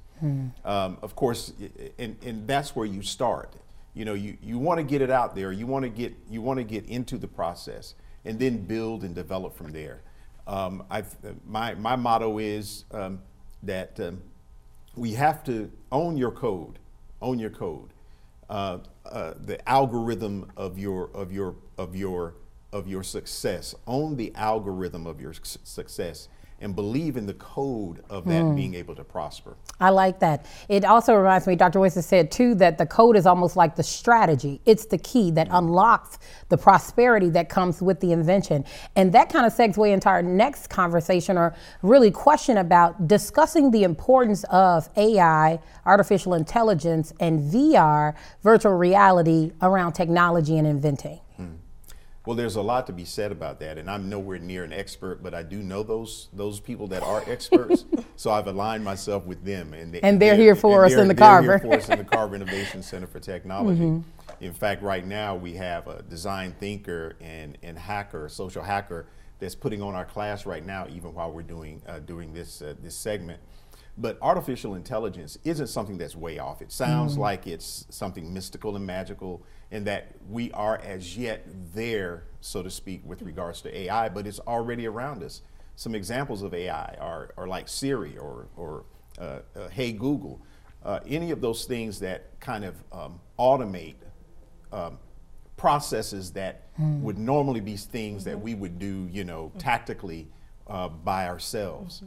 [0.65, 1.51] Um, of course,
[1.97, 3.55] and, and that's where you start.
[3.95, 5.51] You know, you, you want to get it out there.
[5.51, 9.15] You want to get you want to get into the process, and then build and
[9.15, 10.01] develop from there.
[10.47, 11.03] Um, I
[11.45, 13.19] my my motto is um,
[13.63, 14.21] that um,
[14.95, 16.79] we have to own your code,
[17.21, 17.89] own your code.
[18.49, 22.35] Uh, uh, the algorithm of your of your of your
[22.73, 23.75] of your success.
[23.87, 26.27] Own the algorithm of your su- success,
[26.61, 28.55] and believe in the code of that hmm.
[28.55, 29.57] being able to prosper.
[29.79, 30.45] I like that.
[30.69, 31.79] It also reminds me, Dr.
[31.79, 34.61] Winston said too, that the code is almost like the strategy.
[34.65, 35.55] It's the key that mm-hmm.
[35.55, 36.19] unlocks
[36.49, 38.63] the prosperity that comes with the invention.
[38.95, 43.83] And that kind of segue into our next conversation or really question about discussing the
[43.83, 51.19] importance of AI, artificial intelligence, and VR, virtual reality around technology and inventing.
[52.25, 55.23] Well, there's a lot to be said about that, and I'm nowhere near an expert,
[55.23, 57.85] but I do know those those people that are experts.
[58.15, 61.15] so I've aligned myself with them, and, they, And they're here for us in the
[61.15, 61.57] they're Carver.
[61.57, 64.03] Here for us in the Carver Innovation Center for Technology.
[64.39, 69.07] In fact, right now we have a design thinker and and hacker, social hacker,
[69.39, 72.75] that's putting on our class right now, even while we're doing uh, doing this uh,
[72.83, 73.41] this segment.
[73.97, 76.61] But artificial intelligence isn't something that's way off.
[76.61, 82.23] It sounds like it's something mystical and magical, and that we are as yet there,
[82.41, 85.41] so to speak, with regards to AI, but it's already around us.
[85.75, 88.83] Some examples of AI are, are like Siri or, or
[89.19, 90.41] uh, uh, Hey Google,
[90.83, 93.95] uh, any of those things that kind of um, automate
[94.71, 94.97] um,
[95.57, 96.67] processes that
[97.03, 100.27] would normally be things that we would do, you know, tactically
[100.67, 102.01] uh, by ourselves.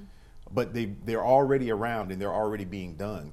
[0.50, 3.32] But they, they're already around and they're already being done.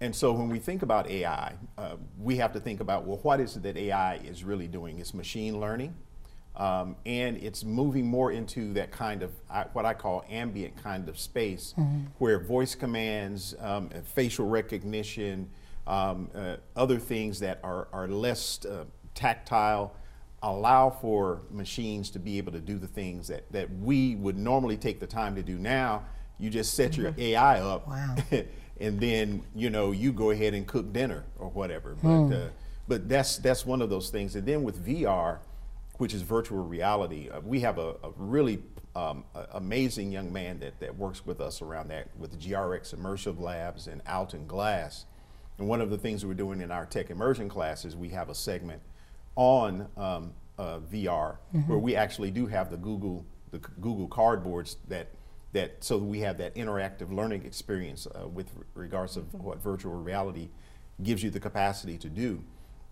[0.00, 3.40] And so when we think about AI, uh, we have to think about, well, what
[3.40, 4.98] is it that AI is really doing?
[4.98, 5.94] It's machine learning.
[6.54, 11.06] Um, and it's moving more into that kind of I, what I call ambient kind
[11.08, 11.74] of space,
[12.18, 15.50] where voice commands, um, and facial recognition,
[15.86, 19.94] um, uh, other things that are, are less uh, tactile,
[20.42, 24.76] allow for machines to be able to do the things that, that we would normally
[24.78, 26.04] take the time to do now.
[26.38, 27.86] You just set your AI up,
[28.80, 31.96] and then you know you go ahead and cook dinner or whatever.
[32.02, 32.48] But uh,
[32.88, 34.36] but that's that's one of those things.
[34.36, 35.38] And then with VR,
[35.98, 37.28] which is virtual reality.
[37.30, 38.62] Uh, we have a, a really
[38.94, 43.40] um, a- amazing young man that, that works with us around that with GRX Immersive
[43.40, 45.04] Labs and Alton Glass.
[45.58, 48.34] And one of the things we're doing in our tech immersion classes, we have a
[48.34, 48.82] segment
[49.36, 51.36] on um, uh, VR
[51.66, 55.08] where we actually do have the Google the Google cardboards that
[55.56, 60.50] that so we have that interactive learning experience uh, with regards of what virtual reality
[61.02, 62.42] gives you the capacity to do.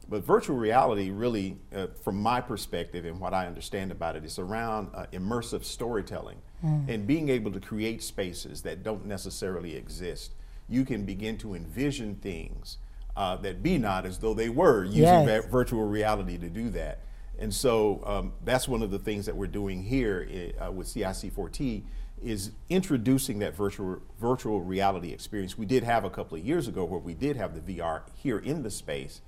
[0.08, 4.38] But virtual reality really, uh, from my perspective and what I understand about it, is
[4.38, 6.88] around uh, immersive storytelling mm.
[6.88, 10.32] and being able to create spaces that don't necessarily exist.
[10.68, 12.78] You can begin to envision things
[13.16, 15.46] uh, that be not as though they were using yes.
[15.46, 17.00] virtual reality to do that.
[17.38, 21.82] And so um, that's one of the things that we're doing here uh, with CIC4T
[22.24, 25.58] is introducing that virtual virtual reality experience.
[25.58, 28.38] We did have a couple of years ago where we did have the VR here
[28.38, 29.20] in the space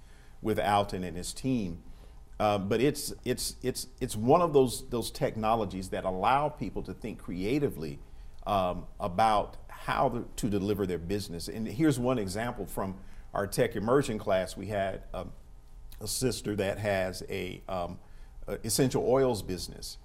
[0.42, 1.82] with Alton and his team.
[2.38, 6.92] Uh, but it's it's it's it's one of those those technologies that allow people to
[6.92, 7.98] think creatively
[8.46, 11.48] um, about how to, deliver their business.
[11.48, 12.96] And here's one example from
[13.32, 14.56] our tech immersion class.
[14.56, 15.32] We had um,
[16.00, 17.98] a sister that has a, um,
[18.64, 19.98] essential oils business,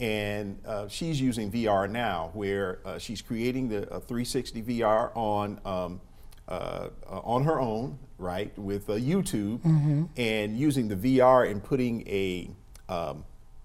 [0.00, 6.00] and uh, she's using VR now, where uh, she's creating the 360 VR on um,
[6.48, 10.04] uh, on her own, right, with uh, YouTube, mm-hmm.
[10.16, 12.50] and using the VR and putting a
[12.88, 13.24] um,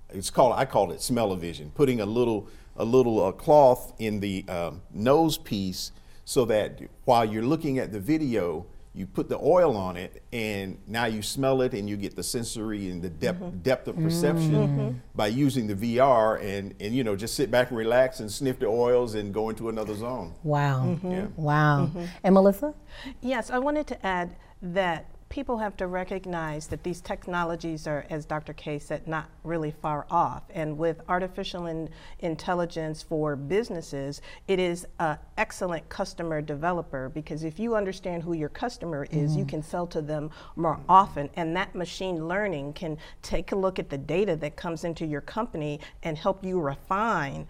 [0.09, 4.45] it's called I call it smell-o-vision, putting a little a little uh, cloth in the
[4.47, 5.91] um, nose piece
[6.25, 8.65] so that while you're looking at the video,
[8.97, 12.23] you put the oil on it and now you smell it and you get the
[12.23, 13.59] sensory and the depth, mm-hmm.
[13.59, 14.97] depth of perception mm-hmm.
[15.13, 18.57] by using the VR and, and you know just sit back and relax and sniff
[18.57, 20.33] the oils and go into another zone.
[20.41, 20.83] Wow.
[20.85, 21.11] Mm-hmm.
[21.11, 21.27] Yeah.
[21.35, 21.85] Wow.
[21.85, 22.05] Mm-hmm.
[22.23, 22.73] And Melissa?
[23.21, 28.25] Yes, I wanted to add that people have to recognize that these technologies are, as
[28.25, 28.53] Dr.
[28.53, 30.43] K said, not really far off.
[30.49, 31.89] And with artificial in
[32.19, 38.49] intelligence for businesses, it is an excellent customer developer because if you understand who your
[38.49, 39.39] customer is, mm-hmm.
[39.39, 41.29] you can sell to them more often.
[41.35, 45.21] And that machine learning can take a look at the data that comes into your
[45.21, 47.47] company and help you refine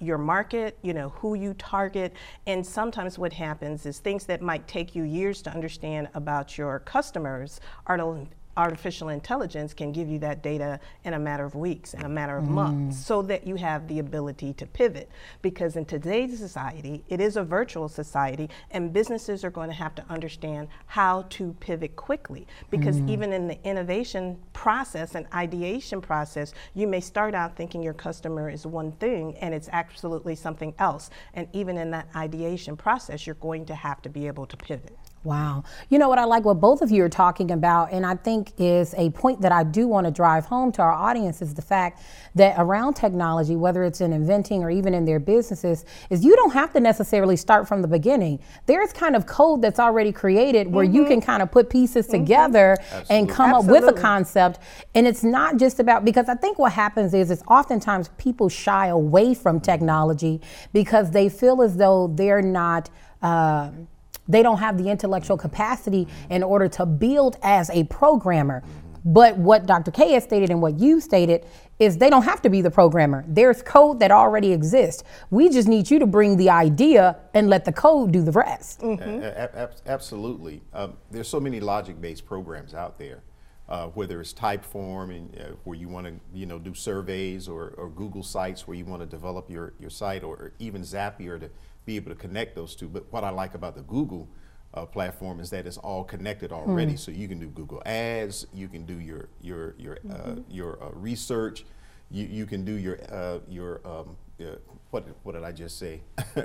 [0.00, 2.14] your market, you know, who you target.
[2.46, 6.80] And sometimes what happens is things that might take you years to understand about your
[6.80, 7.96] customers are
[8.56, 12.36] artificial intelligence can give you that data in a matter of weeks, in a matter
[12.36, 12.50] of mm.
[12.50, 15.10] months, so that you have the ability to pivot.
[15.42, 19.94] Because in today's society, it is a virtual society, and businesses are going to have
[19.94, 22.46] to understand how to pivot quickly.
[22.70, 23.10] Because mm.
[23.10, 28.48] even in the innovation process and ideation process, you may start out thinking your customer
[28.48, 31.10] is one thing, and it's absolutely something else.
[31.34, 34.96] And even in that ideation process, you're going to have to be able to pivot.
[35.24, 35.64] Wow.
[35.88, 38.52] You know what I like what both of you are talking about, and I think
[38.58, 41.62] is a point that I do want to drive home to our audience is the
[41.62, 42.02] fact
[42.34, 46.52] that around technology, whether it's in inventing or even in their businesses, is you don't
[46.52, 48.38] have to necessarily start from the beginning.
[48.66, 50.94] There's kind of code that's already created where mm-hmm.
[50.94, 52.22] you can kind of put pieces mm-hmm.
[52.22, 53.16] together Absolutely.
[53.16, 53.78] and come Absolutely.
[53.78, 54.58] up with a concept.
[54.94, 58.88] And it's not just about because I think what happens is it's oftentimes people shy
[58.88, 60.42] away from technology
[60.74, 62.90] because they feel as though they're not.
[63.22, 63.70] Uh,
[64.28, 68.62] they don't have the intellectual capacity in order to build as a programmer.
[69.04, 69.90] But what Dr.
[69.90, 71.44] K has stated and what you stated
[71.78, 73.24] is they don't have to be the programmer.
[73.28, 75.04] There's code that already exists.
[75.30, 78.80] We just need you to bring the idea and let the code do the rest.
[78.80, 79.78] Mm-hmm.
[79.86, 80.62] absolutely.
[80.72, 83.22] Um, there's so many logic-based programs out there.
[83.66, 87.70] Uh, whether it's Typeform and uh, where you want to you know do surveys or,
[87.78, 91.48] or Google Sites where you want to develop your, your site or even Zapier to
[91.84, 92.88] be able to connect those two.
[92.88, 94.28] But what I like about the Google
[94.74, 96.94] uh, platform is that it's all connected already.
[96.94, 96.98] Mm.
[96.98, 100.38] So you can do Google Ads, you can do your your your uh, mm-hmm.
[100.38, 101.64] uh, your uh, research,
[102.10, 104.16] you, you can do your uh, your um,
[104.90, 106.00] what what did I just say?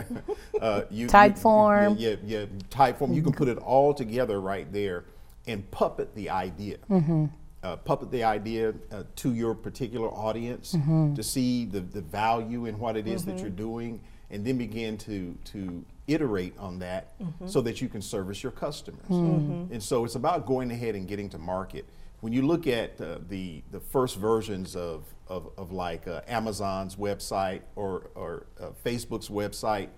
[0.62, 1.96] Uh, you, Typeform.
[1.98, 3.16] Yeah, yeah, yeah, Typeform.
[3.16, 5.06] You can put it all together right there
[5.48, 6.80] and puppet the idea.
[6.90, 7.28] Mm-hmm.
[7.64, 11.14] Uh, puppet the idea uh, to your particular audience mm-hmm.
[11.14, 13.32] to see the, the value in what it is mm-hmm.
[13.32, 17.48] that you're doing and then begin to to iterate on that mm-hmm.
[17.48, 19.06] so that you can service your customers.
[19.08, 19.74] Mm-hmm.
[19.74, 21.86] And so it's about going ahead and getting to market.
[22.22, 26.96] When you look at uh, the the first versions of of, of like uh, Amazon's
[26.96, 29.90] website or or uh, Facebook's website,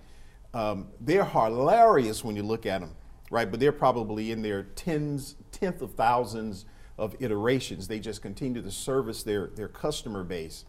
[0.54, 2.94] um, they're hilarious when you look at them,
[3.30, 3.50] right?
[3.50, 6.66] But they're probably in their tens tenth of thousands
[6.98, 7.88] of iterations.
[7.88, 10.64] They just continue to service their their customer base.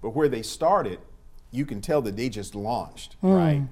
[0.00, 1.00] But where they started
[1.54, 3.36] you can tell that they just launched, mm.
[3.36, 3.62] right?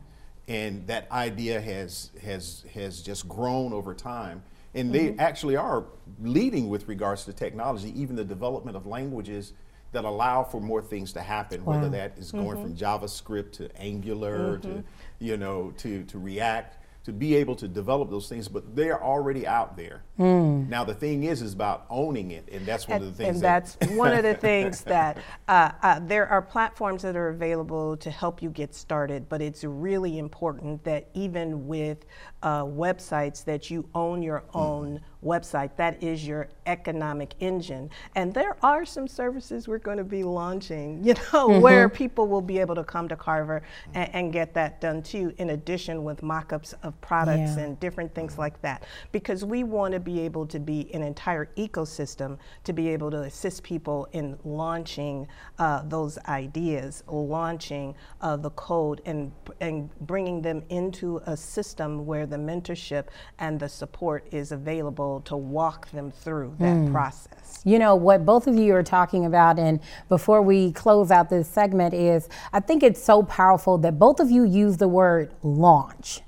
[0.48, 4.42] And that idea has has has just grown over time.
[4.74, 5.16] And mm-hmm.
[5.16, 5.84] they actually are
[6.20, 9.52] leading with regards to technology, even the development of languages
[9.92, 11.74] that allow for more things to happen, wow.
[11.74, 12.62] whether that is going mm-hmm.
[12.62, 14.76] from JavaScript to Angular mm-hmm.
[14.76, 14.84] to
[15.18, 16.78] you know to to React.
[17.04, 20.04] To be able to develop those things, but they're already out there.
[20.18, 20.68] Mm.
[20.68, 23.36] Now the thing is, is about owning it, and that's one and, of the things.
[23.36, 25.18] And that that's one of the things that
[25.48, 29.64] uh, uh, there are platforms that are available to help you get started, but it's
[29.64, 32.06] really important that even with
[32.42, 34.98] uh, websites that you own your own.
[34.98, 35.70] Mm website.
[35.76, 37.90] That is your economic engine.
[38.14, 41.60] And there are some services we're going to be launching, you know, mm-hmm.
[41.60, 43.62] where people will be able to come to Carver
[43.94, 47.64] and, and get that done too, in addition with mock ups of products yeah.
[47.64, 48.84] and different things like that.
[49.12, 53.22] Because we want to be able to be an entire ecosystem to be able to
[53.22, 55.26] assist people in launching
[55.58, 62.26] uh, those ideas, launching uh, the code, and, and bringing them into a system where
[62.26, 63.06] the mentorship
[63.38, 66.92] and the support is available to walk them through that mm.
[66.92, 67.60] process.
[67.64, 71.48] You know, what both of you are talking about, and before we close out this
[71.48, 76.22] segment, is I think it's so powerful that both of you use the word launch.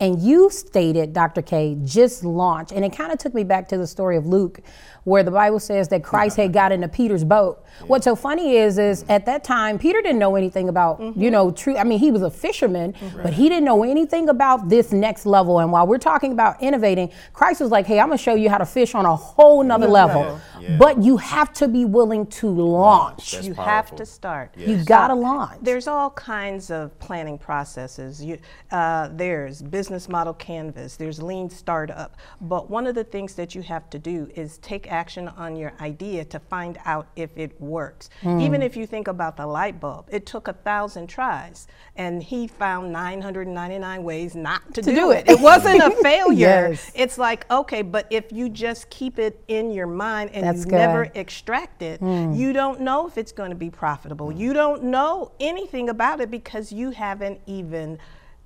[0.00, 1.42] And you stated, Dr.
[1.42, 2.72] K, just launch.
[2.72, 4.60] And it kind of took me back to the story of Luke
[5.04, 7.64] where the Bible says that Christ had got into Peter's boat.
[7.80, 7.86] Yeah.
[7.86, 11.20] What's so funny is, is at that time Peter didn't know anything about, mm-hmm.
[11.20, 11.76] you know, true.
[11.76, 13.22] I mean, he was a fisherman, mm-hmm.
[13.22, 15.60] but he didn't know anything about this next level.
[15.60, 18.58] And while we're talking about innovating, Christ was like, "Hey, I'm gonna show you how
[18.58, 19.92] to fish on a whole nother yeah.
[19.92, 20.76] level." Yeah.
[20.76, 23.32] But you have to be willing to launch.
[23.32, 23.64] you powerful.
[23.64, 24.54] have to start.
[24.56, 24.68] Yes.
[24.68, 25.58] You gotta launch.
[25.62, 28.22] There's all kinds of planning processes.
[28.22, 28.38] You,
[28.70, 30.96] uh, there's business model canvas.
[30.96, 32.16] There's lean startup.
[32.40, 35.72] But one of the things that you have to do is take action on your
[35.80, 38.10] idea to find out if it works.
[38.22, 38.42] Mm.
[38.42, 42.46] Even if you think about the light bulb, it took a thousand tries and he
[42.46, 45.28] found 999 ways not to, to do, do, it.
[45.28, 46.70] It wasn't a failure.
[46.70, 46.90] yes.
[46.94, 50.70] It's like, okay, but if you just keep it in your mind and That's you
[50.70, 50.76] good.
[50.76, 52.36] never extract it, mm.
[52.36, 54.32] you don't know if it's going to be profitable.
[54.32, 57.98] You don't know anything about it because you haven't even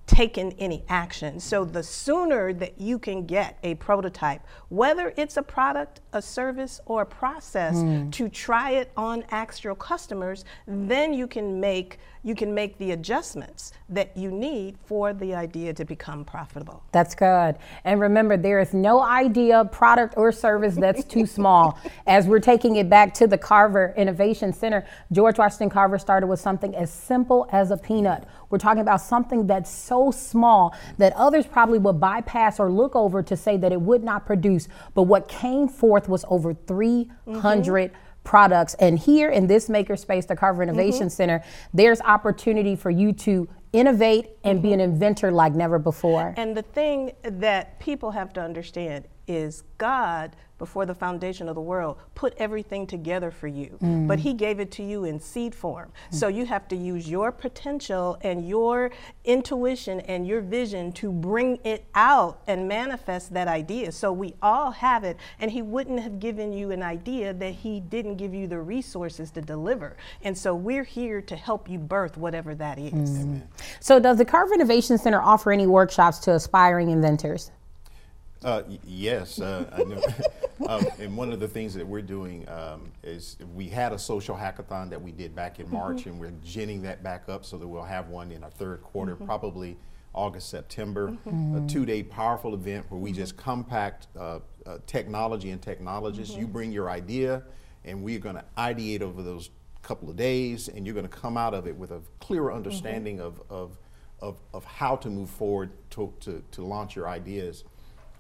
[0.07, 1.41] taken any action.
[1.41, 6.81] So the sooner that you can get a prototype, whether it's a product, a service,
[6.87, 8.13] or a process, mm.
[8.13, 13.73] to try it on actual customers, then you can make you can make the adjustments
[13.91, 16.83] that you need for the idea to become profitable.
[16.91, 17.57] That's good.
[17.85, 21.79] And remember, there is no idea, product, or service that's too small.
[22.07, 26.41] As we're taking it back to the Carver Innovation Center, George Washington Carver started with
[26.41, 28.27] something as simple as a peanut.
[28.49, 33.23] We're talking about something that's so small that others probably would bypass or look over
[33.23, 34.67] to say that it would not produce.
[34.95, 38.75] But what came forth was over 300 mm-hmm products.
[38.75, 41.09] And here in this makerspace, the Carver Innovation mm-hmm.
[41.09, 44.69] Center, there's opportunity for you to innovate and mm-hmm.
[44.69, 46.35] be an inventor like never before.
[46.37, 51.61] And the thing that people have to understand is God before the foundation of the
[51.61, 53.79] world put everything together for you.
[53.83, 54.07] Mm.
[54.07, 55.91] but he gave it to you in seed form.
[56.11, 56.15] Mm.
[56.15, 58.91] so you have to use your potential and your
[59.25, 63.93] intuition and your vision to bring it out and manifest that idea.
[63.93, 65.17] So we all have it.
[65.41, 69.31] And he wouldn't have given you an idea that he didn't give you the resources
[69.33, 69.97] to deliver.
[70.23, 72.93] And so we're here to help you birth whatever that is.
[72.93, 73.43] Mm.
[73.81, 77.51] so does the carver innovation center offer any workshops to aspiring inventors
[78.45, 79.65] uh, yes, uh,
[80.69, 84.37] um, and one of the things that we're doing um, is we had a social
[84.37, 86.11] hackathon that we did back in March, mm-hmm.
[86.11, 89.15] and we're ginning that back up so that we'll have one in our third quarter,
[89.15, 89.25] mm-hmm.
[89.25, 89.77] probably
[90.15, 91.09] August, September.
[91.27, 91.65] Mm-hmm.
[91.65, 93.19] A two-day powerful event where we mm-hmm.
[93.19, 96.37] just compact uh, uh, technology and technologists.
[96.37, 96.53] You mm-hmm.
[96.53, 97.43] bring your idea,
[97.85, 99.51] and we're going to ideate over those
[99.83, 102.57] couple of days, and you're going to come out of it with a clearer mm-hmm.
[102.57, 103.79] understanding of, of,
[104.21, 107.65] of, of how to move forward to, to, to launch your ideas.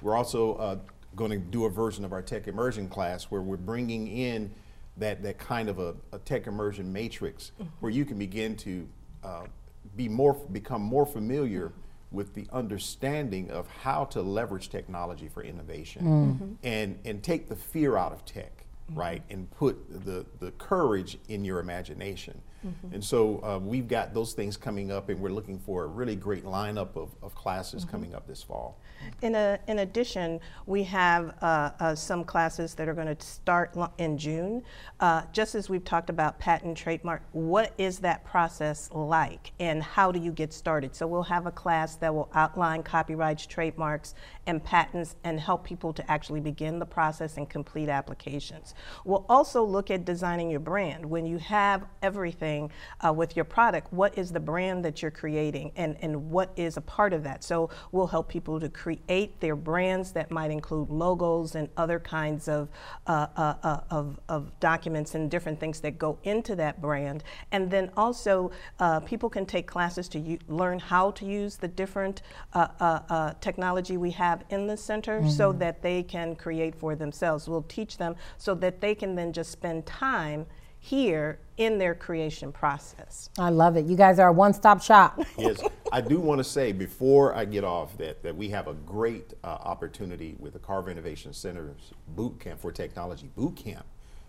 [0.02, 0.78] We're also uh,
[1.16, 4.52] going to do a version of our tech immersion class where we're bringing in
[4.96, 7.68] that, that kind of a, a tech immersion matrix mm-hmm.
[7.80, 8.88] where you can begin to
[9.22, 9.44] uh,
[9.96, 11.72] be more, become more familiar
[12.10, 16.52] with the understanding of how to leverage technology for innovation mm-hmm.
[16.62, 19.00] and, and take the fear out of tech, mm-hmm.
[19.00, 19.22] right?
[19.30, 22.40] And put the, the courage in your imagination.
[22.64, 22.94] Mm-hmm.
[22.94, 26.16] And so uh, we've got those things coming up, and we're looking for a really
[26.16, 27.90] great lineup of, of classes mm-hmm.
[27.90, 28.78] coming up this fall.
[29.20, 33.76] In, a, in addition, we have uh, uh, some classes that are going to start
[33.98, 34.62] in June.
[35.00, 40.10] Uh, just as we've talked about patent trademark, what is that process like, and how
[40.10, 40.94] do you get started?
[40.96, 44.14] So we'll have a class that will outline copyrights, trademarks,
[44.46, 48.74] and patents, and help people to actually begin the process and complete applications.
[49.04, 51.04] We'll also look at designing your brand.
[51.04, 52.53] When you have everything
[53.04, 56.76] uh, with your product, what is the brand that you're creating and, and what is
[56.76, 57.44] a part of that?
[57.44, 62.48] So we'll help people to create their brands that might include logos and other kinds
[62.48, 62.68] of,
[63.06, 67.24] uh, uh, uh of, of, documents and different things that go into that brand.
[67.52, 72.22] And then also, uh, people can take classes to learn how to use the different
[72.52, 75.28] uh, technology we have in the center mm-hmm.
[75.28, 77.48] so that they can create for themselves.
[77.48, 80.46] We'll teach them so that they can then just spend time
[80.84, 83.30] here in their creation process.
[83.38, 83.86] I love it.
[83.86, 85.18] You guys are a one-stop shop.
[85.38, 88.74] yes, I do want to say before I get off that that we have a
[88.74, 93.86] great uh, opportunity with the Carver Innovation Center's Boot Camp for Technology Boot Camp,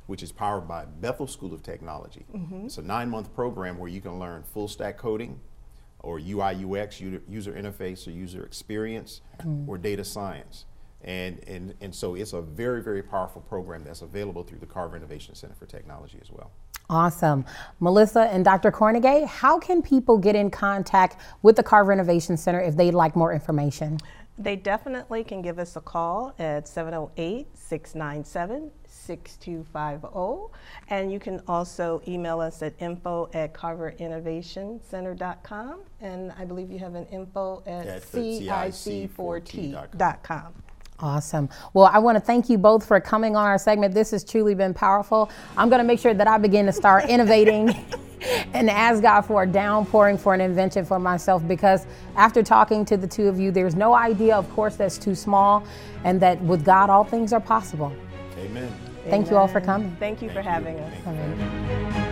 [0.07, 2.25] which is powered by Bethel School of Technology.
[2.33, 2.67] Mm-hmm.
[2.67, 5.41] It's a nine-month program where you can learn full stack coding,
[5.99, 9.67] or UI UX, user interface or user experience, mm.
[9.67, 10.63] or data science.
[11.05, 14.97] And, and, and so it's a very, very powerful program that's available through the Carver
[14.97, 16.51] Innovation Center for Technology as well.
[16.89, 17.45] Awesome.
[17.79, 18.71] Melissa and Dr.
[18.71, 23.15] Cornegay, how can people get in contact with the Carver Innovation Center if they'd like
[23.15, 23.97] more information?
[24.37, 30.53] They definitely can give us a call at 708 697 6250.
[30.89, 35.79] And you can also email us at info at carverinnovationcenter.com.
[36.01, 40.53] And I believe you have an info at cic4t.com.
[40.99, 41.49] Awesome.
[41.73, 43.93] Well, I want to thank you both for coming on our segment.
[43.93, 45.29] This has truly been powerful.
[45.57, 47.69] I'm going to make sure that I begin to start innovating
[48.53, 51.85] and ask God for a downpouring for an invention for myself because
[52.15, 55.65] after talking to the two of you, there's no idea, of course, that's too small,
[56.03, 57.93] and that with God, all things are possible.
[58.37, 58.71] Amen.
[59.03, 59.31] Thank Amen.
[59.31, 59.95] you all for coming.
[59.99, 62.04] Thank you thank for having us.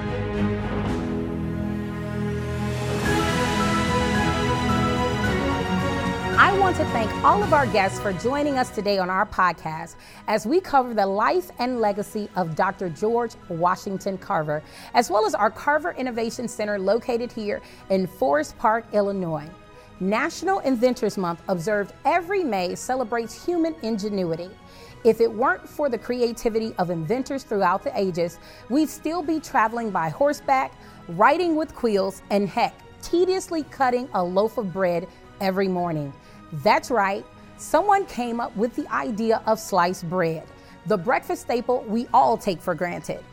[6.43, 9.95] I want to thank all of our guests for joining us today on our podcast
[10.27, 12.89] as we cover the life and legacy of Dr.
[12.89, 14.61] George Washington Carver,
[14.93, 19.49] as well as our Carver Innovation Center located here in Forest Park, Illinois.
[20.01, 24.49] National Inventors Month, observed every May, celebrates human ingenuity.
[25.05, 28.37] If it weren't for the creativity of inventors throughout the ages,
[28.69, 30.73] we'd still be traveling by horseback,
[31.07, 35.07] riding with quills, and heck, tediously cutting a loaf of bread
[35.39, 36.13] every morning.
[36.61, 37.25] That's right,
[37.57, 40.43] someone came up with the idea of sliced bread,
[40.85, 43.23] the breakfast staple we all take for granted.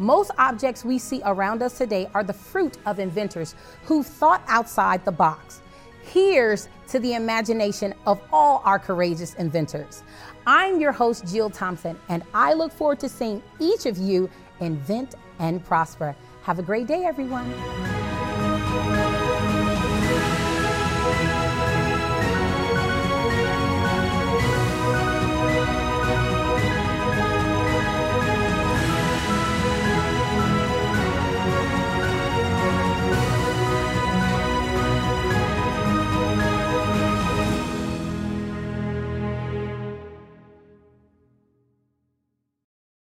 [0.00, 5.04] Most objects we see around us today are the fruit of inventors who thought outside
[5.04, 5.62] the box.
[6.02, 10.02] Here's to the imagination of all our courageous inventors.
[10.44, 14.28] I'm your host, Jill Thompson, and I look forward to seeing each of you
[14.58, 16.16] invent and prosper.
[16.42, 17.54] Have a great day, everyone.